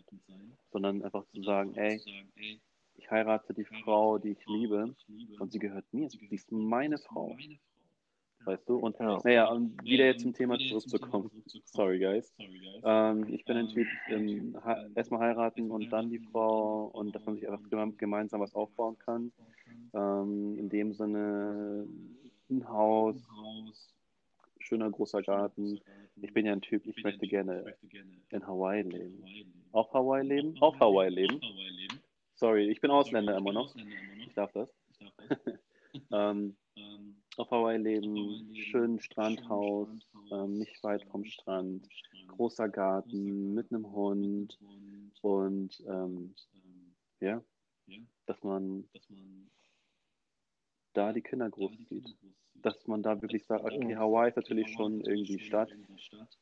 sondern 0.71 1.03
einfach 1.03 1.25
zu 1.29 1.43
sagen, 1.43 1.75
ey, 1.77 1.99
ich 2.95 3.11
heirate 3.11 3.55
die 3.55 3.65
Frau, 3.65 4.19
die 4.19 4.33
ich 4.33 4.47
liebe, 4.47 4.95
und 5.41 5.51
sie 5.51 5.59
gehört 5.59 5.87
mir. 5.95 6.11
Sie 6.11 6.27
ist 6.27 6.53
meine 6.53 6.99
Frau. 6.99 7.35
Weißt 8.45 8.69
du? 8.69 8.77
Und 8.77 8.99
ja. 8.99 9.19
naja, 9.25 9.47
um 9.51 9.75
wieder 9.83 10.05
jetzt 10.05 10.21
zum 10.21 10.35
Thema 10.35 10.59
zurückzukommen. 10.59 11.31
Sorry, 11.65 11.99
guys. 11.99 12.35
Ähm, 12.85 13.27
ich 13.33 13.47
bin 13.47 13.57
ein 13.57 13.69
Typ, 13.69 13.87
ähm, 14.11 14.59
erstmal 14.95 15.21
heiraten 15.21 15.71
und 15.71 15.91
dann 15.91 16.11
die 16.11 16.19
Frau 16.19 16.89
und 16.89 17.15
dass 17.15 17.25
man 17.25 17.37
sich 17.37 17.49
einfach 17.49 17.67
gemeinsam 17.97 18.43
was 18.43 18.55
aufbauen 18.55 18.99
kann. 18.99 19.33
Ähm, 19.95 20.59
in 20.59 20.69
dem 20.69 20.93
Sinne 20.93 21.89
ein 22.51 22.69
Haus, 22.69 23.17
schöner 24.63 24.91
großer 24.91 25.23
Garten. 25.23 25.81
Ich 26.17 26.33
bin 26.33 26.47
ja 26.47 26.53
ein 26.53 26.61
Typ, 26.61 26.87
ich 26.87 27.03
möchte 27.03 27.27
gerne 27.27 27.75
in 28.31 28.47
Hawaii 28.47 28.83
leben. 28.83 29.25
Auf 29.73 29.93
Hawaii 29.93 30.27
leben? 30.27 30.57
Auf 30.61 30.79
Hawaii 30.79 31.11
leben. 31.11 31.41
Sorry, 32.35 32.69
ich 32.71 32.81
bin 32.81 32.91
Ausländer 32.91 33.37
immer 33.37 33.53
noch. 33.53 33.75
Ich 34.27 34.35
darf 34.35 34.53
das. 34.53 34.69
ähm, 36.13 36.57
auf 37.37 37.51
Hawaii 37.51 37.79
leben, 37.79 38.55
schön 38.55 39.01
Strandhaus, 39.01 39.89
ähm, 40.31 40.59
nicht 40.59 40.83
weit 40.83 41.05
vom 41.05 41.25
Strand, 41.25 41.89
großer 42.29 42.69
Garten 42.69 43.55
mit 43.55 43.73
einem 43.73 43.91
Hund 43.91 44.59
und 45.23 45.83
ähm, 45.87 46.35
ja, 47.21 47.43
dass 48.27 48.43
man 48.43 48.85
da 50.93 51.13
die 51.13 51.23
Kinder 51.23 51.49
großzieht. 51.51 52.15
Dass 52.55 52.87
man 52.87 53.03
da 53.03 53.21
wirklich 53.21 53.45
sagt, 53.45 53.65
okay, 53.65 53.97
Hawaii 53.97 54.29
ist 54.29 54.37
natürlich 54.37 54.73
schon 54.73 55.01
irgendwie 55.01 55.41
Stadt, 55.41 55.73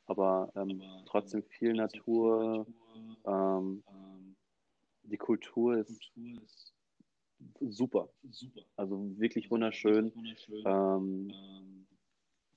aber 0.06 0.52
ähm, 0.54 0.82
trotzdem 1.06 1.42
viel 1.44 1.72
Natur, 1.72 2.66
ähm, 3.26 3.82
die 5.04 5.16
Kultur 5.16 5.78
ist 5.78 6.10
super. 7.60 8.10
Also 8.76 9.18
wirklich 9.18 9.50
wunderschön. 9.50 10.12
Ähm, 10.66 11.32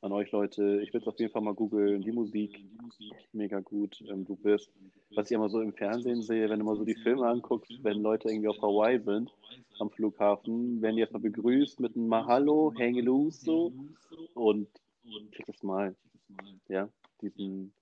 an 0.01 0.11
euch 0.11 0.31
Leute, 0.31 0.81
ich 0.81 0.89
würde 0.89 1.05
es 1.05 1.07
auf 1.07 1.17
jeden 1.17 1.31
Fall 1.31 1.41
mal 1.41 1.53
googeln. 1.53 2.01
Die 2.01 2.11
Musik, 2.11 2.61
mega 3.31 3.61
gut. 3.61 4.03
Ähm, 4.09 4.25
du 4.25 4.35
bist, 4.35 4.69
was 5.15 5.31
ich 5.31 5.35
immer 5.35 5.47
so 5.49 5.61
im 5.61 5.73
Fernsehen 5.73 6.21
sehe, 6.21 6.49
wenn 6.49 6.59
du 6.59 6.65
mal 6.65 6.75
so 6.75 6.83
die 6.83 6.95
Filme 6.95 7.25
anguckst, 7.25 7.81
wenn 7.83 8.01
Leute 8.01 8.27
irgendwie 8.27 8.49
auf 8.49 8.61
Hawaii 8.61 8.99
sind, 8.99 9.33
am 9.79 9.89
Flughafen, 9.91 10.81
werden 10.81 10.95
die 10.95 11.01
erstmal 11.01 11.21
begrüßt 11.21 11.79
mit 11.79 11.95
einem 11.95 12.07
Mahalo, 12.07 12.73
hang 12.77 12.95
loose 12.95 13.71
und 14.33 14.67
check 15.31 15.45
das 15.45 15.61
mal. 15.63 15.95
Ja, 16.67 16.89
diesen, 17.21 17.73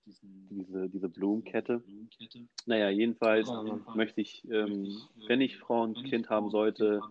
diese, 0.49 0.89
diese 0.89 1.09
Blumenkette. 1.09 1.83
Naja, 2.65 2.89
jedenfalls 2.89 3.49
möchte 3.95 4.21
ich, 4.21 4.43
ähm, 4.49 4.97
wenn 5.27 5.41
ich 5.41 5.57
Frau 5.57 5.83
und 5.83 6.03
Kind 6.03 6.29
haben 6.29 6.49
sollte, 6.49 7.01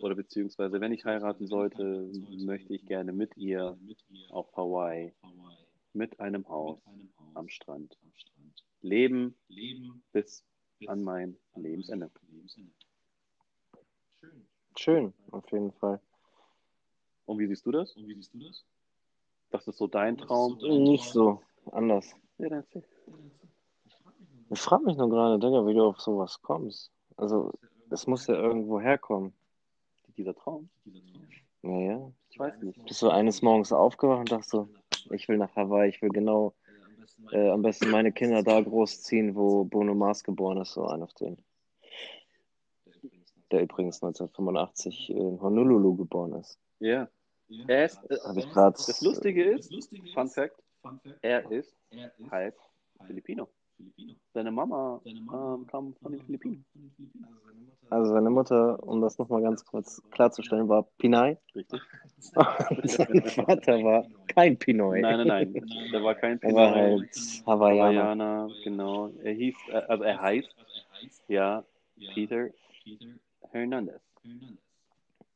oder 0.00 0.14
beziehungsweise 0.14 0.80
wenn 0.80 0.92
ich 0.92 1.04
heiraten 1.04 1.46
sollte, 1.46 2.10
möchte 2.44 2.74
ich 2.74 2.84
gerne 2.86 3.12
mit 3.12 3.36
ihr 3.36 3.78
auf 4.28 4.54
Hawaii, 4.56 5.12
mit 5.92 6.20
einem 6.20 6.46
Haus 6.48 6.78
am 7.34 7.48
Strand 7.48 7.96
leben 8.80 9.34
bis 10.12 10.44
an 10.86 11.02
mein 11.02 11.36
Lebensende. 11.56 12.10
Schön, 14.76 15.12
auf 15.32 15.50
jeden 15.50 15.72
Fall. 15.72 16.00
Und 17.26 17.38
wie 17.38 17.46
siehst 17.46 17.66
du 17.66 17.72
das? 17.72 17.94
Das 19.50 19.66
ist 19.66 19.78
so 19.78 19.86
dein 19.86 20.16
Traum? 20.16 20.58
Nicht 20.58 21.04
so 21.04 21.42
anders. 21.72 22.14
Ja, 22.38 22.48
dann 22.48 22.58
erzähl. 22.60 22.84
Ich 24.50 24.60
frage 24.60 24.84
mich 24.84 24.96
nur 24.96 25.10
gerade, 25.10 25.38
Digga, 25.38 25.66
wie 25.66 25.74
du 25.74 25.84
auf 25.84 26.00
sowas 26.00 26.40
kommst. 26.40 26.90
Also, 27.16 27.52
es 27.90 28.06
muss 28.06 28.26
ja 28.26 28.34
irgendwo 28.34 28.80
herkommen. 28.80 29.34
Dieser 30.16 30.34
Traum? 30.34 30.70
Naja. 31.62 32.10
Ich 32.30 32.38
weiß 32.38 32.62
nicht. 32.62 32.82
Bist 32.84 33.02
du 33.02 33.10
eines 33.10 33.42
Morgens 33.42 33.72
aufgewacht 33.72 34.20
und 34.20 34.32
dachtest 34.32 34.50
so, 34.50 34.68
ich 35.10 35.28
will 35.28 35.38
nach 35.38 35.54
Hawaii, 35.54 35.88
ich 35.88 36.00
will 36.00 36.10
genau 36.10 36.54
äh, 37.32 37.50
am 37.50 37.62
besten 37.62 37.90
meine 37.90 38.12
Kinder 38.12 38.42
da 38.42 38.60
großziehen, 38.60 39.34
wo 39.34 39.64
Bruno 39.64 39.94
Mars 39.94 40.24
geboren 40.24 40.58
ist, 40.58 40.72
so 40.72 40.86
ein 40.86 41.02
auf 41.02 41.12
den. 41.14 41.36
Der 43.50 43.62
übrigens 43.62 44.02
1985 44.02 45.10
in 45.10 45.40
Honolulu 45.40 45.96
geboren 45.96 46.34
ist. 46.34 46.58
Ja. 46.80 47.08
Er 47.66 47.86
ist, 47.86 47.98
äh, 48.10 48.16
das 48.54 49.00
Lustige 49.00 49.42
ist, 49.52 49.72
Fun 50.12 50.28
Fact, 50.28 50.62
er 51.22 51.50
ist 51.50 51.74
halb 52.30 52.54
Filipino. 53.06 53.48
Seine 54.34 54.50
Mama 54.50 55.00
ähm, 55.04 55.66
kam 55.66 55.94
von 55.94 56.12
den 56.12 56.20
Philippinen. 56.22 56.64
Also 57.90 58.12
seine 58.12 58.28
Mutter, 58.28 58.82
um 58.82 59.00
das 59.00 59.18
nochmal 59.18 59.40
ganz 59.40 59.64
kurz 59.64 60.02
klarzustellen, 60.10 60.68
war 60.68 60.86
Pinay. 60.98 61.38
Richtig. 61.54 61.80
Und 62.70 62.90
sein 62.90 63.22
Vater 63.24 63.82
war 63.82 64.06
kein 64.26 64.58
Pinoy. 64.58 65.00
Nein, 65.00 65.26
nein, 65.26 65.52
nein. 65.52 65.66
Der 65.92 66.02
war 66.02 66.14
kein 66.16 66.38
Pinoy. 66.38 66.52
Er 66.52 66.56
war 66.56 66.74
halt 66.74 67.42
Hawaiianer. 67.46 67.92
Hawaiianer, 67.92 68.50
genau. 68.64 69.08
Er 69.22 69.32
hieß, 69.32 69.56
äh, 69.68 69.76
also 69.76 70.04
er 70.04 70.20
heißt, 70.20 70.54
ja, 71.28 71.64
Peter 72.14 72.48
Hernandez. 73.52 74.02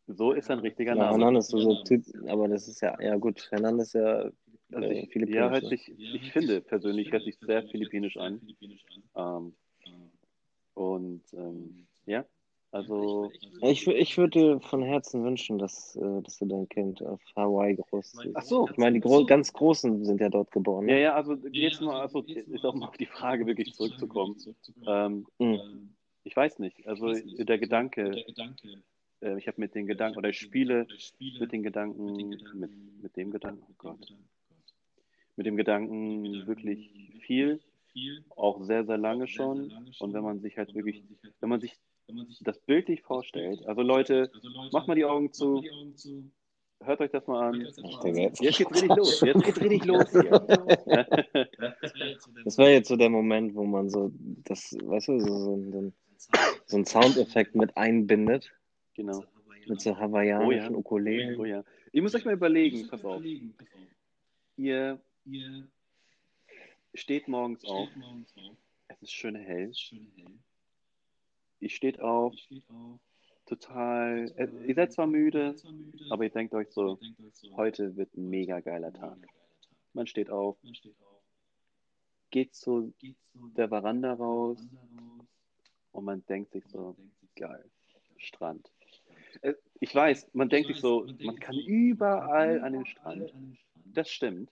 So 0.06 0.32
ist 0.32 0.50
ein 0.50 0.58
richtiger 0.58 0.94
ja, 0.94 1.04
Name. 1.04 1.10
Hernandez, 1.10 1.48
so 1.48 1.58
ein 1.58 1.84
Typ, 1.84 2.04
aber 2.28 2.48
das 2.48 2.68
ist 2.68 2.80
ja, 2.80 3.00
ja 3.00 3.16
gut, 3.16 3.48
Hernandez 3.50 3.88
ist 3.88 3.94
ja 3.94 4.30
also 4.72 4.88
ich, 4.88 5.10
Philippinisch, 5.10 5.36
ja, 5.36 5.50
hört 5.50 5.66
sich, 5.66 5.92
ich 5.98 6.32
finde 6.32 6.60
persönlich 6.60 7.12
hört 7.12 7.24
sich 7.24 7.36
sehr 7.38 7.62
philippinisch 7.68 8.16
an. 8.16 8.40
Ähm, 9.16 9.54
und 10.74 11.22
ähm, 11.34 11.86
ja, 12.06 12.24
also. 12.72 13.30
Ich, 13.60 13.86
ich 13.86 14.16
würde 14.16 14.30
dir 14.30 14.60
von 14.60 14.82
Herzen 14.82 15.22
wünschen, 15.24 15.58
dass, 15.58 15.94
äh, 15.96 16.22
dass 16.22 16.38
du 16.38 16.46
dein 16.46 16.68
Kind 16.70 17.02
auf 17.02 17.20
Hawaii 17.36 17.76
groß. 17.76 18.14
Ach 18.32 18.42
so. 18.42 18.66
Ich 18.70 18.78
meine, 18.78 18.94
die 18.94 19.00
gro 19.00 19.26
ganz 19.26 19.52
Großen 19.52 20.04
sind 20.06 20.20
ja 20.22 20.30
dort 20.30 20.50
geboren. 20.50 20.86
Ne? 20.86 20.92
Ja, 20.92 20.98
ja, 20.98 21.14
also 21.14 21.34
jetzt 21.50 21.82
mal, 21.82 22.00
also 22.00 22.22
ist 22.22 22.64
auch 22.64 22.74
mal 22.74 22.88
auf 22.88 22.96
die 22.96 23.06
Frage 23.06 23.46
wirklich 23.46 23.74
zurückzukommen. 23.74 24.36
Ähm, 24.86 25.26
mhm. 25.38 25.94
Ich 26.24 26.36
weiß 26.36 26.58
nicht, 26.60 26.86
also 26.86 27.12
der 27.12 27.58
Gedanke, 27.58 28.24
äh, 29.20 29.38
ich 29.38 29.46
habe 29.46 29.60
mit 29.60 29.74
den 29.74 29.86
Gedanken, 29.86 30.18
oder 30.18 30.28
ich 30.28 30.38
spiele 30.38 30.86
mit 31.38 31.52
den 31.52 31.62
Gedanken, 31.62 32.28
mit, 32.54 32.70
mit 33.02 33.16
dem 33.16 33.30
Gedanken, 33.30 33.64
oh 33.68 33.74
Gott. 33.78 34.14
Mit 35.36 35.46
dem 35.46 35.56
Gedanken 35.56 36.46
wirklich 36.46 36.90
viel, 37.20 37.60
auch 38.36 38.62
sehr, 38.62 38.84
sehr 38.84 38.98
lange 38.98 39.26
schon. 39.26 39.72
Und 39.98 40.12
wenn 40.12 40.22
man 40.22 40.40
sich 40.40 40.58
halt 40.58 40.74
wirklich, 40.74 41.02
wenn 41.40 41.48
man 41.48 41.60
sich 41.60 41.78
das 42.40 42.58
bildlich 42.60 43.02
vorstellt, 43.02 43.64
also 43.66 43.82
Leute, 43.82 44.30
macht 44.72 44.88
mal 44.88 44.94
die 44.94 45.04
Augen 45.04 45.32
zu, 45.32 45.62
hört 46.84 47.00
euch 47.00 47.10
das 47.10 47.26
mal 47.26 47.48
an. 47.48 47.60
Jetzt 47.60 48.40
geht's 48.40 48.60
richtig 48.60 48.88
los. 48.88 49.20
Jetzt 49.22 49.44
geht's 49.44 49.60
richtig 49.60 49.84
los. 49.86 50.04
das 52.44 52.58
wäre 52.58 52.72
jetzt 52.72 52.88
so 52.88 52.96
der 52.96 53.10
Moment, 53.10 53.54
wo 53.54 53.64
man 53.64 53.88
so, 53.88 54.10
das, 54.44 54.76
weißt 54.82 55.08
du, 55.08 55.20
so, 55.20 55.70
so, 55.70 55.92
so 56.66 56.76
einen 56.76 56.86
Soundeffekt 56.86 57.54
mit 57.54 57.76
einbindet. 57.76 58.52
Genau. 58.94 59.24
Mit 59.66 59.80
so 59.80 59.96
hawaiianischen 59.96 60.46
Oh 60.46 60.72
ja. 60.72 60.78
Ukulelen. 60.78 61.40
Oh 61.40 61.44
ja. 61.44 61.64
Ihr 61.92 62.02
müsst 62.02 62.14
euch 62.14 62.24
mal 62.24 62.34
überlegen, 62.34 62.88
pass 62.88 63.04
auf. 63.04 63.22
Ihr 64.56 65.00
steht 66.94 67.28
morgens 67.28 67.64
auf, 67.64 67.88
es 68.88 69.02
ist 69.02 69.12
schön 69.12 69.34
hell, 69.34 69.72
ihr 71.60 71.70
steht 71.70 72.00
auf, 72.00 72.34
total, 73.46 74.32
äh, 74.36 74.48
ihr 74.66 74.74
seid 74.74 74.92
zwar 74.92 75.06
müde, 75.06 75.56
aber 76.10 76.24
ihr 76.24 76.30
denkt 76.30 76.54
euch 76.54 76.70
so, 76.70 76.98
heute 77.56 77.96
wird 77.96 78.14
ein 78.16 78.28
mega 78.28 78.60
geiler 78.60 78.92
Tag. 78.92 79.18
Man 79.94 80.06
steht 80.06 80.30
auf, 80.30 80.58
geht 82.30 82.54
zu 82.54 82.92
der 83.56 83.68
Veranda 83.68 84.14
raus 84.14 84.58
und 85.92 86.04
man 86.04 86.24
denkt 86.26 86.52
sich 86.52 86.64
so, 86.66 86.96
geil, 87.36 87.64
Strand. 88.16 88.70
Äh, 89.42 89.54
Ich 89.80 89.94
weiß, 89.94 90.28
man 90.32 90.48
denkt 90.48 90.68
sich 90.68 90.80
so, 90.80 91.06
man 91.20 91.38
kann 91.38 91.56
überall 91.58 92.60
an 92.62 92.72
den 92.72 92.86
Strand. 92.86 93.32
Das 93.84 94.10
stimmt. 94.10 94.50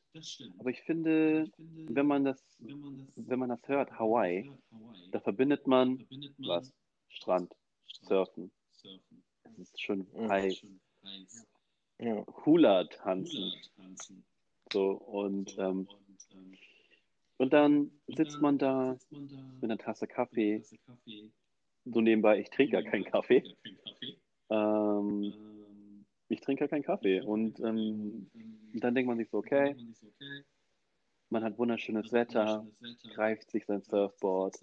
Aber 0.58 0.70
ich 0.70 0.82
finde, 0.82 1.50
wenn 1.56 2.06
man 2.06 2.24
das, 2.24 2.58
wenn 2.58 3.38
man 3.38 3.48
das 3.48 3.66
hört, 3.68 3.98
Hawaii, 3.98 4.50
da 5.12 5.20
verbindet 5.20 5.66
man 5.66 6.06
was? 6.38 6.72
Strand, 7.08 7.54
Surfen. 7.86 8.50
Es 9.58 9.70
ist 9.70 9.80
schon 9.80 10.06
heiß. 10.28 10.66
Hula 12.44 12.84
tanzen. 12.84 13.52
So, 14.72 14.92
und, 14.92 15.56
ähm, 15.58 15.88
und 17.40 17.54
dann 17.54 17.90
sitzt 18.06 18.42
man 18.42 18.58
da 18.58 18.98
mit 19.10 19.64
einer 19.64 19.78
Tasse 19.78 20.06
Kaffee. 20.06 20.62
So 21.86 22.02
nebenbei, 22.02 22.38
ich 22.38 22.50
trinke 22.50 22.74
ja 22.74 22.82
keinen 22.82 23.04
Kaffee. 23.04 23.42
Ähm, 24.50 26.04
ich 26.28 26.40
trinke 26.42 26.64
ja 26.64 26.68
keinen 26.68 26.82
Kaffee. 26.82 27.22
Und 27.22 27.58
ähm, 27.60 28.30
dann 28.74 28.94
denkt 28.94 29.08
man 29.08 29.16
sich 29.16 29.30
so, 29.30 29.38
okay, 29.38 29.74
man 31.30 31.42
hat 31.42 31.56
wunderschönes 31.56 32.12
Wetter, 32.12 32.66
greift 33.14 33.50
sich 33.50 33.64
sein 33.64 33.80
Surfboard, 33.80 34.60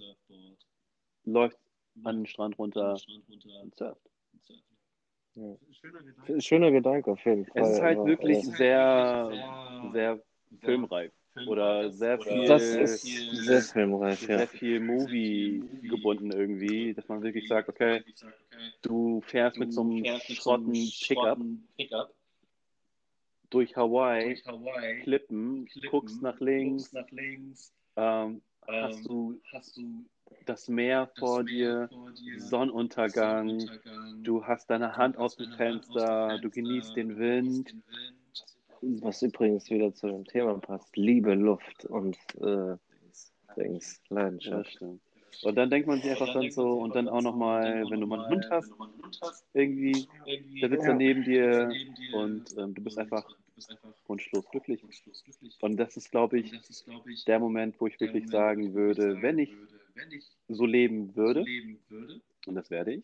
läuft 1.23 1.57
an 2.03 2.17
den 2.17 2.25
Strand 2.28 2.59
runter 2.59 2.95
und 3.63 3.75
surft. 3.75 4.07
Schöner 6.38 6.69
Gedanke 6.69 7.09
auf 7.09 7.25
jeden 7.25 7.47
Fall. 7.47 7.63
Es 7.63 7.69
ist 7.69 7.82
halt 7.82 8.05
wirklich 8.05 8.45
sehr, 8.45 9.32
sehr 9.93 10.21
filmreif 10.59 11.11
oder 11.45 11.91
sehr 11.91 12.19
viel, 12.19 12.47
das 12.47 12.63
ist 12.63 13.01
sehr 13.01 13.61
filmreif, 13.61 14.21
ja. 14.27 14.38
sehr 14.39 14.47
viel 14.47 14.79
Movie 14.79 15.63
gebunden 15.83 16.31
irgendwie, 16.31 16.93
dass 16.93 17.07
man 17.07 17.21
wirklich 17.21 17.47
sagt, 17.47 17.69
okay, 17.69 18.03
du 18.81 19.21
fährst 19.21 19.57
mit 19.57 19.73
so 19.73 19.81
einem 19.81 20.03
schrotten 20.19 20.73
Pickup 21.77 22.13
durch 23.49 23.75
Hawaii, 23.75 24.35
Klippen, 25.03 25.67
guckst 25.89 26.21
nach 26.21 26.39
links, 26.39 26.93
ähm, 27.95 28.41
hast 28.67 29.05
du 29.07 29.39
das 30.45 30.67
Meer 30.67 31.09
vor 31.17 31.43
dir, 31.43 31.89
Sonnenuntergang, 32.38 33.69
du 34.23 34.45
hast 34.45 34.69
deine 34.69 34.97
Hand 34.97 35.17
aus 35.17 35.35
dem 35.38 35.51
Fenster, 35.53 36.39
du 36.39 36.49
genießt 36.49 36.95
den 36.95 37.17
Wind. 37.17 37.75
Was 38.82 39.21
übrigens 39.21 39.69
wieder 39.69 39.93
zu 39.93 40.07
dem 40.07 40.25
Thema 40.25 40.57
passt. 40.59 40.95
Liebe, 40.95 41.34
Luft 41.34 41.86
und 41.86 42.17
äh, 42.41 42.75
Dings, 43.55 44.01
Ja, 44.09 44.15
Leidenschaft. 44.15 44.71
stimmt. 44.71 45.01
Und 45.43 45.55
dann 45.55 45.69
denkt 45.69 45.88
man 45.88 46.01
sich 46.01 46.09
einfach 46.11 46.34
dann 46.34 46.49
so, 46.51 46.82
und 46.82 46.95
dann 46.95 47.07
auch 47.07 47.21
nochmal, 47.21 47.84
wenn 47.89 48.01
du 48.01 48.07
mal 48.07 48.19
einen 48.21 48.30
Hund 48.30 48.47
hast, 48.49 48.73
irgendwie, 49.53 50.07
der 50.61 50.69
sitzt 50.69 50.88
da 50.88 50.93
neben 50.93 51.23
dir 51.23 51.71
und 52.13 52.57
ähm, 52.57 52.73
du 52.73 52.84
bist 52.84 52.97
einfach 52.97 53.30
wunschlos 54.07 54.45
glücklich. 54.49 54.84
Und 55.61 55.78
das 55.78 55.97
ist, 55.97 56.11
glaube 56.11 56.39
ich, 56.39 56.51
der 57.25 57.39
Moment, 57.39 57.80
wo 57.80 57.88
ich 57.88 57.99
wirklich 57.99 58.28
sagen 58.30 58.73
würde, 58.73 59.21
wenn 59.21 59.39
ich 59.39 59.53
so 60.47 60.65
leben 60.65 61.15
würde, 61.15 61.45
und 62.45 62.55
das 62.55 62.69
werde 62.69 62.93
ich, 62.93 63.03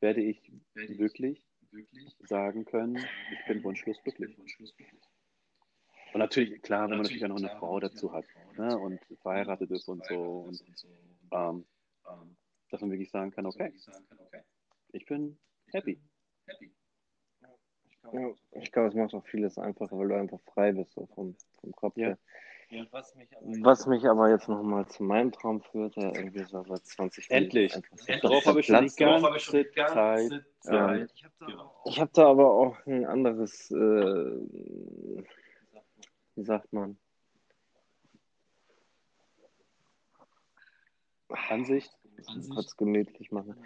werde 0.00 0.22
ich 0.22 0.50
wirklich 0.98 1.47
sagen 2.20 2.64
können, 2.64 2.96
ich 2.96 3.46
bin 3.46 3.62
wunschlos 3.62 4.02
glücklich. 4.02 4.36
Und 6.12 6.20
natürlich, 6.20 6.62
klar, 6.62 6.88
wenn 6.88 6.96
man 6.96 7.02
natürlich 7.02 7.24
auch 7.24 7.28
noch 7.28 7.36
eine 7.36 7.50
Frau 7.50 7.78
dazu 7.80 8.12
hat 8.12 8.24
ne, 8.56 8.78
und 8.78 9.00
verheiratet 9.20 9.70
ist 9.70 9.88
und 9.88 10.04
so, 10.06 10.48
und, 10.48 10.62
ähm, 11.32 11.66
dass 12.70 12.80
man 12.80 12.90
wirklich 12.90 13.10
sagen 13.10 13.30
kann, 13.30 13.46
okay, 13.46 13.72
ich 14.92 15.04
bin 15.04 15.38
happy. 15.72 16.00
Ja, 18.12 18.34
ich 18.52 18.72
glaube, 18.72 18.88
es 18.88 18.94
macht 18.94 19.12
auch 19.14 19.26
vieles 19.26 19.58
einfacher, 19.58 19.98
weil 19.98 20.08
du 20.08 20.14
einfach 20.16 20.40
frei 20.40 20.72
bist 20.72 20.92
so 20.92 21.06
vom, 21.14 21.36
vom 21.60 21.72
Kopf 21.72 21.96
Ja. 21.98 22.08
her. 22.08 22.18
Was 22.70 23.86
mich 23.86 24.04
aber 24.04 24.28
jetzt 24.28 24.48
nochmal 24.48 24.86
zu 24.88 25.02
meinem 25.02 25.32
Traum 25.32 25.62
führt, 25.62 25.96
der 25.96 26.14
irgendwie 26.14 26.44
so 26.44 26.62
seit 26.64 26.84
20 26.84 27.30
Minuten 27.30 27.44
Endlich. 27.44 27.74
Darauf 28.20 28.44
habe 28.44 28.60
ich 28.60 28.66
schon 28.66 28.86
die 28.86 28.94
ganze 28.94 29.74
Zeit. 29.74 30.44
Ja. 30.64 30.88
Zeit. 30.88 31.14
Ich 31.86 32.00
habe 32.00 32.10
da 32.12 32.26
aber 32.26 32.52
auch 32.52 32.76
ein 32.86 33.06
anderes, 33.06 33.70
äh, 33.70 33.74
wie 36.34 36.44
sagt 36.44 36.72
man, 36.72 36.98
Ansicht. 41.50 41.90
kurz 42.54 42.76
gemütlich 42.76 43.30
machen. 43.30 43.56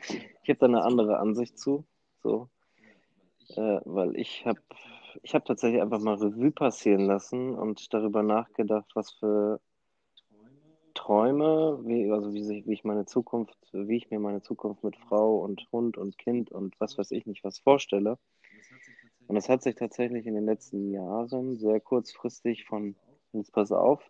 Ich 0.42 0.48
habe 0.48 0.58
da 0.58 0.66
eine 0.66 0.82
andere 0.82 1.18
Ansicht 1.18 1.58
zu, 1.58 1.84
so, 2.22 2.48
äh, 3.56 3.80
weil 3.84 4.16
ich 4.16 4.44
habe 4.46 4.60
ich 5.22 5.34
habe 5.34 5.44
tatsächlich 5.44 5.82
einfach 5.82 6.00
mal 6.00 6.14
Revue 6.14 6.50
passieren 6.50 7.06
lassen 7.06 7.54
und 7.54 7.92
darüber 7.92 8.22
nachgedacht, 8.22 8.90
was 8.94 9.12
für 9.12 9.60
Träume, 10.94 11.80
wie, 11.84 12.10
also 12.10 12.32
wie, 12.32 12.42
sich, 12.42 12.66
wie 12.66 12.72
ich 12.72 12.84
meine 12.84 13.06
Zukunft, 13.06 13.56
wie 13.72 13.96
ich 13.96 14.10
mir 14.10 14.20
meine 14.20 14.42
Zukunft 14.42 14.84
mit 14.84 14.96
Frau 14.96 15.38
und 15.38 15.66
Hund 15.72 15.96
und 15.96 16.18
Kind 16.18 16.50
und 16.50 16.78
was 16.80 16.98
weiß 16.98 17.10
ich 17.10 17.26
nicht 17.26 17.44
was 17.44 17.58
vorstelle. 17.58 18.18
Und 19.26 19.36
das 19.36 19.48
hat 19.48 19.62
sich 19.62 19.74
tatsächlich 19.74 20.26
in 20.26 20.34
den 20.34 20.44
letzten 20.44 20.90
Jahren 20.90 21.56
sehr 21.56 21.80
kurzfristig 21.80 22.64
von, 22.64 22.96
jetzt 23.32 23.52
pass 23.52 23.72
auf, 23.72 24.02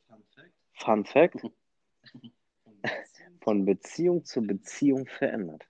Fun 0.73 1.05
Fact, 1.05 1.43
von 3.43 3.65
Beziehung 3.65 4.25
zu 4.25 4.43
Beziehung 4.43 5.07
verändert. 5.07 5.69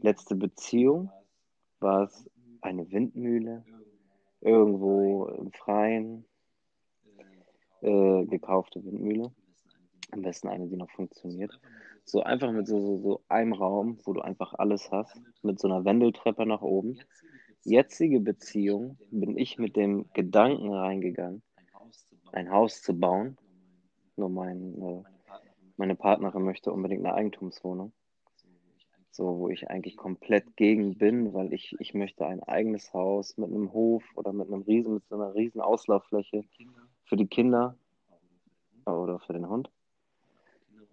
Letzte 0.00 0.34
Beziehung 0.34 1.10
war 1.80 2.04
es 2.04 2.30
eine 2.60 2.90
Windmühle, 2.90 3.64
irgendwo 4.40 5.26
im 5.26 5.52
Freien, 5.52 6.24
äh, 7.82 8.24
gekaufte 8.26 8.84
Windmühle. 8.84 9.32
Am 10.12 10.22
besten 10.22 10.48
eine, 10.48 10.68
die 10.68 10.76
noch 10.76 10.90
funktioniert. 10.90 11.58
So 12.04 12.22
einfach 12.22 12.52
mit 12.52 12.68
so, 12.68 12.80
so, 12.80 12.98
so 12.98 13.20
einem 13.28 13.52
Raum, 13.52 13.98
wo 14.04 14.12
du 14.12 14.20
einfach 14.20 14.54
alles 14.54 14.90
hast, 14.92 15.20
mit 15.42 15.58
so 15.58 15.68
einer 15.68 15.84
Wendeltreppe 15.84 16.46
nach 16.46 16.62
oben. 16.62 17.00
Jetzige 17.64 18.20
Beziehung 18.20 18.96
bin 19.10 19.36
ich 19.36 19.58
mit 19.58 19.74
dem 19.74 20.06
Gedanken 20.12 20.72
reingegangen, 20.72 21.42
ein 22.32 22.50
Haus 22.50 22.80
zu 22.82 22.98
bauen. 22.98 23.36
Nur 24.14 24.30
mein, 24.30 24.80
äh, 24.80 25.02
meine 25.76 25.96
Partnerin 25.96 26.44
möchte 26.44 26.72
unbedingt 26.72 27.04
eine 27.04 27.14
Eigentumswohnung. 27.14 27.92
So, 29.16 29.38
wo 29.38 29.48
ich 29.48 29.70
eigentlich 29.70 29.96
komplett 29.96 30.58
gegen 30.58 30.98
bin, 30.98 31.32
weil 31.32 31.54
ich, 31.54 31.74
ich 31.78 31.94
möchte 31.94 32.26
ein 32.26 32.42
eigenes 32.42 32.92
Haus 32.92 33.38
mit 33.38 33.48
einem 33.48 33.72
Hof 33.72 34.04
oder 34.14 34.34
mit 34.34 34.46
einem 34.48 34.60
riesen, 34.60 34.92
mit 34.92 35.08
so 35.08 35.14
einer 35.14 35.34
riesen 35.34 35.62
Auslauffläche 35.62 36.44
für 37.04 37.16
die 37.16 37.26
Kinder 37.26 37.78
oder 38.84 39.18
für 39.18 39.32
den 39.32 39.48
Hund. 39.48 39.70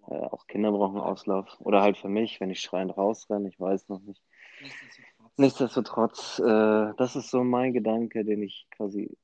Äh, 0.08 0.14
auch 0.14 0.46
Kinder 0.46 0.72
brauchen 0.72 1.00
Auslauf. 1.00 1.60
Oder 1.60 1.82
halt 1.82 1.98
für 1.98 2.08
mich, 2.08 2.40
wenn 2.40 2.48
ich 2.48 2.62
schreiend 2.62 2.96
rausrenne, 2.96 3.46
ich 3.46 3.60
weiß 3.60 3.90
noch 3.90 4.00
nicht. 4.00 4.22
Nichtsdestotrotz, 5.36 6.38
äh, 6.38 6.94
das 6.96 7.16
ist 7.16 7.28
so 7.28 7.44
mein 7.44 7.74
Gedanke, 7.74 8.24
den 8.24 8.42
ich 8.42 8.66
quasi 8.70 9.14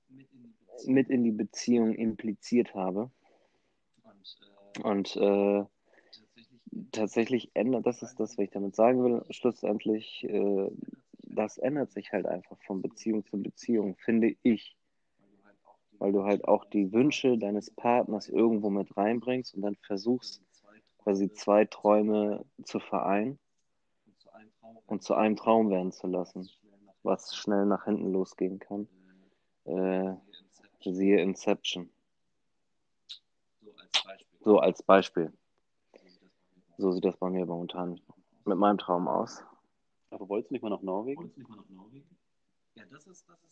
mit 0.84 1.09
in 1.09 1.24
die 1.24 1.32
Beziehung 1.32 1.94
impliziert 1.94 2.74
habe. 2.74 3.11
Und 4.82 5.16
äh, 5.16 5.64
tatsächlich 6.93 7.51
ändert, 7.55 7.87
das 7.87 8.03
ist 8.03 8.21
das, 8.21 8.39
was 8.39 8.45
ich 8.45 8.51
damit 8.51 8.77
sagen 8.77 9.03
will, 9.03 9.25
schlussendlich, 9.31 10.25
äh, 10.25 10.71
das 11.23 11.59
ändert 11.59 11.93
sich 11.93 12.12
halt 12.12 12.27
einfach 12.27 12.57
von 12.66 12.83
Beziehung 12.83 13.25
zu 13.25 13.41
Beziehung, 13.43 13.97
finde 13.97 14.37
ich. 14.43 14.77
Weil 15.99 16.12
du 16.12 16.25
halt 16.25 16.45
auch 16.47 16.64
die 16.64 16.93
Wünsche 16.93 17.37
deines 17.37 17.71
Partners 17.71 18.29
irgendwo 18.29 18.71
mit 18.71 18.97
reinbringst 18.97 19.55
und 19.55 19.62
dann 19.62 19.77
versuchst, 19.77 20.43
quasi 20.99 21.31
zwei 21.33 21.64
Träume 21.66 22.45
zu 22.64 22.81
vereinen 22.81 23.39
und 24.87 25.03
zu 25.03 25.14
einem 25.14 25.37
Traum 25.37 25.71
werden 25.71 25.93
zu 25.93 26.07
lassen, 26.07 26.49
was 27.03 27.37
schnell 27.37 27.66
nach 27.66 27.85
hinten 27.85 28.12
losgehen 28.12 28.59
kann. 28.59 28.89
Äh, 29.64 30.14
siehe 30.83 31.21
Inception. 31.21 31.91
So 34.43 34.59
als 34.59 34.83
Beispiel. 34.83 35.33
So 36.81 36.93
sieht 36.93 37.05
das 37.05 37.16
bei 37.18 37.28
mir 37.28 37.45
momentan 37.45 38.01
mit 38.47 38.57
meinem 38.57 38.78
Traum 38.78 39.07
aus. 39.07 39.45
Aber 40.09 40.31
wolltest 40.31 40.51
du 40.51 40.55
nicht 40.55 40.62
mal 40.62 40.70
nach 40.70 40.81
Norwegen? 40.81 41.31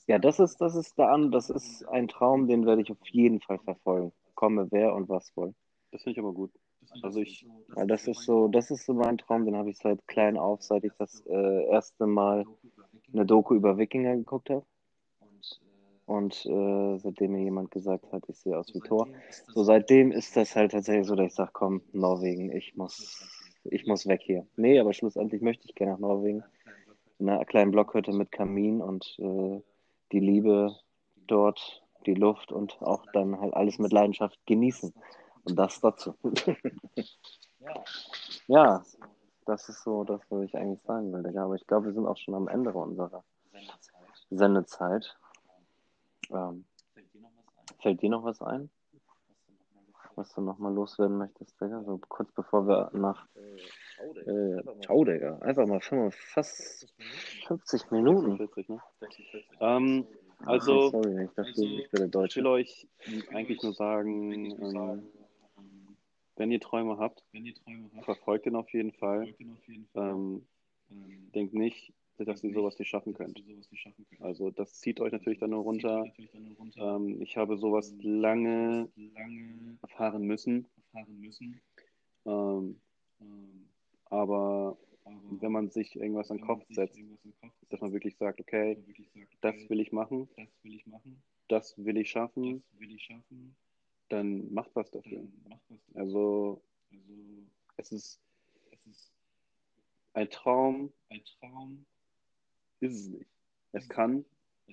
Ja, 0.07 0.19
das 0.19 0.39
ist, 0.39 0.59
das 0.63 0.75
ist 0.75 0.99
da 0.99 1.13
an, 1.13 1.31
das 1.31 1.51
ist 1.51 1.87
ein 1.89 2.09
Traum, 2.09 2.49
den 2.49 2.65
werde 2.65 2.81
ich 2.81 2.91
auf 2.91 3.07
jeden 3.11 3.43
Fall 3.43 3.59
verfolgen. 3.59 4.13
Komme 4.35 4.69
wer 4.71 4.95
und 4.95 5.11
was 5.11 5.31
wohl. 5.37 5.55
Das 5.93 6.03
finde 6.03 6.13
ich 6.13 6.25
aber 6.25 6.33
gut. 6.33 6.51
Also 7.03 7.21
ich. 7.21 7.47
Weil 7.69 7.87
das 7.87 8.09
ist 8.09 8.23
so, 8.23 8.49
das 8.49 8.71
ist 8.71 8.87
so 8.87 8.95
mein 8.95 9.19
Traum, 9.19 9.45
den 9.45 9.57
habe 9.57 9.69
ich 9.69 9.77
seit 9.77 10.07
klein 10.07 10.39
auf, 10.39 10.63
seit 10.63 10.85
ich 10.85 10.93
das 10.99 11.23
äh, 11.27 11.65
erste 11.67 12.07
Mal 12.07 12.47
eine 13.13 13.27
Doku 13.27 13.55
über 13.55 13.77
Wikinger 13.77 14.17
geguckt 14.17 14.49
habe. 14.49 14.65
Und 16.09 16.47
äh, 16.47 16.97
seitdem 16.97 17.33
mir 17.33 17.43
jemand 17.43 17.71
gesagt 17.71 18.11
hat, 18.13 18.23
ich 18.29 18.39
sehe 18.39 18.59
aus 18.59 18.73
wie 18.73 18.81
Thor. 18.81 19.07
So 19.53 19.63
seitdem 19.63 20.11
ist 20.11 20.39
das 20.39 20.57
halt 20.57 20.73
tatsächlich 20.73 21.07
so, 21.07 21.15
dass 21.15 21.27
ich 21.27 21.35
sage, 21.35 21.51
komm, 21.53 21.83
Norwegen, 21.93 22.51
ich 22.51 22.75
muss, 22.77 23.29
ich 23.65 23.87
muss 23.87 24.07
weg 24.07 24.23
hier. 24.25 24.47
Nee, 24.57 24.81
aber 24.81 24.95
schlussendlich 24.95 25.43
möchte 25.43 25.67
ich 25.67 25.75
gerne 25.75 25.93
nach 25.93 25.99
Norwegen. 25.99 26.43
In 27.19 27.29
einer 27.29 27.45
kleinen 27.45 27.73
Blockhütte 27.73 28.13
mit 28.13 28.33
Kamin 28.33 28.81
und 28.81 29.19
äh, 29.19 29.61
die 30.11 30.21
Liebe 30.21 30.75
dort, 31.27 31.85
die 32.07 32.15
Luft 32.15 32.53
und 32.53 32.81
auch 32.81 33.05
dann 33.13 33.39
halt 33.39 33.53
alles 33.53 33.79
mit 33.79 33.93
Leidenschaft 33.93 34.39
genießen. 34.47 34.95
Und 35.45 35.59
das 35.59 35.79
dazu. 35.83 36.15
ja, 38.47 38.83
das 39.45 39.69
ist 39.69 39.83
so 39.85 40.05
das, 40.05 40.23
was 40.31 40.45
ich 40.45 40.57
eigentlich 40.57 40.81
sagen 40.85 41.13
will, 41.13 41.39
Aber 41.39 41.55
ich 41.55 41.67
glaube, 41.67 41.89
wir 41.89 41.93
sind 41.93 42.07
auch 42.07 42.17
schon 42.17 42.35
am 42.35 42.49
Ende 42.49 42.73
unserer 42.73 43.25
Sendezeit. 44.31 45.15
Ähm, 46.31 46.65
fällt 47.81 48.03
dir 48.03 48.11
noch 48.11 48.25
was 48.25 48.43
ein? 48.43 48.71
Was 50.15 50.33
du 50.35 50.41
nochmal 50.41 50.75
loswerden 50.75 51.17
möchtest, 51.19 51.61
Digga? 51.61 51.83
So 51.85 51.99
kurz 52.09 52.33
bevor 52.33 52.67
wir 52.67 52.91
nach. 52.93 53.27
Äh, 54.27 54.63
ciao, 54.81 55.05
Digga. 55.05 55.39
Einfach 55.39 55.67
mal 55.67 55.81
fast 55.81 56.93
50 57.47 57.91
Minuten. 57.91 58.37
40, 58.37 58.69
ne? 58.69 58.81
Ähm, 59.61 60.07
also, 60.45 60.91
sorry, 60.91 61.25
ich 61.25 61.31
dachte, 61.33 61.51
ich 61.51 61.91
bin 61.91 62.01
der 62.01 62.09
Deutsche. 62.09 62.41
Ich 62.41 62.45
will 62.45 62.51
euch 62.51 62.89
eigentlich 63.33 63.63
nur 63.63 63.73
sagen, 63.75 64.33
ähm, 64.61 65.09
wenn 66.37 66.51
ihr 66.51 66.61
Träume 66.61 66.99
habt, 66.99 67.25
verfolgt 68.03 68.47
ihn 68.47 68.57
auf 68.57 68.73
jeden 68.73 68.93
Fall. 68.93 69.35
Ähm, 69.95 70.47
denkt 71.35 71.55
nicht, 71.55 71.93
dass 72.25 72.43
ihr 72.45 72.53
sowas 72.53 72.79
nicht 72.79 72.89
schaffen 72.89 73.15
könnt. 73.15 73.43
Also 74.21 74.51
das 74.51 74.81
zieht 74.81 75.01
euch 75.01 75.13
natürlich 75.13 75.39
dann 75.39 75.51
nur 75.51 75.63
runter. 75.63 76.05
Ähm, 76.77 77.21
ich 77.23 77.37
habe 77.37 77.57
sowas 77.59 77.95
lange 78.01 78.89
erfahren 79.83 80.27
müssen. 80.27 80.67
Ähm, 82.27 82.81
aber 84.07 84.77
wenn 85.41 85.53
man 85.53 85.71
sich 85.71 85.97
irgendwas 85.97 86.31
an 86.31 86.39
den 86.39 86.47
Kopf 86.47 86.65
setzt, 86.71 86.99
dass 87.71 87.81
man 87.81 87.93
wirklich 87.93 88.17
sagt, 88.17 88.41
okay, 88.41 88.79
das 89.41 89.69
will 89.69 89.81
ich 89.81 89.93
machen, 89.93 90.29
das 91.49 91.77
will 91.79 91.97
ich 91.97 92.09
schaffen, 92.09 92.63
dann 94.09 94.53
macht 94.53 94.71
was 94.75 94.91
dafür. 94.91 95.27
Also 95.95 96.63
es 97.77 97.93
ist 97.93 98.21
ein 100.15 100.31
Traum, 100.31 100.93
ist 102.81 102.95
es 102.95 103.09
nicht. 103.09 103.27
Es 103.73 103.89
kann 103.89 104.25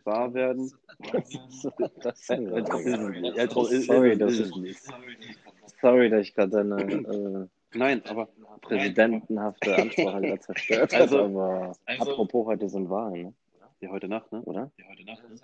wahr 0.04 0.34
werden. 0.34 0.72
Sorry, 3.86 4.18
das 4.18 4.34
ist 4.40 4.56
nicht. 4.58 4.82
Sorry, 5.82 6.10
dass 6.10 6.22
ich 6.22 6.34
gerade 6.34 6.52
deine 6.52 6.82
äh, 6.82 7.48
Nein, 7.78 8.02
aber 8.06 8.30
präsidentenhafte 8.62 9.76
Ansprache 9.76 10.24
gerade 10.24 10.40
zerstört 10.46 10.94
Also-. 10.94 11.24
Aber 11.26 11.76
also- 11.86 12.12
apropos, 12.12 12.46
heute 12.48 12.70
sind 12.70 12.90
Wahlen, 12.90 13.22
ne? 13.24 13.34
ja, 13.82 13.90
heute 13.90 14.08
Nacht, 14.08 14.32
ne? 14.32 14.42
oder? 14.44 14.72
Ja, 14.78 14.86
heute 14.90 15.04
Nacht. 15.06 15.24
Ne? 15.30 15.36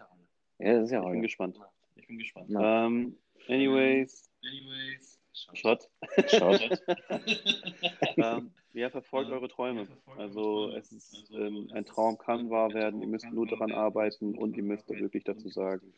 Ja, 0.59 0.73
das 0.75 0.83
ist 0.85 0.91
ja 0.91 0.99
Ich 0.99 1.03
bin 1.05 1.11
heute. 1.11 1.21
gespannt. 1.21 1.59
Ich 1.95 2.07
bin 2.07 2.17
gespannt. 2.19 2.49
Na, 2.49 2.85
Ähm, 2.85 3.17
anyways, 3.47 4.29
Anyways, 4.43 5.19
Shot. 5.53 5.89
Shot. 6.27 6.61
ähm, 8.17 8.51
ja, 8.73 8.89
verfolgt 8.89 9.31
eure 9.31 9.49
Träume. 9.49 9.87
Also 10.17 10.69
es 10.75 10.91
ist 10.91 11.31
ähm, 11.31 11.69
ein 11.73 11.85
Traum 11.85 12.17
kann 12.17 12.49
wahr 12.49 12.73
werden. 12.73 13.01
Ihr 13.01 13.07
müsst 13.07 13.29
nur 13.31 13.47
daran 13.47 13.71
arbeiten 13.71 14.35
und 14.35 14.55
ihr 14.55 14.63
müsst 14.63 14.89
wirklich 14.89 15.23
dazu 15.23 15.49
sagen, 15.49 15.93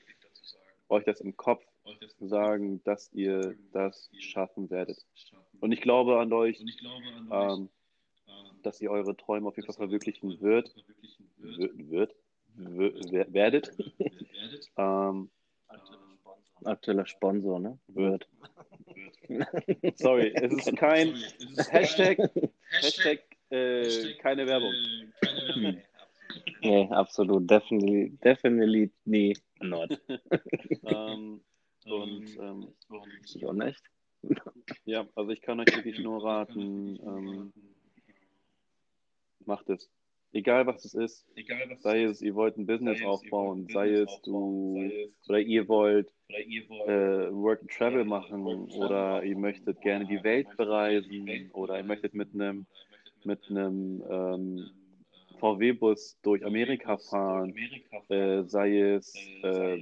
euch 0.89 1.03
das 1.03 1.21
im 1.21 1.35
Kopf 1.35 1.63
sagen, 2.19 2.83
dass 2.83 3.11
ihr 3.13 3.55
das 3.71 4.09
schaffen 4.19 4.69
werdet. 4.69 5.05
Und 5.59 5.71
ich 5.71 5.81
glaube 5.81 6.19
an 6.19 6.31
euch, 6.33 6.59
an 7.29 7.31
euch, 7.31 7.59
ähm, 7.59 7.69
dass 8.63 8.81
ihr 8.81 8.91
eure 8.91 9.15
Träume 9.15 9.47
auf 9.47 9.55
jeden 9.55 9.67
Fall 9.67 9.75
verwirklichen 9.75 10.39
wird, 10.41 10.73
wird, 11.37 12.15
wird, 12.55 13.33
werdet. 13.33 13.71
Ähm, 14.75 15.29
Aktueller 16.65 17.05
Sponsor, 17.05 17.59
ne? 17.59 17.77
wird. 17.87 18.27
Sorry, 19.95 20.33
es 20.35 20.53
ist 20.53 20.75
kein 20.77 21.15
Hashtag, 21.69 22.17
Hashtag, 22.81 23.19
äh, 23.49 24.13
keine 24.15 24.45
Werbung. 24.47 24.73
Keine 25.21 25.63
Werbung. 25.63 25.83
Nee, 26.61 26.87
absolut. 26.91 27.49
Definitely, 27.49 28.17
definitely 28.23 28.91
nie 29.05 29.37
not. 29.59 29.99
Ähm, 30.85 31.41
und 31.85 32.37
ähm, 32.39 32.73
Ich 33.23 33.45
auch 33.45 33.53
nicht. 33.53 33.81
ja, 34.85 35.07
also 35.15 35.31
ich 35.31 35.41
kann 35.41 35.59
euch 35.59 35.73
wirklich 35.75 35.99
nur 35.99 36.23
raten, 36.23 36.99
ähm, 37.01 37.53
macht 39.45 39.69
es. 39.69 39.89
Egal 40.35 40.65
was 40.65 40.83
es 40.83 40.95
ist, 40.95 41.27
was 41.69 41.81
sei 41.83 42.03
es, 42.03 42.21
ihr 42.21 42.33
wollt 42.33 42.57
ein 42.57 42.65
Business 42.65 42.99
sei 42.99 43.05
aufbauen, 43.05 43.67
sei 43.71 43.91
es 43.91 44.21
du 44.23 44.89
oder 45.27 45.39
ihr 45.39 45.67
wollt 45.67 46.11
oder 46.27 46.39
ihr 46.39 46.69
wollt 46.69 46.89
äh, 46.89 47.33
Work 47.33 47.61
and 47.61 47.71
Travel 47.71 48.03
machen 48.03 48.43
oder 48.71 49.23
ihr 49.23 49.37
möchtet 49.37 49.79
gerne 49.81 50.07
die 50.07 50.23
Welt 50.23 50.47
bereisen 50.57 51.51
oder 51.53 51.77
ihr 51.77 51.83
möchtet 51.83 52.15
mit 52.15 52.33
einem 52.33 52.65
mit 53.23 53.47
einem 53.49 54.03
ähm, 54.09 54.69
VW-Bus 55.39 56.19
durch 56.23 56.43
Amerika 56.43 56.97
fahren, 56.97 57.53
äh, 58.09 58.43
sei 58.45 58.79
es 58.79 59.13
äh, 59.43 59.77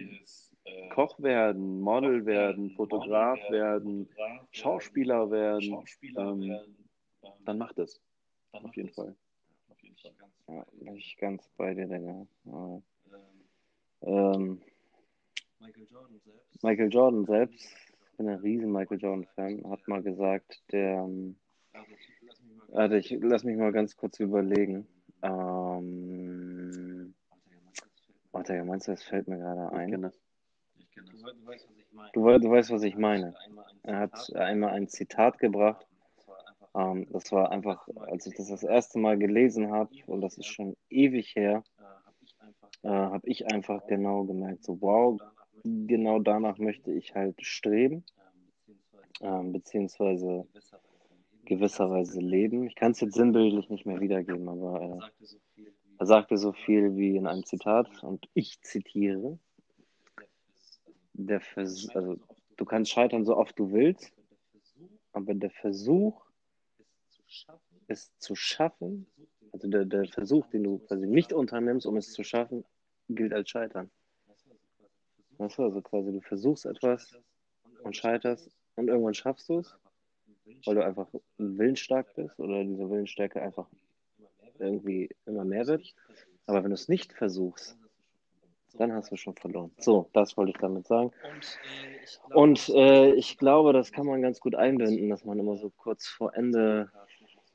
Koch 0.90 1.18
werden, 1.20 1.80
Model 1.80 2.26
werden, 2.26 2.72
Fotograf 2.72 3.40
werden, 3.50 4.10
Schauspieler 4.52 5.32
werden, 5.32 5.86
ähm, 6.18 6.60
dann 7.46 7.58
macht 7.58 7.80
es. 7.80 8.02
Auf 8.52 8.76
jeden 8.76 8.90
Fall. 8.90 9.16
Ja, 10.48 10.66
bin 10.74 10.96
ich 10.96 11.18
ganz 11.18 11.48
bei 11.58 11.74
dir, 11.74 11.88
Digga. 11.88 12.26
Ja. 12.46 12.82
Ähm, 14.04 14.62
Michael 15.60 15.88
Jordan 15.90 16.20
selbst. 16.20 16.64
Michael 16.64 16.90
Jordan 16.92 17.26
selbst, 17.26 17.62
ich 18.12 18.18
bin 18.18 18.30
ein 18.30 18.40
riesen 18.40 18.72
Michael 18.72 19.00
Jordan-Fan, 19.00 19.70
hat 19.70 19.88
mal 19.88 20.02
gesagt, 20.02 20.62
der, 20.72 21.04
ähm, 21.04 21.36
warte, 22.70 22.98
ich 22.98 23.16
lass 23.22 23.44
mich 23.44 23.58
mal 23.58 23.72
ganz 23.72 23.96
kurz 23.96 24.20
überlegen. 24.20 24.88
Ähm, 25.22 27.14
warte, 28.32 28.56
ja, 28.56 28.64
meinst 28.66 28.88
du, 28.88 28.92
das 28.92 29.04
fällt 29.04 29.28
mir 29.28 29.38
gerade 29.38 29.68
Ich 29.72 29.80
ein? 29.80 29.92
kenne 29.92 30.08
das. 30.08 30.20
Ich 30.80 30.90
kenne 30.92 31.08
das. 31.12 31.22
Du 31.22 31.46
weißt, 31.46 31.68
was 31.70 31.78
ich 31.78 31.92
meine. 31.92 32.12
Du, 32.14 32.40
du 32.40 32.50
weißt, 32.50 32.72
was 32.72 32.84
ich 32.84 32.98
meine. 32.98 33.36
Er 33.84 34.00
hat 34.00 34.36
einmal 34.36 34.72
ein 34.72 34.88
Zitat 34.88 35.38
gebracht. 35.38 35.86
Das 36.74 36.82
war 36.82 36.92
einfach 36.92 37.02
Ähm, 37.02 37.08
das 37.12 37.32
war 37.32 37.52
einfach, 37.52 37.88
als 38.08 38.26
ich 38.28 38.36
das 38.36 38.48
das 38.48 38.64
erste 38.64 39.00
Mal 39.00 39.18
gelesen 39.18 39.72
habe, 39.72 39.90
und 40.08 40.22
das 40.22 40.38
ist 40.38 40.48
schon 40.48 40.76
ewig 40.90 41.36
her, 41.36 41.64
äh, 41.80 41.84
habe 41.84 42.16
ich 42.22 42.36
einfach 42.42 42.70
äh, 42.84 43.20
ich 43.24 43.48
einfach 43.48 43.88
genau 43.88 44.24
gemerkt, 44.24 44.64
so 44.64 44.82
wow, 44.82 45.20
genau 45.64 46.20
danach 46.20 46.58
möchte 46.58 46.92
ich 46.92 47.14
halt 47.16 47.46
streben, 47.46 48.04
ähm, 49.22 49.52
beziehungsweise 49.52 50.48
gewisserweise 51.46 52.20
leben. 52.22 52.66
Ich 52.66 52.76
kann 52.76 52.92
es 52.92 53.02
jetzt 53.02 53.16
sinnbildlich 53.16 53.70
nicht 53.70 53.86
mehr 53.86 54.00
wiedergeben, 54.00 54.48
aber 54.48 54.80
Er 54.80 54.96
äh, 54.98 55.00
sagte 55.00 55.26
so 55.26 55.40
viel 55.54 55.66
wie 55.66 55.98
er 55.98 56.06
sagte 56.06 56.38
so 56.38 56.54
viel 56.54 56.96
wie 56.96 57.18
in 57.18 57.28
einem 57.28 57.46
Zitat, 57.46 58.04
und 58.04 58.30
ich 58.34 58.62
zitiere, 58.62 59.40
der 61.14 61.42
Vers 61.42 61.90
also 61.94 62.18
du 62.58 62.66
kannst 62.66 62.92
scheitern 62.92 63.26
so 63.26 63.36
oft 63.36 63.60
du 63.60 63.72
willst, 63.72 64.14
aber 65.14 65.34
der 65.34 65.52
Versuch 65.52 65.52
aber 65.52 65.52
der 65.52 65.52
Versuch, 65.52 66.32
ist 66.32 67.12
zu 67.12 67.14
schaffen, 67.14 67.21
es 67.88 68.12
zu 68.18 68.36
schaffen, 68.36 69.08
also 69.52 69.68
der, 69.68 69.86
der 69.86 70.06
Versuch, 70.06 70.48
den 70.48 70.64
du 70.64 70.80
quasi 70.80 71.08
nicht 71.08 71.34
unternimmst, 71.34 71.86
um 71.86 71.98
es 71.98 72.12
zu 72.14 72.24
schaffen, 72.24 72.64
gilt 73.10 73.34
als 73.34 73.50
Scheitern. 73.50 73.90
Weißt 75.38 75.58
du, 75.58 75.64
also 75.64 75.82
quasi 75.82 76.12
du 76.12 76.22
versuchst 76.22 76.66
etwas 76.66 77.18
und 77.84 77.96
scheiterst 77.96 78.50
und 78.76 78.88
irgendwann 78.88 79.14
schaffst 79.14 79.50
du 79.50 79.60
es, 79.60 79.76
weil 80.66 80.76
du 80.76 80.86
einfach 80.86 81.08
willensstark 81.38 82.14
bist 82.16 82.40
oder 82.40 82.64
diese 82.64 82.90
Willensstärke 82.90 83.42
einfach 83.42 83.68
irgendwie 84.60 85.10
immer 85.26 85.44
mehr 85.44 85.66
wird. 85.68 85.94
Aber 86.46 86.64
wenn 86.64 86.70
du 86.70 86.76
es 86.76 86.88
nicht 86.88 87.14
versuchst, 87.14 87.78
dann 88.74 88.94
hast 88.94 89.12
du 89.12 89.18
schon 89.18 89.36
verloren. 89.36 89.72
So, 89.78 90.10
das 90.14 90.38
wollte 90.38 90.52
ich 90.52 90.58
damit 90.58 90.88
sagen. 90.88 91.12
Und 92.34 92.70
äh, 92.70 93.14
ich 93.14 93.38
glaube, 93.38 93.74
das 93.74 93.92
kann 93.92 94.06
man 94.06 94.22
ganz 94.22 94.40
gut 94.40 94.56
einbinden, 94.56 95.10
dass 95.10 95.26
man 95.26 95.40
immer 95.40 95.58
so 95.58 95.70
kurz 95.72 96.08
vor 96.08 96.34
Ende 96.36 96.90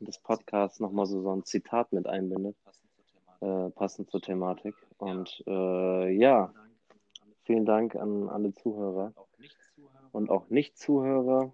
des 0.01 0.19
Podcasts 0.19 0.81
nochmal 0.81 1.07
so, 1.07 1.23
so 1.23 1.33
ein 1.33 1.45
Zitat 1.45 1.93
mit 1.93 2.07
einbindet, 2.07 2.57
äh, 3.41 3.71
passend 3.71 4.11
zur 4.11 4.21
Thematik. 4.21 4.75
Und 4.99 5.43
äh, 5.47 6.11
ja, 6.11 6.53
vielen 7.45 7.65
Dank 7.65 7.97
an 7.97 8.29
alle 8.29 8.53
Zuhörer 8.55 9.13
und 10.13 10.31
auch 10.31 10.49
Nicht-Zuhörer. 10.49 11.53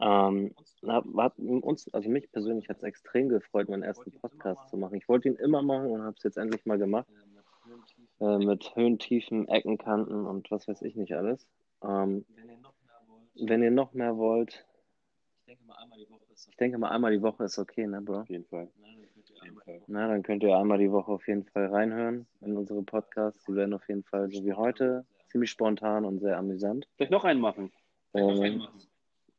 Ähm, 0.00 0.54
hat, 0.86 1.38
uns, 1.38 1.92
also 1.92 2.08
mich 2.10 2.30
persönlich 2.30 2.68
hat 2.68 2.78
es 2.78 2.82
extrem 2.82 3.28
gefreut, 3.28 3.68
meinen 3.68 3.82
ersten 3.82 4.12
Podcast 4.12 4.68
zu 4.68 4.76
machen. 4.76 4.96
Ich 4.96 5.08
wollte 5.08 5.28
ihn 5.28 5.36
immer 5.36 5.62
machen 5.62 5.90
und 5.90 6.02
habe 6.02 6.16
es 6.16 6.22
jetzt 6.22 6.36
endlich 6.36 6.66
mal 6.66 6.78
gemacht. 6.78 7.08
Äh, 8.20 8.38
mit 8.38 8.76
Höhen, 8.76 8.98
Tiefen, 8.98 9.48
Ecken, 9.48 9.78
Kanten 9.78 10.26
und 10.26 10.50
was 10.50 10.68
weiß 10.68 10.82
ich 10.82 10.96
nicht 10.96 11.14
alles. 11.14 11.46
Ähm, 11.82 12.26
wenn 13.34 13.62
ihr 13.62 13.70
noch 13.70 13.94
mehr 13.94 14.16
wollt, 14.16 14.66
denke 15.50 15.64
mal, 15.64 15.76
einmal 15.76 15.98
die 15.98 16.08
Woche 16.08 16.32
ist 16.32 16.48
ich 16.48 16.56
denke 16.56 16.78
mal 16.78 16.88
einmal 16.90 17.10
die 17.12 17.22
Woche 17.22 17.44
ist 17.44 17.58
okay, 17.58 17.86
ne, 17.86 18.00
Bro? 18.00 18.20
Auf 18.20 18.28
jeden 18.28 18.44
Fall. 18.44 18.68
okay. 19.56 19.82
Na, 19.88 20.06
dann 20.08 20.22
könnt 20.22 20.42
ihr 20.42 20.56
einmal 20.56 20.78
die 20.78 20.90
Woche 20.90 21.10
auf 21.10 21.26
jeden 21.26 21.44
Fall 21.44 21.66
reinhören 21.66 22.26
in 22.40 22.56
unsere 22.56 22.82
Podcasts. 22.82 23.44
Die 23.46 23.54
werden 23.54 23.74
auf 23.74 23.86
jeden 23.88 24.04
Fall 24.04 24.30
so 24.30 24.44
wie 24.44 24.52
heute 24.52 25.04
ziemlich 25.28 25.50
spontan 25.50 26.04
und 26.04 26.20
sehr 26.20 26.38
amüsant. 26.38 26.88
Vielleicht 26.96 27.10
noch 27.10 27.24
einen 27.24 27.40
machen. 27.40 27.72
Ähm, 28.14 28.66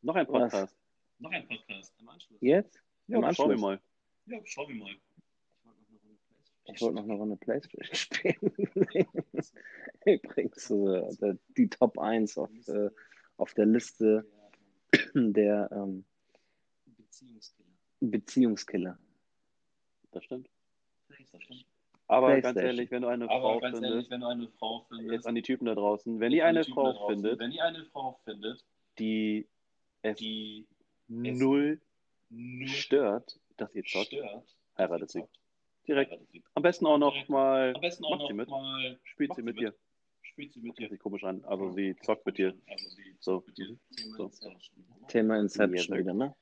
Noch 0.02 0.16
ein 0.16 0.28
Was? 0.28 0.32
Podcast. 0.32 0.78
Noch 1.20 1.32
ein 1.32 1.48
Podcast 1.48 1.94
im 2.00 2.10
Anschluss. 2.10 2.38
jetzt? 2.42 2.82
Ja, 3.08 3.18
Im 3.18 3.34
schauen 3.34 3.50
wir 3.50 3.54
Anschluss? 3.54 3.62
mal. 3.62 3.80
Ja, 4.26 4.40
schauen 4.44 4.68
wir 4.70 4.76
mal. 4.76 4.96
Ich 6.74 6.82
wollte 6.82 6.96
noch 6.96 7.04
eine 7.04 7.14
Runde 7.14 7.36
Playstation 7.38 7.96
spielen. 7.96 8.54
Übrigens, 10.06 10.70
äh, 11.22 11.36
die 11.58 11.70
Top 11.70 11.98
1 11.98 12.38
auf, 12.38 12.50
äh, 12.68 12.90
auf 13.38 13.54
der 13.54 13.66
Liste 13.66 14.26
der 15.14 15.70
ähm, 15.72 16.06
Beziehungskiller. 16.86 17.70
Beziehungskiller. 18.00 18.98
Das 20.12 20.24
stimmt. 20.24 20.50
Das 21.08 21.44
stimmt. 21.44 21.66
Aber 22.08 22.42
ganz 22.42 22.60
ehrlich, 22.60 22.92
wenn 22.92 23.04
du 23.04 23.08
eine 23.08 23.30
Aber 23.30 23.40
Frau 23.40 23.60
findest, 23.62 23.84
ehrlich, 23.84 24.10
wenn 24.10 24.20
du 24.20 24.28
eine 24.28 24.48
Frau 24.60 24.86
findest, 24.90 25.12
jetzt 25.14 25.28
an 25.28 25.36
die 25.36 25.42
Typen 25.42 25.66
da 25.66 25.76
draußen, 25.76 26.20
wenn 26.20 26.32
die 26.32 26.40
ihr 26.40 26.46
eine 26.46 26.66
Frau 26.66 26.92
draußen, 26.92 27.16
findet, 27.16 27.40
wenn 27.40 27.52
ihr 27.52 27.64
eine 27.64 27.86
Frau 27.86 28.20
findet, 28.26 28.66
die 29.00 29.48
es 30.02 30.18
die 30.18 30.68
null 31.08 31.80
nur 32.30 32.68
stört, 32.68 33.40
dass 33.56 33.74
ihr 33.76 33.86
zockt, 33.86 34.08
stört, 34.08 34.58
heiratet 34.78 35.10
sie. 35.10 35.24
Direkt. 35.88 36.12
heiratet 36.12 36.32
sie. 36.32 36.44
Am 36.54 36.64
besten 36.64 36.86
auch 36.86 36.98
noch 36.98 37.30
mal, 37.30 37.74
Am 37.76 37.82
besten 37.82 38.04
auch 38.04 38.10
macht 38.10 38.20
noch 38.22 38.28
sie 38.28 38.34
mit, 38.34 38.50
mal 38.50 39.00
spielt 39.04 39.34
sie 39.36 39.44
mit 39.44 39.58
dir. 39.58 39.74
Spielt 40.42 40.54
sie 40.54 40.62
mit 40.62 40.80
dir. 40.80 40.90
Sich 40.90 41.00
komisch 41.00 41.24
an, 41.24 41.44
also 41.46 41.72
sie 41.72 41.96
zockt 42.02 42.26
mit 42.26 42.40
dir. 42.40 42.56
Also 42.68 42.90
sie 42.90 43.16
So. 43.20 43.44
mit 43.46 43.56
dir. 43.60 43.78
Thema 43.96 44.18
So. 44.18 44.24
Inception. 44.26 44.86
Thema 45.08 45.40
Inception 45.40 45.98
wieder, 46.00 46.14
ne? 46.16 46.36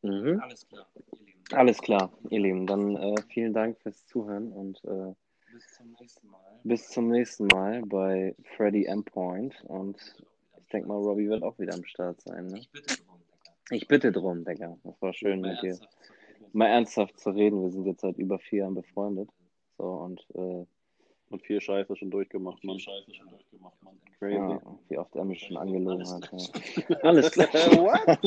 Mhm. 0.00 0.40
Alles 0.40 0.66
klar, 0.66 0.86
ihr 0.96 1.18
Lieben. 1.26 1.42
Alles 1.52 1.78
klar, 1.78 2.12
ihr 2.30 2.40
Lieben. 2.40 2.66
Dann 2.66 2.96
äh, 2.96 3.14
vielen 3.28 3.52
Dank 3.52 3.78
fürs 3.82 4.06
Zuhören 4.06 4.50
und 4.50 4.82
äh, 4.84 5.12
Bis 5.52 5.74
zum 5.74 5.90
nächsten 6.00 6.28
Mal. 6.28 6.60
bis 6.64 6.88
zum 6.88 7.08
nächsten 7.10 7.46
Mal 7.48 7.82
bei 7.84 8.34
Freddy 8.56 8.86
M. 8.86 9.04
Point. 9.04 9.62
Und 9.64 9.98
ich 10.58 10.66
denke 10.68 10.88
mal, 10.88 10.96
Robbie 10.96 11.28
wird 11.28 11.42
auch 11.42 11.58
wieder 11.58 11.74
am 11.74 11.84
Start 11.84 12.22
sein. 12.22 12.46
Ne? 12.46 12.60
Ich 12.60 12.70
bitte 12.70 12.96
drum, 12.96 13.20
Digga. 13.28 13.76
Ich 13.76 13.88
bitte 13.88 14.10
drum, 14.12 14.44
Digga. 14.46 14.78
Das 14.84 15.02
war 15.02 15.12
schön 15.12 15.42
mit 15.42 15.60
dir. 15.60 15.78
Mal 16.54 16.68
ernsthaft 16.68 17.20
zu 17.20 17.28
reden. 17.28 17.62
Wir 17.62 17.70
sind 17.70 17.84
jetzt 17.84 18.00
seit 18.00 18.16
über 18.16 18.38
vier 18.38 18.60
Jahren 18.60 18.74
befreundet. 18.74 19.28
So 19.76 19.84
und 19.84 20.24
äh, 20.34 20.64
Und 21.34 21.42
viel 21.42 21.60
Scheiße 21.60 21.96
schon 21.96 22.12
durchgemacht, 22.12 22.60
Viel 22.60 22.70
Mann. 22.70 22.78
Scheiße 22.78 23.12
schon 23.12 23.28
durchgemacht, 23.28 23.82
Mann. 23.82 23.94
Crazy. 24.20 24.36
ja, 24.36 24.60
wie 24.88 24.98
oft 24.98 25.16
er 25.16 25.24
mich 25.24 25.40
schon 25.40 25.56
angelogen 25.56 26.08
hat. 26.08 26.30
Ja. 26.30 26.96
Alles 27.02 27.32
klar. 27.32 27.48
What? 27.52 28.18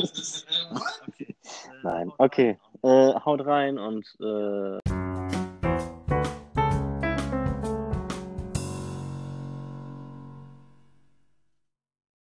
Okay. 1.08 1.34
Nein, 1.82 2.12
okay. 2.18 2.58
Äh, 2.82 3.14
haut 3.14 3.46
rein 3.46 3.78
und 3.78 4.04
äh, 4.20 5.07